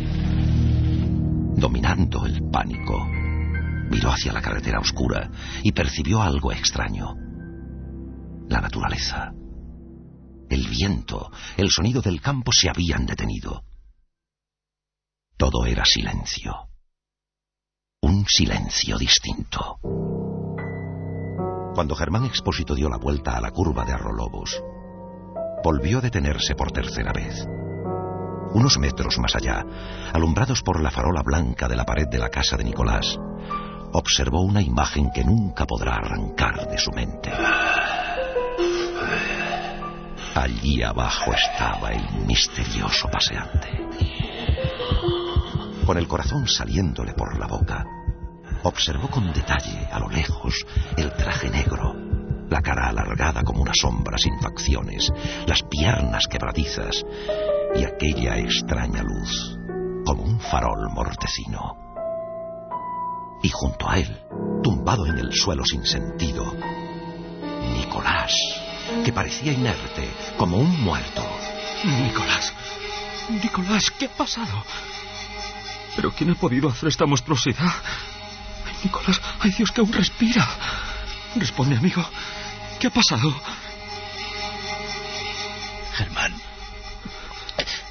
Dominando 1.56 2.26
el 2.26 2.42
pánico, 2.50 3.06
miró 3.90 4.10
hacia 4.10 4.32
la 4.32 4.42
carretera 4.42 4.80
oscura 4.80 5.30
y 5.62 5.72
percibió 5.72 6.20
algo 6.20 6.52
extraño. 6.52 7.14
La 8.48 8.60
naturaleza, 8.60 9.32
el 10.50 10.68
viento, 10.68 11.30
el 11.56 11.70
sonido 11.70 12.02
del 12.02 12.20
campo 12.20 12.52
se 12.52 12.68
habían 12.68 13.06
detenido. 13.06 13.64
Todo 15.36 15.66
era 15.66 15.84
silencio. 15.84 16.68
Un 18.02 18.24
silencio 18.28 18.96
distinto. 18.96 19.78
Cuando 21.74 21.96
Germán 21.96 22.24
Expósito 22.24 22.76
dio 22.76 22.88
la 22.88 22.98
vuelta 22.98 23.36
a 23.36 23.40
la 23.40 23.50
curva 23.50 23.84
de 23.84 23.94
Arrolobos, 23.94 24.62
volvió 25.64 25.98
a 25.98 26.02
detenerse 26.02 26.54
por 26.54 26.70
tercera 26.70 27.12
vez. 27.12 27.44
Unos 28.54 28.78
metros 28.78 29.18
más 29.18 29.34
allá, 29.34 29.64
alumbrados 30.12 30.62
por 30.62 30.80
la 30.80 30.92
farola 30.92 31.22
blanca 31.24 31.66
de 31.66 31.76
la 31.76 31.84
pared 31.84 32.06
de 32.08 32.18
la 32.18 32.28
casa 32.28 32.56
de 32.56 32.62
Nicolás, 32.62 33.18
observó 33.92 34.40
una 34.42 34.62
imagen 34.62 35.10
que 35.10 35.24
nunca 35.24 35.66
podrá 35.66 35.96
arrancar 35.96 36.68
de 36.68 36.78
su 36.78 36.92
mente. 36.92 37.32
Allí 40.36 40.80
abajo 40.84 41.32
estaba 41.32 41.90
el 41.90 42.24
misterioso 42.24 43.08
paseante. 43.10 44.23
Con 45.86 45.98
el 45.98 46.08
corazón 46.08 46.48
saliéndole 46.48 47.12
por 47.12 47.38
la 47.38 47.46
boca, 47.46 47.84
observó 48.62 49.08
con 49.08 49.32
detalle 49.32 49.86
a 49.92 49.98
lo 49.98 50.08
lejos 50.08 50.64
el 50.96 51.12
traje 51.12 51.50
negro, 51.50 51.94
la 52.48 52.62
cara 52.62 52.88
alargada 52.88 53.42
como 53.42 53.60
una 53.60 53.74
sombra 53.74 54.16
sin 54.16 54.38
facciones, 54.40 55.12
las 55.46 55.62
piernas 55.62 56.26
quebradizas 56.26 57.04
y 57.76 57.84
aquella 57.84 58.38
extraña 58.38 59.02
luz 59.02 59.58
como 60.06 60.22
un 60.22 60.40
farol 60.40 60.88
mortecino. 60.90 61.76
Y 63.42 63.50
junto 63.50 63.88
a 63.88 63.98
él, 63.98 64.22
tumbado 64.62 65.06
en 65.06 65.18
el 65.18 65.32
suelo 65.34 65.64
sin 65.66 65.84
sentido, 65.84 66.54
Nicolás, 67.76 68.32
que 69.04 69.12
parecía 69.12 69.52
inerte 69.52 70.08
como 70.38 70.56
un 70.56 70.80
muerto. 70.82 71.22
Nicolás. 71.84 72.54
Nicolás, 73.28 73.90
¿qué 73.98 74.06
ha 74.06 74.16
pasado? 74.16 74.62
¿Pero 75.96 76.12
quién 76.12 76.30
ha 76.30 76.34
podido 76.34 76.68
hacer 76.68 76.88
esta 76.88 77.06
monstruosidad? 77.06 77.72
Ay, 78.66 78.74
Nicolás, 78.84 79.20
ay 79.40 79.50
Dios, 79.52 79.70
que 79.70 79.80
aún 79.80 79.92
respira. 79.92 80.46
Responde, 81.36 81.76
amigo. 81.76 82.04
¿Qué 82.78 82.88
ha 82.88 82.90
pasado? 82.90 83.34
Germán. 85.94 86.34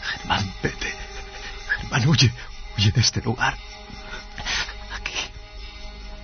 Germán, 0.02 0.54
vete. 0.62 0.94
Germán, 1.80 2.08
huye. 2.08 2.32
Huye 2.78 2.92
de 2.92 3.02
este 3.02 3.22
lugar. 3.22 3.56
Aquí. 4.96 5.14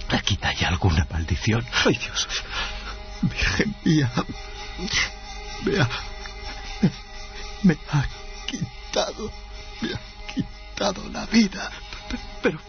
Aquí 0.09 0.39
hay 0.41 0.65
alguna 0.65 1.07
maldición. 1.09 1.65
Ay, 1.85 1.97
Dios. 1.97 2.27
Virgen 3.21 3.75
mía. 3.83 4.11
Me 5.63 5.79
ha. 5.79 5.89
Me 7.63 7.77
ha 7.91 8.05
quitado. 8.45 9.31
Me 9.81 9.93
ha 9.93 10.08
quitado 10.79 11.09
la 11.09 11.25
vida. 11.25 11.69
Pero, 12.07 12.23
pero, 12.41 12.59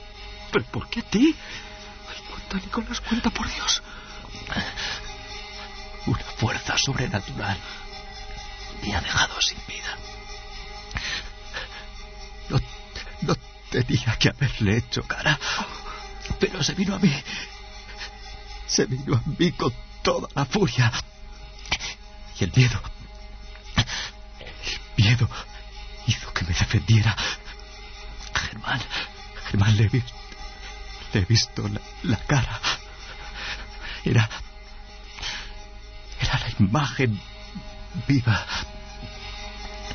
pero 0.51 0.65
¿por 0.67 0.89
qué 0.89 1.01
a 1.01 1.03
ti? 1.05 1.37
Ay, 2.09 2.23
cuenta, 2.29 2.57
Nicolás, 2.57 3.01
cuenta 3.01 3.31
por 3.31 3.49
Dios. 3.49 3.83
Una 6.07 6.25
fuerza 6.37 6.77
sobrenatural 6.77 7.57
me 8.83 8.97
ha 8.97 9.01
dejado 9.01 9.41
sin 9.41 9.59
vida. 9.69 9.97
No, 12.49 12.59
no 13.23 13.37
tenía 13.71 14.17
que 14.19 14.31
haberle 14.31 14.79
hecho 14.79 15.03
cara. 15.03 15.39
Pero 16.41 16.65
se 16.65 16.75
vino 16.75 16.97
a 16.97 16.99
mí. 16.99 17.15
Se 18.67 18.87
vino 18.87 19.15
a 19.15 19.23
mí 19.39 19.53
con 19.53 19.73
toda 20.03 20.29
la 20.35 20.45
furia. 20.47 20.91
Y 22.41 22.45
el 22.45 22.53
miedo... 22.57 22.81
El 24.41 25.05
miedo 25.05 25.29
hizo 26.09 26.33
que 26.33 26.43
me 26.43 26.49
defendiera. 26.49 27.17
Germán, 28.71 28.81
Germán, 29.51 29.77
le 29.77 29.85
he 29.85 29.89
visto, 29.89 30.15
le 31.13 31.21
he 31.21 31.25
visto 31.25 31.69
la, 31.69 31.81
la 32.05 32.17
cara. 32.19 32.61
Era... 34.05 34.29
Era 36.21 36.39
la 36.39 36.51
imagen 36.59 37.21
viva 38.07 38.47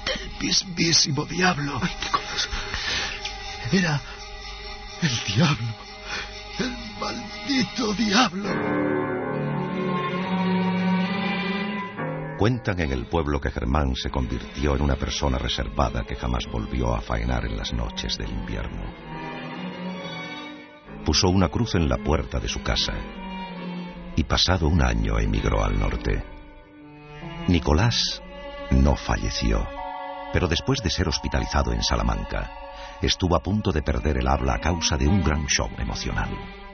del 0.05 0.31
mismísimo 0.39 1.25
diablo. 1.25 1.79
Ay. 1.81 1.91
Era 3.71 4.01
el 5.01 5.23
diablo. 5.25 5.75
El 6.59 6.77
maldito 6.99 7.93
diablo. 7.93 9.14
Cuentan 12.37 12.81
en 12.81 12.91
el 12.91 13.05
pueblo 13.05 13.39
que 13.39 13.49
Germán 13.49 13.95
se 13.95 14.09
convirtió 14.09 14.75
en 14.75 14.81
una 14.81 14.97
persona 14.97 15.37
reservada 15.37 16.03
que 16.03 16.17
jamás 16.17 16.45
volvió 16.51 16.93
a 16.93 16.99
faenar 16.99 17.45
en 17.45 17.55
las 17.55 17.71
noches 17.71 18.17
del 18.17 18.29
invierno. 18.29 18.83
Puso 21.05 21.29
una 21.29 21.47
cruz 21.47 21.75
en 21.75 21.87
la 21.87 21.95
puerta 21.97 22.41
de 22.41 22.49
su 22.49 22.61
casa 22.61 22.93
y 24.17 24.25
pasado 24.25 24.67
un 24.67 24.81
año 24.81 25.17
emigró 25.17 25.63
al 25.63 25.79
norte. 25.79 26.25
Nicolás 27.47 28.21
no 28.69 28.97
falleció, 28.97 29.65
pero 30.33 30.49
después 30.49 30.83
de 30.83 30.89
ser 30.89 31.07
hospitalizado 31.07 31.71
en 31.71 31.83
Salamanca, 31.83 32.51
estuvo 33.01 33.37
a 33.37 33.43
punto 33.43 33.71
de 33.71 33.81
perder 33.81 34.17
el 34.17 34.27
habla 34.27 34.55
a 34.55 34.59
causa 34.59 34.97
de 34.97 35.07
un 35.07 35.23
gran 35.23 35.45
shock 35.45 35.79
emocional. 35.79 36.64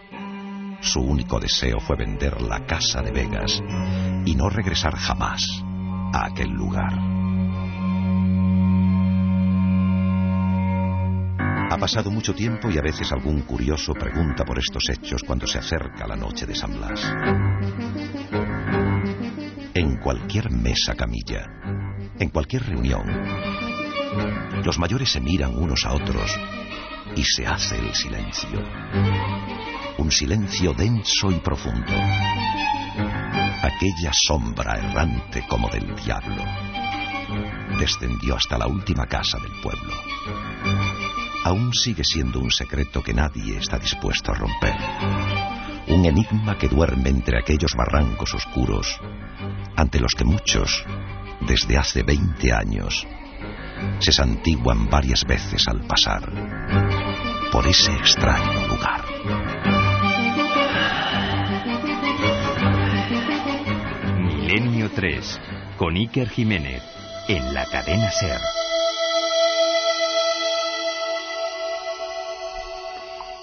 Su 0.82 1.00
único 1.00 1.40
deseo 1.40 1.80
fue 1.80 1.96
vender 1.96 2.42
la 2.42 2.66
casa 2.66 3.02
de 3.02 3.12
Vegas 3.12 3.62
y 4.26 4.36
no 4.36 4.50
regresar 4.50 4.96
jamás 4.96 5.46
a 6.12 6.26
aquel 6.26 6.50
lugar. 6.50 6.92
Ha 11.70 11.78
pasado 11.78 12.10
mucho 12.12 12.34
tiempo 12.34 12.70
y 12.70 12.78
a 12.78 12.82
veces 12.82 13.12
algún 13.12 13.42
curioso 13.44 13.94
pregunta 13.94 14.44
por 14.44 14.58
estos 14.58 14.90
hechos 14.90 15.22
cuando 15.26 15.46
se 15.46 15.60
acerca 15.60 16.08
la 16.08 16.16
noche 16.16 16.46
de 16.46 16.56
San 16.56 16.76
Blas. 16.76 17.00
En 19.74 19.98
cualquier 19.98 20.52
mesa 20.52 20.96
camilla, 20.96 21.46
en 22.20 22.30
cualquier 22.30 22.66
reunión, 22.66 23.06
los 24.66 24.80
mayores 24.80 25.12
se 25.12 25.22
miran 25.22 25.56
unos 25.56 25.86
a 25.86 25.94
otros 25.94 26.38
y 27.16 27.24
se 27.24 27.46
hace 27.46 27.78
el 27.78 27.94
silencio. 27.94 28.60
Un 29.98 30.12
silencio 30.12 30.74
denso 30.74 31.32
y 31.32 31.40
profundo. 31.40 31.94
Aquella 33.64 34.12
sombra 34.14 34.78
errante 34.78 35.46
como 35.48 35.70
del 35.70 35.96
diablo 35.96 36.44
descendió 37.80 38.36
hasta 38.36 38.58
la 38.58 38.68
última 38.68 39.06
casa 39.06 39.38
del 39.40 39.52
pueblo. 39.62 39.94
Aún 41.44 41.74
sigue 41.74 42.04
siendo 42.04 42.40
un 42.40 42.52
secreto 42.52 43.02
que 43.02 43.14
nadie 43.14 43.58
está 43.58 43.78
dispuesto 43.80 44.32
a 44.32 44.36
romper. 44.36 44.76
Un 45.88 46.06
enigma 46.06 46.58
que 46.58 46.68
duerme 46.68 47.10
entre 47.10 47.40
aquellos 47.40 47.72
barrancos 47.76 48.34
oscuros 48.34 49.00
ante 49.76 50.00
los 50.00 50.14
que 50.14 50.26
muchos, 50.26 50.84
desde 51.42 51.78
hace 51.78 52.04
20 52.04 52.54
años, 52.54 53.08
se 54.00 54.12
santiguan 54.12 54.90
varias 54.90 55.26
veces 55.26 55.68
al 55.68 55.82
pasar 55.88 56.32
por 57.52 57.68
ese 57.68 57.92
extraño 57.94 58.61
Milenio 64.62 64.92
3, 64.92 65.42
con 65.76 65.96
Iker 65.96 66.30
Jiménez, 66.30 66.84
en 67.28 67.52
la 67.52 67.66
cadena 67.66 68.12
Ser. 68.12 68.40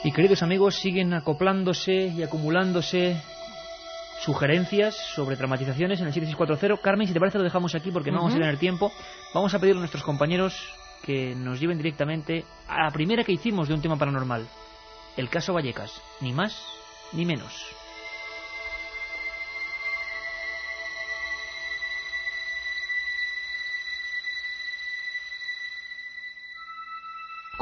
Y 0.04 0.12
queridos 0.12 0.44
amigos, 0.44 0.76
siguen 0.76 1.12
acoplándose 1.12 2.06
y 2.06 2.22
acumulándose 2.22 3.20
sugerencias 4.20 4.94
sobre 4.94 5.34
dramatizaciones 5.34 6.00
en 6.00 6.06
el 6.06 6.12
7640. 6.12 6.80
Carmen, 6.80 7.08
si 7.08 7.12
te 7.12 7.18
parece 7.18 7.38
lo 7.38 7.44
dejamos 7.44 7.74
aquí 7.74 7.90
porque 7.90 8.12
no 8.12 8.18
vamos 8.18 8.34
a 8.34 8.38
tener 8.38 8.56
tiempo. 8.56 8.92
Vamos 9.34 9.52
a 9.54 9.58
pedir 9.58 9.74
a 9.74 9.80
nuestros 9.80 10.04
compañeros 10.04 10.72
que 11.02 11.34
nos 11.34 11.58
lleven 11.58 11.78
directamente 11.78 12.44
a 12.68 12.84
la 12.84 12.90
primera 12.92 13.24
que 13.24 13.32
hicimos 13.32 13.66
de 13.66 13.74
un 13.74 13.82
tema 13.82 13.96
paranormal. 13.96 14.46
El 15.16 15.28
caso 15.28 15.52
Vallecas. 15.52 16.00
Ni 16.20 16.32
más 16.32 16.62
ni 17.12 17.26
menos. 17.26 17.52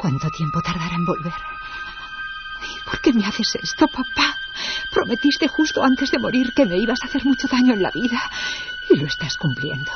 ¿Cuánto 0.07 0.29
tiempo 0.29 0.61
tardará 0.61 0.95
en 0.95 1.03
volver? 1.03 1.33
¿Por 2.85 3.01
qué 3.01 3.11
me 3.11 3.25
haces 3.25 3.57
esto, 3.61 3.87
papá? 3.89 4.37
Prometiste 4.89 5.49
justo 5.49 5.83
antes 5.83 6.11
de 6.11 6.17
morir 6.17 6.53
que 6.55 6.65
me 6.65 6.77
ibas 6.77 6.99
a 7.03 7.07
hacer 7.07 7.25
mucho 7.25 7.49
daño 7.49 7.73
en 7.73 7.83
la 7.83 7.91
vida. 7.91 8.17
Y 8.89 8.95
lo 8.95 9.05
estás 9.05 9.35
cumpliendo. 9.35 9.91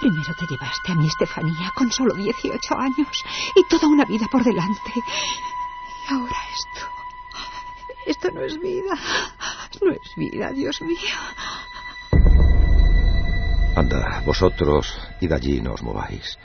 Primero 0.00 0.32
te 0.32 0.46
llevaste 0.46 0.92
a 0.92 0.94
mi 0.94 1.08
Estefanía 1.08 1.70
con 1.74 1.92
solo 1.92 2.14
18 2.14 2.74
años 2.78 3.22
y 3.54 3.68
toda 3.68 3.86
una 3.86 4.06
vida 4.06 4.24
por 4.32 4.42
delante. 4.42 4.92
Y 4.96 6.14
ahora 6.14 6.38
esto. 6.50 6.86
Esto 8.06 8.30
no 8.30 8.40
es 8.40 8.58
vida. 8.58 8.94
No 9.82 9.92
es 9.92 10.16
vida, 10.16 10.52
Dios 10.52 10.80
mío. 10.80 11.18
Anda, 13.76 14.22
vosotros, 14.24 14.98
id 15.20 15.32
allí 15.32 15.60
no 15.60 15.74
os 15.74 15.82
mováis. 15.82 16.38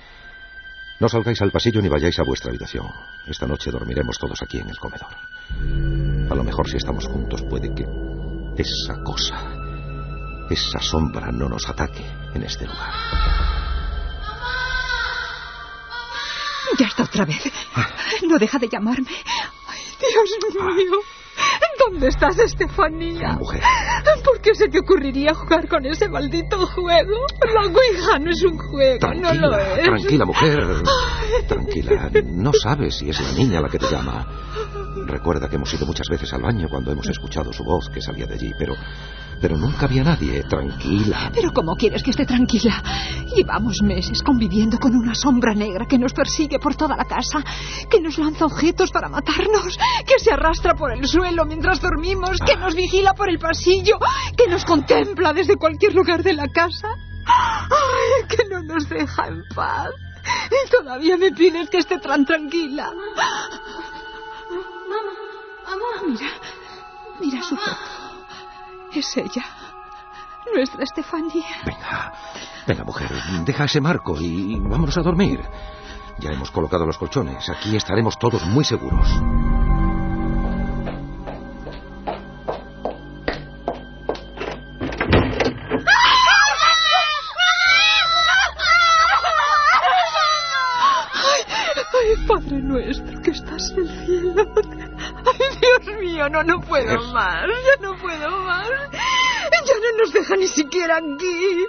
No 0.99 1.09
salgáis 1.09 1.41
al 1.41 1.51
pasillo 1.51 1.81
ni 1.81 1.89
vayáis 1.89 2.17
a 2.19 2.23
vuestra 2.23 2.49
habitación. 2.49 2.87
Esta 3.27 3.45
noche 3.47 3.71
dormiremos 3.71 4.17
todos 4.17 4.41
aquí 4.41 4.59
en 4.59 4.69
el 4.69 4.77
comedor. 4.77 5.13
A 6.29 6.35
lo 6.35 6.43
mejor 6.43 6.69
si 6.69 6.77
estamos 6.77 7.05
juntos 7.07 7.41
puede 7.49 7.73
que 7.73 7.85
esa 8.57 9.01
cosa, 9.03 9.51
esa 10.49 10.79
sombra 10.79 11.31
no 11.31 11.49
nos 11.49 11.67
ataque 11.67 12.05
en 12.33 12.43
este 12.43 12.65
lugar. 12.65 12.93
Ya 16.79 16.87
está 16.87 17.03
otra 17.03 17.25
vez. 17.25 17.51
No 18.27 18.39
deja 18.39 18.57
de 18.57 18.69
llamarme. 18.69 19.11
Ay, 19.67 19.81
Dios 19.99 20.75
mío. 20.75 20.99
¿Dónde 21.79 22.07
estás, 22.07 22.37
Estefanía? 22.39 23.33
Mujer. 23.33 23.61
¿Por 24.23 24.39
qué 24.41 24.55
se 24.55 24.67
te 24.67 24.79
ocurriría 24.79 25.33
jugar 25.33 25.67
con 25.67 25.85
ese 25.85 26.07
maldito 26.09 26.65
juego? 26.67 27.25
La 27.53 27.67
Ouija 27.67 28.19
no 28.19 28.31
es 28.31 28.43
un 28.43 28.57
juego, 28.57 29.13
no 29.13 29.33
lo 29.33 29.57
es. 29.57 29.83
Tranquila, 29.83 30.25
mujer. 30.25 30.83
Tranquila. 31.47 32.09
No 32.25 32.51
sabes 32.53 32.95
si 32.95 33.09
es 33.09 33.19
la 33.19 33.31
niña 33.33 33.61
la 33.61 33.69
que 33.69 33.79
te 33.79 33.87
llama. 33.89 34.25
Recuerda 35.05 35.49
que 35.49 35.55
hemos 35.55 35.73
ido 35.73 35.85
muchas 35.85 36.07
veces 36.09 36.31
al 36.33 36.41
baño 36.41 36.67
cuando 36.69 36.91
hemos 36.91 37.07
escuchado 37.09 37.51
su 37.51 37.63
voz 37.63 37.89
que 37.89 38.01
salía 38.01 38.25
de 38.25 38.35
allí, 38.35 38.51
pero 38.57 38.75
pero 39.41 39.57
nunca 39.57 39.85
había 39.85 40.03
nadie. 40.03 40.43
Tranquila. 40.43 41.31
¿Pero 41.33 41.51
cómo 41.51 41.75
quieres 41.75 42.03
que 42.03 42.11
esté 42.11 42.25
tranquila? 42.25 42.81
Llevamos 43.35 43.81
meses 43.81 44.21
conviviendo 44.21 44.77
con 44.79 44.95
una 44.95 45.15
sombra 45.15 45.53
negra 45.53 45.85
que 45.85 45.97
nos 45.97 46.13
persigue 46.13 46.59
por 46.59 46.75
toda 46.75 46.95
la 46.95 47.05
casa, 47.05 47.43
que 47.89 47.99
nos 47.99 48.17
lanza 48.17 48.45
objetos 48.45 48.91
para 48.91 49.09
matarnos, 49.09 49.77
que 50.05 50.19
se 50.19 50.31
arrastra 50.31 50.75
por 50.75 50.91
el 50.91 51.07
suelo 51.07 51.45
mientras 51.45 51.81
dormimos, 51.81 52.39
que 52.45 52.55
nos 52.55 52.75
vigila 52.75 53.13
por 53.13 53.29
el 53.29 53.39
pasillo, 53.39 53.97
que 54.37 54.47
nos 54.47 54.65
contempla 54.65 55.33
desde 55.33 55.55
cualquier 55.57 55.93
lugar 55.93 56.23
de 56.23 56.33
la 56.33 56.47
casa. 56.47 56.87
Ay, 57.25 58.27
que 58.27 58.43
no 58.49 58.61
nos 58.63 58.87
deja 58.89 59.27
en 59.27 59.43
paz. 59.55 59.89
Y 60.51 60.69
todavía 60.69 61.17
me 61.17 61.31
pides 61.31 61.69
que 61.69 61.77
esté 61.79 61.99
tan 61.99 62.25
tranquila. 62.25 62.91
Mira, 66.05 66.27
mira 67.19 67.43
su 67.43 67.55
foto. 67.55 68.02
Es 68.93 69.17
ella. 69.17 69.43
Nuestra 70.53 70.83
Estefanía. 70.83 71.45
Venga, 71.65 72.13
venga, 72.67 72.83
mujer, 72.83 73.09
deja 73.43 73.63
ese 73.65 73.81
marco 73.81 74.15
y 74.19 74.59
vámonos 74.59 74.95
a 74.97 75.01
dormir. 75.01 75.41
Ya 76.19 76.29
hemos 76.29 76.51
colocado 76.51 76.85
los 76.85 76.97
colchones. 76.99 77.49
Aquí 77.49 77.75
estaremos 77.75 78.19
todos 78.19 78.45
muy 78.45 78.63
seguros. 78.63 79.07
Ay, 91.13 91.43
ay, 91.47 92.27
Padre 92.27 92.61
nuestro 92.61 93.21
que 93.21 93.31
estás 93.31 93.71
en 93.71 93.79
el 93.79 94.05
cielo. 94.05 94.92
Ay, 95.39 95.57
Dios 95.59 95.99
mío, 95.99 96.29
no, 96.29 96.43
no 96.43 96.59
puedo 96.61 97.01
más. 97.13 97.45
Ya 97.45 97.81
no 97.81 97.95
puedo 97.97 98.29
más. 98.43 98.69
Ya 98.69 99.73
no 99.75 99.97
nos 99.99 100.13
deja 100.13 100.35
ni 100.35 100.47
siquiera 100.47 100.97
aquí. 100.97 101.65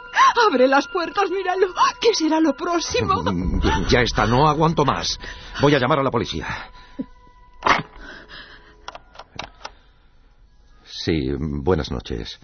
Abre 0.48 0.68
las 0.68 0.88
puertas, 0.88 1.30
míralo. 1.30 1.68
¿Qué 2.00 2.14
será 2.14 2.40
lo 2.40 2.54
próximo? 2.54 3.22
Bien, 3.22 3.86
ya 3.88 4.00
está, 4.00 4.26
no 4.26 4.48
aguanto 4.48 4.84
más. 4.84 5.18
Voy 5.60 5.74
a 5.74 5.78
llamar 5.78 6.00
a 6.00 6.02
la 6.02 6.10
policía. 6.10 6.46
Sí, 10.84 11.30
buenas 11.38 11.90
noches. 11.90 12.38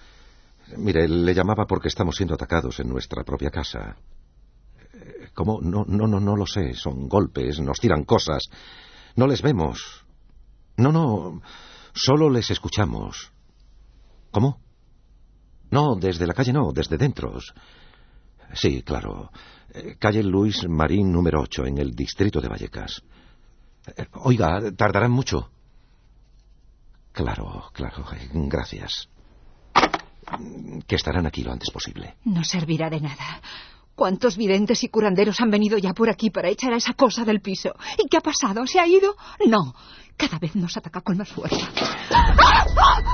Mire, 0.77 1.09
le 1.09 1.35
llamaba 1.35 1.67
porque 1.67 1.89
estamos 1.89 2.17
siendo 2.17 2.35
atacados 2.35 2.79
en 2.81 2.89
nuestra 2.89 3.25
propia 3.25 3.51
casa. 3.51 3.97
Eh, 4.93 5.31
¿Cómo? 5.35 5.61
No, 5.63 5.85
no, 5.87 6.07
no, 6.07 6.21
no 6.21 6.37
lo 6.37 6.47
sé. 6.47 6.75
Son 6.75 7.09
golpes, 7.09 7.59
nos 7.61 7.79
tiran 7.79 8.05
cosas. 8.05 8.43
No 9.17 9.27
les 9.27 9.43
vemos. 9.43 10.05
No, 10.77 10.93
no. 10.93 11.41
Solo 11.93 12.31
les 12.31 12.51
escuchamos. 12.51 13.33
¿Cómo? 14.31 14.61
No, 15.71 15.95
desde 15.97 16.27
la 16.27 16.35
calle 16.35 16.53
no, 16.53 16.73
desde 16.73 16.97
dentro. 16.97 17.39
Sí, 18.55 18.83
claro. 18.83 19.31
Eh, 19.73 19.97
calle 19.99 20.23
Luis 20.23 20.68
Marín 20.68 21.12
número 21.12 21.41
8, 21.43 21.66
en 21.66 21.79
el 21.79 21.93
distrito 21.93 22.41
de 22.41 22.49
Vallecas. 22.49 23.03
Eh, 23.97 24.07
oiga, 24.14 24.61
¿tardarán 24.77 25.12
mucho? 25.12 25.51
Claro, 27.12 27.71
claro. 27.73 28.05
Gracias. 28.33 29.09
Que 30.87 30.97
estarán 30.97 31.27
aquí 31.27 31.43
lo 31.43 31.53
antes 31.53 31.71
posible. 31.71 32.16
No 32.25 32.45
servirá 32.45 32.89
de 32.89 33.01
nada. 33.01 33.41
¿Cuántos 33.95 34.37
videntes 34.37 34.83
y 34.85 34.89
curanderos 34.89 35.41
han 35.41 35.51
venido 35.51 35.77
ya 35.77 35.93
por 35.93 36.09
aquí 36.09 36.31
para 36.31 36.49
echar 36.49 36.73
a 36.73 36.77
esa 36.77 36.95
cosa 36.95 37.25
del 37.25 37.41
piso? 37.41 37.75
¿Y 38.03 38.09
qué 38.09 38.16
ha 38.16 38.23
pasado? 38.23 38.66
¿Se 38.66 38.81
ha 38.81 38.87
ido? 38.87 39.14
No. 39.47 39.75
Cada 40.21 40.39
vez 40.39 40.55
nos 40.55 40.77
ataca 40.77 41.01
con 41.01 41.16
más 41.16 41.29
fuerza. 41.31 41.66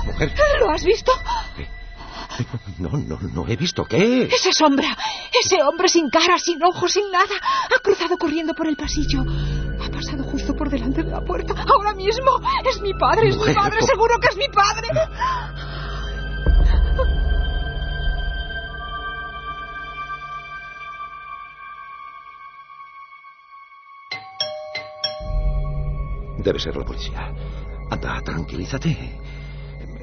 Mujer. 0.07 0.33
¿Lo 0.61 0.71
has 0.71 0.85
visto? 0.85 1.13
No, 2.79 2.91
no, 2.91 3.19
no 3.33 3.49
he 3.49 3.57
visto. 3.57 3.85
¿Qué? 3.85 4.25
Esa 4.25 4.53
sombra. 4.53 4.97
Ese 5.43 5.63
hombre 5.63 5.89
sin 5.89 6.11
cara, 6.11 6.39
sin 6.39 6.63
ojos, 6.63 6.93
sin 6.93 7.11
nada. 7.11 7.35
Ha 7.75 7.79
cruzado 7.81 8.17
corriendo 8.19 8.55
por 8.55 8.67
el 8.67 8.77
pasillo. 8.77 9.23
Ha 9.23 9.89
pasado 9.91 10.25
justo 10.25 10.55
por 10.55 10.69
delante 10.69 11.03
de 11.03 11.11
la 11.11 11.21
puerta. 11.21 11.55
Ahora 11.55 11.95
mismo. 11.95 12.41
Es 12.69 12.81
mi 12.81 12.93
padre, 12.95 13.29
es 13.29 13.37
mi 13.37 13.55
padre. 13.55 13.81
Seguro 13.83 14.19
que 14.19 14.29
es 14.29 14.37
mi 14.37 14.49
padre. 14.49 14.89
Debe 26.47 26.61
ser 26.61 26.77
la 26.77 26.85
policía. 26.85 27.35
Anda, 27.91 28.21
tranquilízate. 28.25 29.19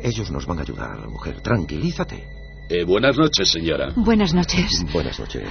Ellos 0.04 0.30
nos 0.30 0.46
van 0.46 0.60
a 0.60 0.64
ayudar, 0.64 1.08
mujer. 1.08 1.40
Tranquilízate. 1.40 2.22
Eh, 2.70 2.84
buenas 2.84 3.18
noches, 3.18 3.50
señora. 3.50 3.94
Buenas 3.96 4.34
noches. 4.34 4.84
Buenas 4.92 5.18
noches. 5.18 5.48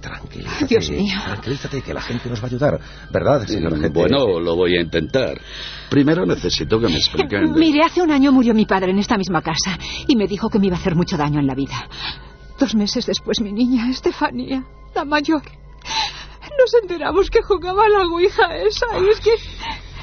Tranquilízate. 0.00 0.66
Dios 0.66 0.88
mío. 0.88 1.18
Tranquilízate, 1.22 1.82
que 1.82 1.92
la 1.92 2.00
gente 2.00 2.30
nos 2.30 2.40
va 2.40 2.44
a 2.44 2.46
ayudar. 2.46 2.80
¿Verdad, 3.12 3.46
señora 3.46 3.76
gente? 3.76 3.90
Bueno, 3.90 4.40
lo 4.40 4.56
voy 4.56 4.78
a 4.78 4.80
intentar. 4.80 5.38
Primero 5.90 6.24
necesito 6.24 6.80
que 6.80 6.88
me 6.88 6.96
expliquen... 6.96 7.52
Mire, 7.54 7.84
hace 7.84 8.00
un 8.00 8.10
año 8.10 8.32
murió 8.32 8.54
mi 8.54 8.64
padre 8.64 8.92
en 8.92 9.00
esta 9.00 9.18
misma 9.18 9.42
casa 9.42 9.78
y 10.08 10.16
me 10.16 10.26
dijo 10.26 10.48
que 10.48 10.58
me 10.58 10.68
iba 10.68 10.76
a 10.76 10.80
hacer 10.80 10.96
mucho 10.96 11.18
daño 11.18 11.40
en 11.40 11.46
la 11.46 11.54
vida. 11.54 11.90
Dos 12.58 12.74
meses 12.74 13.04
después, 13.04 13.38
mi 13.42 13.52
niña, 13.52 13.90
Estefanía, 13.90 14.64
la 14.94 15.04
mayor, 15.04 15.42
nos 16.60 16.74
enteramos 16.82 17.30
que 17.30 17.42
jugaba 17.42 17.84
a 17.84 17.88
la 17.88 18.06
ouija 18.06 18.56
esa 18.56 18.86
y 18.98 19.08
es 19.08 19.20
que... 19.20 19.30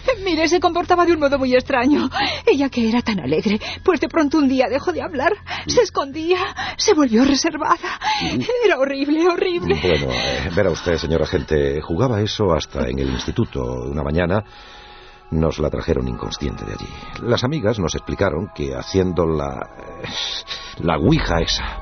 Mire, 0.24 0.47
se 0.47 0.60
comportaba 0.60 1.05
de 1.05 1.14
un 1.14 1.20
modo 1.20 1.38
muy 1.38 1.53
extraño. 1.53 2.10
Ella 2.45 2.70
que 2.70 2.88
era 2.89 3.01
tan 3.01 3.20
alegre, 3.20 3.60
pues 3.84 3.99
de 3.99 4.08
pronto 4.08 4.38
un 4.38 4.47
día 4.47 4.68
dejó 4.70 4.91
de 4.91 5.01
hablar, 5.01 5.34
se 5.68 5.82
escondía, 5.82 6.39
se 6.78 6.93
volvió 6.93 7.24
reservada. 7.26 7.99
Era 8.66 8.78
horrible, 8.78 9.28
horrible. 9.28 9.80
Bueno, 9.82 10.08
eh, 10.12 10.49
verá 10.55 10.70
usted, 10.70 10.97
señora 10.97 11.26
gente, 11.26 11.82
jugaba 11.82 12.22
eso 12.22 12.53
hasta 12.53 12.88
en 12.88 12.99
el 12.99 13.10
instituto 13.10 13.62
una 13.89 14.03
mañana. 14.03 14.43
Nos 15.30 15.60
la 15.60 15.70
trajeron 15.70 16.08
inconsciente 16.08 16.64
de 16.64 16.72
allí. 16.72 16.88
Las 17.24 17.43
amigas 17.43 17.80
nos 17.80 17.93
explicaron 17.95 18.49
que 18.55 18.74
haciendo 18.74 19.26
la... 19.26 19.70
eh, 19.78 20.08
la 20.80 20.97
ouija 20.97 21.41
esa, 21.41 21.82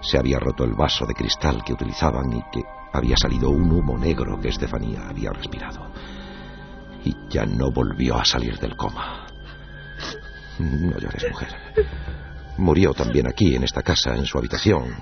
se 0.00 0.16
había 0.18 0.38
roto 0.38 0.64
el 0.64 0.72
vaso 0.72 1.04
de 1.04 1.12
cristal 1.12 1.62
que 1.64 1.74
utilizaban 1.74 2.32
y 2.32 2.42
que 2.50 2.62
había 2.92 3.16
salido 3.16 3.50
un 3.50 3.70
humo 3.70 3.98
negro 3.98 4.40
que 4.40 4.48
Estefanía 4.48 5.06
había 5.08 5.30
respirado. 5.32 5.90
Y 7.08 7.16
ya 7.30 7.46
no 7.46 7.70
volvió 7.70 8.18
a 8.18 8.24
salir 8.26 8.58
del 8.58 8.76
coma. 8.76 9.26
No 10.58 10.98
llores, 10.98 11.24
mujer. 11.30 11.48
Murió 12.58 12.92
también 12.92 13.26
aquí, 13.26 13.54
en 13.54 13.64
esta 13.64 13.82
casa, 13.82 14.14
en 14.14 14.26
su 14.26 14.36
habitación, 14.36 14.94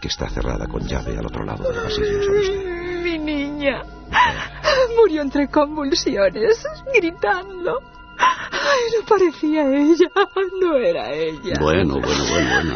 que 0.00 0.08
está 0.08 0.28
cerrada 0.28 0.66
con 0.66 0.84
llave 0.88 1.16
al 1.16 1.26
otro 1.26 1.44
lado 1.44 1.70
del 1.70 1.84
pasillo, 1.84 2.20
¿sabe 2.24 2.40
usted? 2.40 3.02
Mi 3.04 3.18
niña 3.18 3.82
murió 4.96 5.22
entre 5.22 5.46
convulsiones, 5.46 6.66
gritando. 6.92 7.78
Ay, 8.18 8.80
no 8.98 9.06
parecía 9.06 9.68
ella, 9.68 10.08
no 10.60 10.76
era 10.78 11.12
ella. 11.12 11.54
Bueno, 11.60 12.00
bueno, 12.00 12.24
bueno, 12.28 12.50
bueno. 12.54 12.74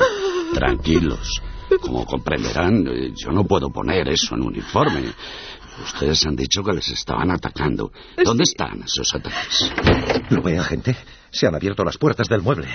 Tranquilos. 0.54 1.42
Como 1.80 2.06
comprenderán, 2.06 2.86
eh, 2.86 3.12
yo 3.16 3.32
no 3.32 3.42
puedo 3.42 3.68
poner 3.70 4.08
eso 4.08 4.36
en 4.36 4.42
uniforme. 4.42 5.12
Ustedes 5.82 6.24
han 6.26 6.36
dicho 6.36 6.62
que 6.62 6.72
les 6.72 6.88
estaban 6.88 7.30
atacando. 7.30 7.90
¿Dónde 8.24 8.44
están 8.44 8.82
esos 8.82 9.14
ataques? 9.14 9.72
¿Lo 10.30 10.42
ve, 10.42 10.58
agente? 10.58 10.96
Se 11.30 11.46
han 11.46 11.54
abierto 11.54 11.84
las 11.84 11.96
puertas 11.98 12.28
del 12.28 12.42
mueble. 12.42 12.68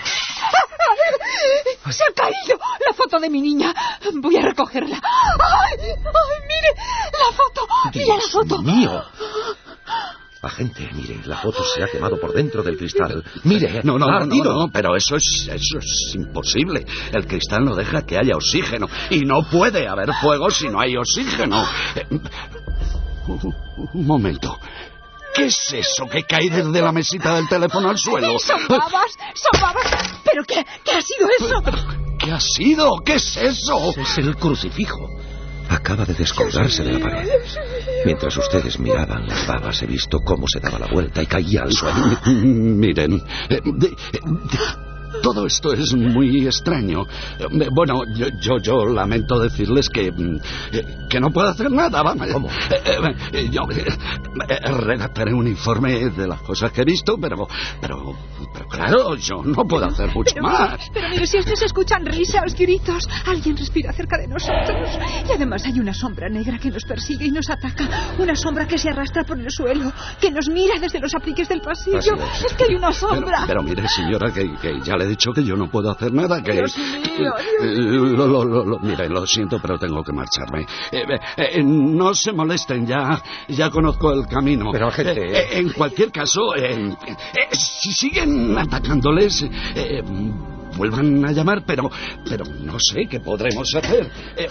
Se 1.90 2.04
ha 2.04 2.14
caído 2.16 2.58
la 2.88 2.94
foto 2.94 3.20
de 3.20 3.30
mi 3.30 3.42
niña. 3.42 3.74
Voy 4.16 4.38
a 4.38 4.42
recogerla. 4.42 4.96
¡Ay! 4.96 5.78
¡Ay, 5.82 6.42
mire! 6.48 6.74
¡La 7.12 7.36
foto! 7.36 7.68
¡Mira 7.94 8.16
la 8.16 8.22
foto! 8.32 8.62
mío! 8.62 9.04
Agente, 10.44 10.90
mire, 10.94 11.22
la 11.26 11.38
foto 11.38 11.64
se 11.64 11.82
ha 11.82 11.88
quemado 11.88 12.20
por 12.20 12.34
dentro 12.34 12.64
del 12.64 12.78
cristal. 12.78 13.24
Mire, 13.46 13.82
No, 13.84 13.98
no, 13.98 14.08
no, 14.08 14.26
no, 14.26 14.68
pero 14.74 14.94
eso 14.94 15.16
es, 15.16 15.48
eso 15.50 15.78
es 15.80 16.16
imposible. 16.16 16.86
El 17.14 17.26
cristal 17.26 17.64
no 17.64 17.76
deja 17.76 18.02
que 18.06 18.18
haya 18.18 18.36
oxígeno. 18.36 18.88
Y 19.10 19.22
no 19.22 19.44
puede 19.50 19.88
haber 19.88 20.14
fuego 20.16 20.50
si 20.50 20.68
no 20.68 20.82
hay 20.82 20.98
oxígeno. 20.98 21.66
Eh, 23.28 23.32
Un 23.78 23.90
un 23.94 24.06
momento. 24.08 24.58
¿Qué 25.36 25.46
es 25.46 25.74
eso 25.74 26.06
que 26.06 26.24
cae 26.24 26.50
desde 26.50 26.80
la 26.82 26.92
mesita 26.92 27.34
del 27.36 27.48
teléfono 27.48 27.90
al 27.90 27.98
suelo? 27.98 28.38
Son 28.38 28.60
babas, 28.68 29.18
son 29.34 29.62
babas. 29.62 30.22
¿Pero 30.24 30.44
qué? 30.44 30.64
¿Qué 30.84 30.92
ha 30.92 31.02
sido 31.02 31.28
eso? 31.40 31.64
¿Qué 32.20 32.32
ha 32.32 32.40
sido? 32.40 32.98
¿Qué 33.04 33.16
es 33.16 33.38
eso? 33.38 33.94
Es 33.98 34.18
el 34.20 34.36
crucifijo. 34.36 35.10
Acaba 35.70 36.06
de 36.06 36.14
descolgarse 36.14 36.84
de 36.84 36.94
la 36.94 37.00
pared. 37.00 37.30
Mientras 38.06 38.38
ustedes 38.38 38.78
miraban 38.80 39.26
las 39.28 39.48
babas, 39.48 39.82
he 39.82 39.88
visto 39.88 40.20
cómo 40.24 40.46
se 40.48 40.60
daba 40.60 40.78
la 40.78 40.88
vuelta 40.88 41.24
y 41.24 41.26
caía 41.26 41.64
al 41.64 41.72
suelo. 41.74 42.20
Miren, 42.26 43.14
eh, 43.50 43.60
de- 43.64 43.90
de- 43.90 43.96
todo 45.22 45.46
esto 45.46 45.74
es 45.74 45.94
muy 45.94 46.46
extraño. 46.48 47.06
Eh, 47.40 47.68
Bueno, 47.72 48.02
yo, 48.16 48.28
yo, 48.40 48.58
yo 48.60 48.86
lamento 48.86 49.40
decirles 49.40 49.90
que, 49.90 50.12
mm, 50.12 50.36
eh, 50.74 50.86
que 51.10 51.20
no 51.20 51.30
puedo 51.32 51.48
hacer 51.50 51.72
nada. 51.72 52.02
Vamos. 52.02 52.28
¿Cómo? 52.32 52.50
Eh, 53.34 53.50
yo 53.52 53.62
redactaré 54.86 55.34
un 55.34 55.48
informe 55.48 56.10
de 56.10 56.28
las 56.28 56.42
cosas 56.42 56.72
que 56.72 56.82
he 56.82 56.86
visto, 56.86 57.18
pero, 57.20 57.48
pero, 57.82 58.16
pero 58.54 58.68
claro, 58.68 59.16
yo 59.16 59.42
no 59.44 59.64
puedo 59.66 59.86
hacer 59.86 60.10
mucho 60.14 60.36
más. 60.42 60.90
Pero 60.94 61.10
mire, 61.10 61.28
si 61.28 61.38
estos 61.38 61.62
escuchan 61.62 62.06
risas, 62.06 62.56
gritos, 62.56 63.08
alguien 63.26 63.56
respira 63.58 63.92
cerca 63.94 64.18
de 64.18 64.28
nosotros. 64.28 64.90
Y 65.28 65.32
además 65.32 65.66
hay 65.66 65.80
una 65.80 65.94
sombra 65.94 66.30
negra 66.30 66.58
que 66.60 66.70
nos 66.72 66.84
persigue 66.84 67.26
y 67.28 67.32
nos 67.32 67.50
ataca. 67.50 67.88
Una 68.20 68.36
sombra 68.36 68.68
que 68.68 68.78
se 68.78 68.90
arrastra 68.90 69.24
por 69.24 69.40
el 69.40 69.50
suelo, 69.52 69.92
que 70.20 70.32
nos 70.32 70.50
mira 70.50 70.80
desde 70.80 71.00
los 71.00 71.14
apliques 71.16 71.48
del 71.50 71.62
pasillo. 71.62 72.00
Es. 72.00 72.44
Es 72.46 72.54
que 72.54 72.66
hay 72.70 72.76
una 72.76 72.90
Pero, 72.90 72.94
sombra. 73.10 73.44
pero 73.48 73.64
mire, 73.64 73.88
señora, 73.88 74.32
que, 74.32 74.52
que 74.62 74.80
ya 74.84 74.96
le 74.96 75.03
he 75.04 75.08
dicho 75.08 75.32
que 75.32 75.44
yo 75.44 75.56
no 75.56 75.70
puedo 75.70 75.92
hacer 75.92 76.12
nada, 76.14 76.42
que... 76.42 76.54
Dios 76.54 76.78
mío, 76.78 77.02
que- 77.04 77.18
Dios 77.24 77.42
eh, 77.62 77.76
lo, 78.18 78.28
lo- 78.28 78.44
lo- 78.46 78.66
lo- 78.66 78.80
mire, 78.80 79.08
lo 79.10 79.26
siento, 79.28 79.60
pero 79.62 79.78
tengo 79.78 80.04
que 80.04 80.12
marcharme. 80.14 80.62
Eh, 80.92 81.04
eh, 81.38 81.44
eh, 81.56 81.64
no 81.64 82.14
se 82.16 82.32
molesten, 82.32 82.86
ya, 82.88 83.22
ya 83.48 83.70
conozco 83.70 84.12
el 84.14 84.26
camino. 84.28 84.70
Pero, 84.72 84.88
agente, 84.88 85.12
Eh, 85.14 85.38
eh, 85.38 85.48
en 85.60 85.70
cualquier 85.74 86.12
caso, 86.12 86.56
eh, 86.56 86.90
eh, 87.08 87.56
si 87.56 87.92
siguen 87.94 88.58
atacándoles... 88.58 89.46
eh, 89.76 90.02
Vuelvan 90.76 91.24
a 91.24 91.32
llamar, 91.32 91.64
pero, 91.68 91.88
pero 92.28 92.44
no 92.46 92.80
sé 92.80 93.06
qué 93.08 93.20
podremos 93.20 93.76
hacer. 93.76 94.10
Eh, 94.36 94.48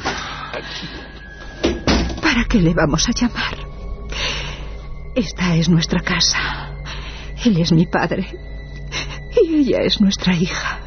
¿Para 2.22 2.44
qué 2.44 2.59
le 2.61 2.72
vamos 2.74 3.09
a 3.09 3.12
llamar? 3.12 3.57
Esta 5.16 5.57
es 5.57 5.68
nuestra 5.68 6.00
casa. 6.00 6.70
Él 7.44 7.57
es 7.59 7.72
mi 7.72 7.86
padre. 7.86 8.26
Y 9.41 9.55
ella 9.55 9.78
es 9.83 10.01
nuestra 10.01 10.35
hija. 10.35 10.80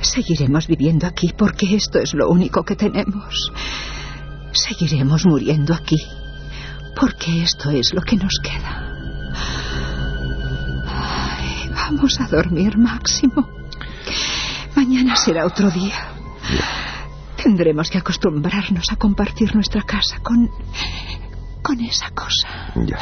Seguiremos 0.00 0.66
viviendo 0.66 1.06
aquí 1.06 1.32
porque 1.36 1.74
esto 1.74 1.98
es 1.98 2.14
lo 2.14 2.28
único 2.28 2.64
que 2.64 2.76
tenemos. 2.76 3.52
Seguiremos 4.52 5.26
muriendo 5.26 5.74
aquí 5.74 5.98
porque 6.98 7.42
esto 7.42 7.70
es 7.70 7.94
lo 7.94 8.02
que 8.02 8.16
nos 8.16 8.38
queda. 8.42 8.84
Ay, 10.86 11.70
vamos 11.70 12.20
a 12.20 12.28
dormir, 12.28 12.76
Máximo. 12.76 13.48
Mañana 14.74 15.16
será 15.16 15.46
otro 15.46 15.70
día. 15.70 16.12
Tendremos 17.42 17.90
que 17.90 17.98
acostumbrarnos 17.98 18.84
a 18.90 18.96
compartir 18.96 19.54
nuestra 19.54 19.82
casa 19.82 20.18
con. 20.20 20.50
con 21.62 21.80
esa 21.80 22.10
cosa. 22.10 22.72
Ya. 22.74 22.98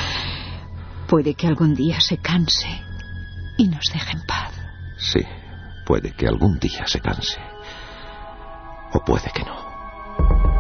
Puede 1.07 1.35
que 1.35 1.47
algún 1.47 1.75
día 1.75 2.01
se 2.01 2.19
canse 2.19 2.86
y 3.57 3.69
nos 3.69 3.85
deje 3.93 4.13
en 4.13 4.23
paz. 4.23 4.53
Sí, 4.97 5.21
Puede 5.87 6.11
que 6.11 6.27
algún 6.27 6.59
día 6.59 6.85
se 6.89 7.01
canse. 7.01 7.41
O 8.93 8.99
puede 9.05 9.31
que 9.33 9.45
no. 9.45 10.56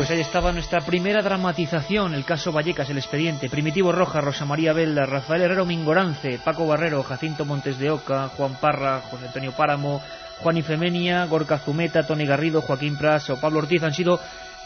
Pues 0.00 0.10
ahí 0.12 0.20
estaba 0.20 0.50
nuestra 0.50 0.80
primera 0.80 1.20
dramatización, 1.20 2.14
el 2.14 2.24
caso 2.24 2.52
Vallecas, 2.52 2.88
el 2.88 2.96
expediente. 2.96 3.50
Primitivo 3.50 3.92
Roja, 3.92 4.22
Rosa 4.22 4.46
María 4.46 4.72
Velda, 4.72 5.04
Rafael 5.04 5.42
Herrero 5.42 5.66
Mingorance, 5.66 6.40
Paco 6.42 6.66
Barrero, 6.66 7.02
Jacinto 7.02 7.44
Montes 7.44 7.78
de 7.78 7.90
Oca, 7.90 8.28
Juan 8.28 8.54
Parra, 8.54 9.02
José 9.02 9.26
Antonio 9.26 9.52
Páramo, 9.52 10.00
Juan 10.38 10.56
Ifemenia, 10.56 11.26
Gorka 11.26 11.58
Zumeta, 11.58 12.06
Tony 12.06 12.24
Garrido, 12.24 12.62
Joaquín 12.62 12.96
Pras 12.96 13.28
o 13.28 13.38
Pablo 13.38 13.58
Ortiz 13.58 13.82
han 13.82 13.92
sido 13.92 14.18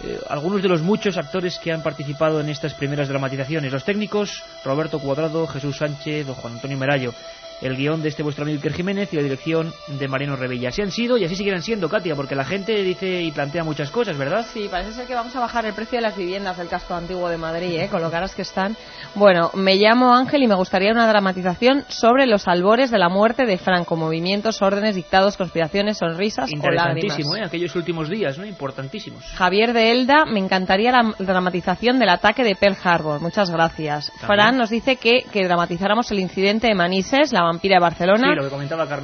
eh, 0.04 0.20
algunos 0.28 0.62
de 0.62 0.68
los 0.68 0.82
muchos 0.82 1.16
actores 1.16 1.58
que 1.58 1.72
han 1.72 1.82
participado 1.82 2.40
en 2.40 2.48
estas 2.48 2.74
primeras 2.74 3.08
dramatizaciones. 3.08 3.72
Los 3.72 3.84
técnicos, 3.84 4.40
Roberto 4.64 5.00
Cuadrado, 5.00 5.48
Jesús 5.48 5.78
Sánchez 5.78 6.28
o 6.28 6.34
Juan 6.34 6.52
Antonio 6.52 6.78
Merayo 6.78 7.12
el 7.60 7.76
guion 7.76 8.02
de 8.02 8.08
este 8.08 8.22
vuestro 8.22 8.44
amigo 8.44 8.58
Iker 8.58 8.72
Jiménez 8.72 9.12
y 9.12 9.16
la 9.16 9.22
dirección 9.22 9.72
de 9.86 10.08
Mariano 10.08 10.36
Revilla. 10.36 10.68
Así 10.68 10.82
han 10.82 10.90
sido 10.90 11.16
y 11.16 11.24
así 11.24 11.36
seguirán 11.36 11.62
siendo, 11.62 11.88
Katia, 11.88 12.14
porque 12.14 12.34
la 12.34 12.44
gente 12.44 12.82
dice 12.82 13.22
y 13.22 13.30
plantea 13.30 13.64
muchas 13.64 13.90
cosas, 13.90 14.16
¿verdad? 14.16 14.44
Sí, 14.52 14.68
parece 14.70 14.92
ser 14.92 15.06
que 15.06 15.14
vamos 15.14 15.34
a 15.36 15.40
bajar 15.40 15.64
el 15.66 15.74
precio 15.74 15.98
de 15.98 16.02
las 16.02 16.16
viviendas 16.16 16.56
del 16.56 16.68
casco 16.68 16.94
antiguo 16.94 17.28
de 17.28 17.38
Madrid, 17.38 17.78
¿eh? 17.78 17.88
con 17.90 18.02
lo 18.02 18.10
caras 18.10 18.34
que 18.34 18.42
están. 18.42 18.76
Bueno, 19.14 19.50
me 19.54 19.76
llamo 19.76 20.14
Ángel 20.14 20.42
y 20.42 20.48
me 20.48 20.54
gustaría 20.54 20.92
una 20.92 21.06
dramatización 21.06 21.84
sobre 21.88 22.26
los 22.26 22.48
albores 22.48 22.90
de 22.90 22.98
la 22.98 23.08
muerte 23.08 23.46
de 23.46 23.58
Franco, 23.58 23.96
movimientos, 23.96 24.60
órdenes, 24.62 24.96
dictados, 24.96 25.36
conspiraciones, 25.36 25.98
sonrisas 25.98 26.50
o 26.50 26.70
lágrimas. 26.70 27.18
¿eh? 27.18 27.44
Aquellos 27.44 27.74
últimos 27.76 28.08
días, 28.08 28.38
¿no? 28.38 28.44
Importantísimos. 28.44 29.24
Javier 29.36 29.72
de 29.72 29.92
Elda, 29.92 30.24
me 30.26 30.40
encantaría 30.40 30.90
la 30.90 31.14
dramatización 31.18 31.98
del 31.98 32.08
ataque 32.08 32.44
de 32.44 32.56
Pearl 32.56 32.76
Harbor. 32.82 33.20
Muchas 33.20 33.50
gracias. 33.50 34.12
Fran 34.26 34.56
nos 34.56 34.70
dice 34.70 34.96
que, 34.96 35.24
que 35.32 35.44
dramatizáramos 35.44 36.10
el 36.10 36.20
incidente 36.20 36.68
de 36.68 36.74
Manises, 36.74 37.32
la 37.32 37.43
vampira 37.44 37.76
de 37.76 37.80
Barcelona. 37.80 38.34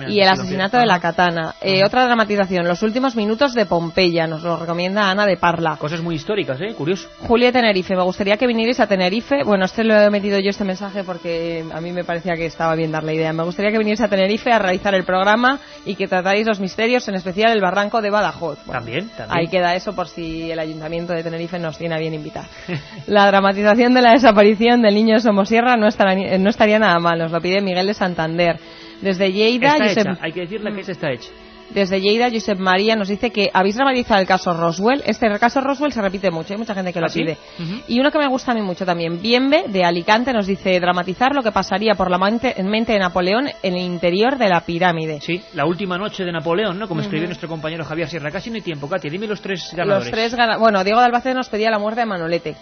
y 0.08 0.20
el 0.20 0.28
asesinato 0.28 0.78
de 0.78 0.86
la 0.86 1.00
katana. 1.00 1.54
Eh, 1.60 1.82
otra 1.84 2.04
dramatización, 2.06 2.66
los 2.66 2.82
últimos 2.82 3.16
minutos 3.16 3.54
de 3.54 3.66
Pompeya, 3.66 4.26
nos 4.26 4.42
lo 4.42 4.56
recomienda 4.56 5.10
Ana 5.10 5.26
de 5.26 5.36
Parla. 5.36 5.76
Cosas 5.76 6.00
muy 6.02 6.16
históricas, 6.16 6.60
¿eh? 6.60 6.74
Curioso. 6.74 7.08
Julia 7.20 7.52
Tenerife, 7.52 7.94
me 7.94 8.02
gustaría 8.02 8.36
que 8.36 8.46
vinierais 8.46 8.80
a 8.80 8.86
Tenerife. 8.86 9.42
Bueno, 9.44 9.64
este 9.64 9.84
lo 9.84 9.94
he 9.94 10.10
metido 10.10 10.38
yo 10.38 10.50
este 10.50 10.64
mensaje 10.64 11.04
porque 11.04 11.64
a 11.72 11.80
mí 11.80 11.92
me 11.92 12.04
parecía 12.04 12.34
que 12.34 12.46
estaba 12.46 12.74
bien 12.74 12.92
dar 12.92 13.04
la 13.04 13.12
idea. 13.12 13.32
Me 13.32 13.44
gustaría 13.44 13.70
que 13.70 13.78
vinierais 13.78 14.00
a 14.00 14.08
Tenerife 14.08 14.52
a 14.52 14.58
realizar 14.58 14.94
el 14.94 15.04
programa 15.04 15.58
y 15.84 15.94
que 15.94 16.08
tratarais 16.08 16.46
los 16.46 16.60
misterios, 16.60 17.06
en 17.08 17.14
especial 17.14 17.52
el 17.52 17.60
barranco 17.60 18.00
de 18.00 18.10
Badajoz. 18.10 18.58
también, 18.66 19.08
también. 19.08 19.38
Ahí 19.38 19.48
queda 19.48 19.74
eso 19.74 19.94
por 19.94 20.08
si 20.08 20.50
el 20.50 20.58
ayuntamiento 20.58 21.12
de 21.12 21.22
Tenerife 21.22 21.58
nos 21.58 21.78
tiene 21.78 21.94
a 21.94 21.98
bien 21.98 22.14
invitar. 22.14 22.44
la 23.06 23.26
dramatización 23.26 23.94
de 23.94 24.02
la 24.02 24.12
desaparición 24.12 24.82
del 24.82 24.94
niño 24.94 25.14
de 25.14 25.20
Somosierra 25.20 25.76
no, 25.76 25.86
no 25.86 26.50
estaría 26.50 26.78
nada 26.78 26.98
mal, 26.98 27.18
nos 27.18 27.32
lo 27.32 27.40
pide 27.40 27.60
Miguel 27.60 27.86
de 27.86 27.94
Santander. 28.30 28.58
Desde 29.00 29.32
Lleida, 29.32 29.76
hay 30.20 30.32
que 30.32 30.40
decirle 30.40 30.72
que 30.74 30.80
ese 30.80 30.92
está 30.92 31.10
hecho. 31.10 31.30
Desde 31.70 32.00
Lleida, 32.00 32.28
Josep 32.30 32.58
María 32.58 32.96
nos 32.96 33.08
dice 33.08 33.30
que 33.30 33.48
habéis 33.52 33.76
dramatizado 33.76 34.20
el 34.20 34.26
caso 34.26 34.52
Roswell. 34.52 35.02
Este 35.06 35.28
caso 35.38 35.60
Roswell 35.60 35.92
se 35.92 36.02
repite 36.02 36.30
mucho, 36.30 36.52
hay 36.52 36.58
mucha 36.58 36.74
gente 36.74 36.92
que 36.92 37.00
lo 37.00 37.06
¿Ah, 37.06 37.12
pide. 37.14 37.38
Y 37.86 38.00
uno 38.00 38.10
que 38.10 38.18
me 38.18 38.26
gusta 38.26 38.50
a 38.50 38.54
mí 38.56 38.60
mucho 38.60 38.84
también, 38.84 39.22
Bienve, 39.22 39.64
de 39.68 39.84
Alicante, 39.84 40.32
nos 40.32 40.48
dice 40.48 40.80
dramatizar 40.80 41.34
lo 41.34 41.42
que 41.42 41.52
pasaría 41.52 41.94
por 41.94 42.10
la 42.10 42.18
mente, 42.18 42.60
en 42.60 42.66
mente 42.66 42.92
de 42.92 42.98
Napoleón 42.98 43.48
en 43.62 43.74
el 43.74 43.82
interior 43.82 44.36
de 44.36 44.48
la 44.48 44.62
pirámide. 44.62 45.20
Sí, 45.20 45.40
la 45.54 45.64
última 45.64 45.96
noche 45.96 46.24
de 46.24 46.32
Napoleón, 46.32 46.76
¿no? 46.76 46.88
Como 46.88 47.02
escribió 47.02 47.26
nuestro 47.26 47.48
compañero 47.48 47.84
Javier 47.84 48.08
Sierra. 48.08 48.32
Casi 48.32 48.50
no 48.50 48.56
hay 48.56 48.62
tiempo, 48.62 48.88
Katia. 48.88 49.10
Dime 49.10 49.28
los 49.28 49.40
tres 49.40 49.70
ganadores. 49.72 50.10
Los 50.10 50.32
tres 50.32 50.58
Bueno, 50.58 50.82
Diego 50.82 50.98
de 50.98 51.06
Albacete 51.06 51.34
nos 51.34 51.48
pedía 51.48 51.70
la 51.70 51.78
muerte 51.78 52.00
de 52.00 52.06
Manolete. 52.06 52.56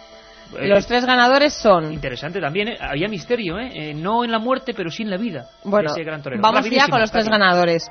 Eh, 0.56 0.66
los 0.68 0.86
tres 0.86 1.04
ganadores 1.04 1.52
son. 1.52 1.92
Interesante 1.92 2.40
también, 2.40 2.68
¿eh? 2.68 2.78
había 2.80 3.08
misterio, 3.08 3.58
¿eh? 3.58 3.70
¿eh? 3.74 3.94
No 3.94 4.24
en 4.24 4.30
la 4.30 4.38
muerte, 4.38 4.72
pero 4.74 4.90
sí 4.90 5.02
en 5.02 5.10
la 5.10 5.16
vida. 5.16 5.46
Bueno, 5.64 5.92
vamos 6.40 6.70
ya 6.70 6.88
con 6.88 7.00
los 7.00 7.10
tres 7.10 7.28
ganadores. 7.28 7.86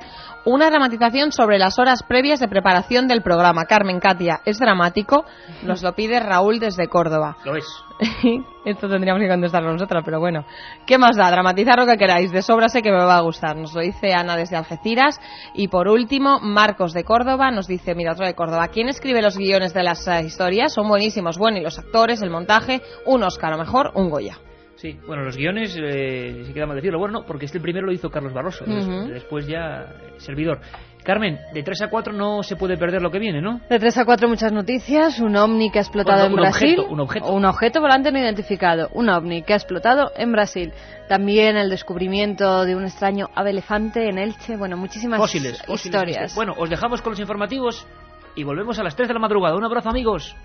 Una 0.50 0.70
dramatización 0.70 1.34
sobre 1.34 1.60
las 1.60 1.78
horas 1.78 2.04
previas 2.04 2.40
de 2.40 2.48
preparación 2.48 3.10
del 3.10 3.22
programa. 3.22 3.66
Carmen 3.66 4.00
Katia, 4.00 4.40
¿es 4.46 4.60
dramático? 4.60 5.26
Nos 5.64 5.84
lo 5.84 5.92
pide 5.92 6.22
Raúl 6.22 6.60
desde 6.60 6.88
Córdoba. 6.88 7.36
Lo 7.44 7.58
es. 7.58 7.66
Esto 8.66 8.88
tendríamos 8.88 9.22
que 9.22 9.28
contestarlo 9.28 9.74
nosotros, 9.74 10.04
pero 10.06 10.22
bueno. 10.22 10.46
¿Qué 10.86 10.98
más 10.98 11.18
da? 11.18 11.30
Dramatizar 11.30 11.78
lo 11.78 11.86
que 11.86 11.98
queráis. 11.98 12.32
De 12.32 12.42
sobra 12.42 12.70
sé 12.70 12.82
que 12.82 12.94
me 12.94 13.04
va 13.04 13.18
a 13.18 13.22
gustar. 13.24 13.58
Nos 13.58 13.74
lo 13.74 13.82
dice 13.82 14.14
Ana 14.14 14.38
desde 14.38 14.56
Algeciras. 14.56 15.20
Y 15.54 15.68
por 15.68 15.90
último, 15.90 16.40
Marcos 16.40 16.94
de 16.94 17.04
Córdoba 17.04 17.52
nos 17.52 17.68
dice, 17.68 17.94
mira, 17.94 18.14
otro 18.14 18.26
de 18.26 18.34
Córdoba. 18.34 18.70
¿Quién 18.70 18.88
escribe 18.88 19.22
los 19.22 19.38
guiones 19.38 19.74
de 19.74 19.84
las 19.84 20.08
eh, 20.08 20.22
historias? 20.24 20.74
Son 20.74 20.88
buenísimos. 20.88 21.38
Bueno, 21.38 21.58
y 21.58 21.62
los 21.62 21.78
actores, 21.78 22.22
el 22.22 22.30
montaje, 22.30 22.82
un 23.06 23.22
Oscar, 23.22 23.52
o 23.52 23.58
mejor, 23.58 23.92
un 23.96 24.10
Goya. 24.10 24.40
Sí, 24.78 24.96
bueno, 25.08 25.24
los 25.24 25.36
guiones, 25.36 25.76
eh, 25.76 26.44
si 26.46 26.54
queda 26.54 26.68
mal 26.68 26.76
decirlo, 26.76 27.00
bueno, 27.00 27.20
no, 27.20 27.26
porque 27.26 27.46
este 27.46 27.60
primero 27.60 27.88
lo 27.88 27.92
hizo 27.92 28.12
Carlos 28.12 28.32
Barroso, 28.32 28.64
después 28.66 29.48
ya 29.48 29.88
servidor. 30.18 30.62
Carmen, 31.04 31.40
de 31.54 31.64
3 31.64 31.84
a 31.84 31.90
4 31.90 32.14
no 32.14 32.44
se 32.44 32.58
puede 32.58 32.78
perder 32.78 33.02
lo 33.02 33.10
que 33.10 33.18
viene, 33.18 33.42
¿no? 33.42 33.62
De 33.70 33.80
3 33.80 34.00
a 34.00 34.06
4 34.06 34.28
muchas 34.28 34.52
noticias. 34.52 35.20
Un 35.20 35.38
ovni 35.38 35.72
que 35.72 35.80
ha 35.80 35.82
explotado 35.82 36.26
en 36.26 36.36
Brasil. 36.36 36.80
un 36.88 37.00
objeto. 37.00 37.32
Un 37.32 37.46
objeto 37.46 37.80
volante 37.80 38.12
no 38.12 38.20
identificado. 38.20 38.90
Un 38.92 39.10
ovni 39.10 39.42
que 39.42 39.54
ha 39.54 39.56
explotado 39.56 40.12
en 40.18 40.34
Brasil. 40.34 40.74
También 41.08 41.56
el 41.56 41.70
descubrimiento 41.70 42.66
de 42.66 42.76
un 42.76 42.84
extraño 42.84 43.30
ave 43.36 43.52
elefante 43.52 44.10
en 44.10 44.18
Elche. 44.18 44.58
Bueno, 44.58 44.76
muchísimas 44.76 45.18
fósiles, 45.18 45.64
historias. 45.70 46.36
Bueno, 46.36 46.54
os 46.58 46.70
dejamos 46.70 47.02
con 47.02 47.14
los 47.14 47.20
informativos 47.22 47.88
y 48.36 48.44
volvemos 48.44 48.78
a 48.78 48.84
las 48.84 48.96
3 48.98 49.08
de 49.08 49.14
la 49.14 49.22
madrugada. 49.22 49.56
Un 49.56 49.64
abrazo, 49.64 49.90
amigos. 49.90 50.36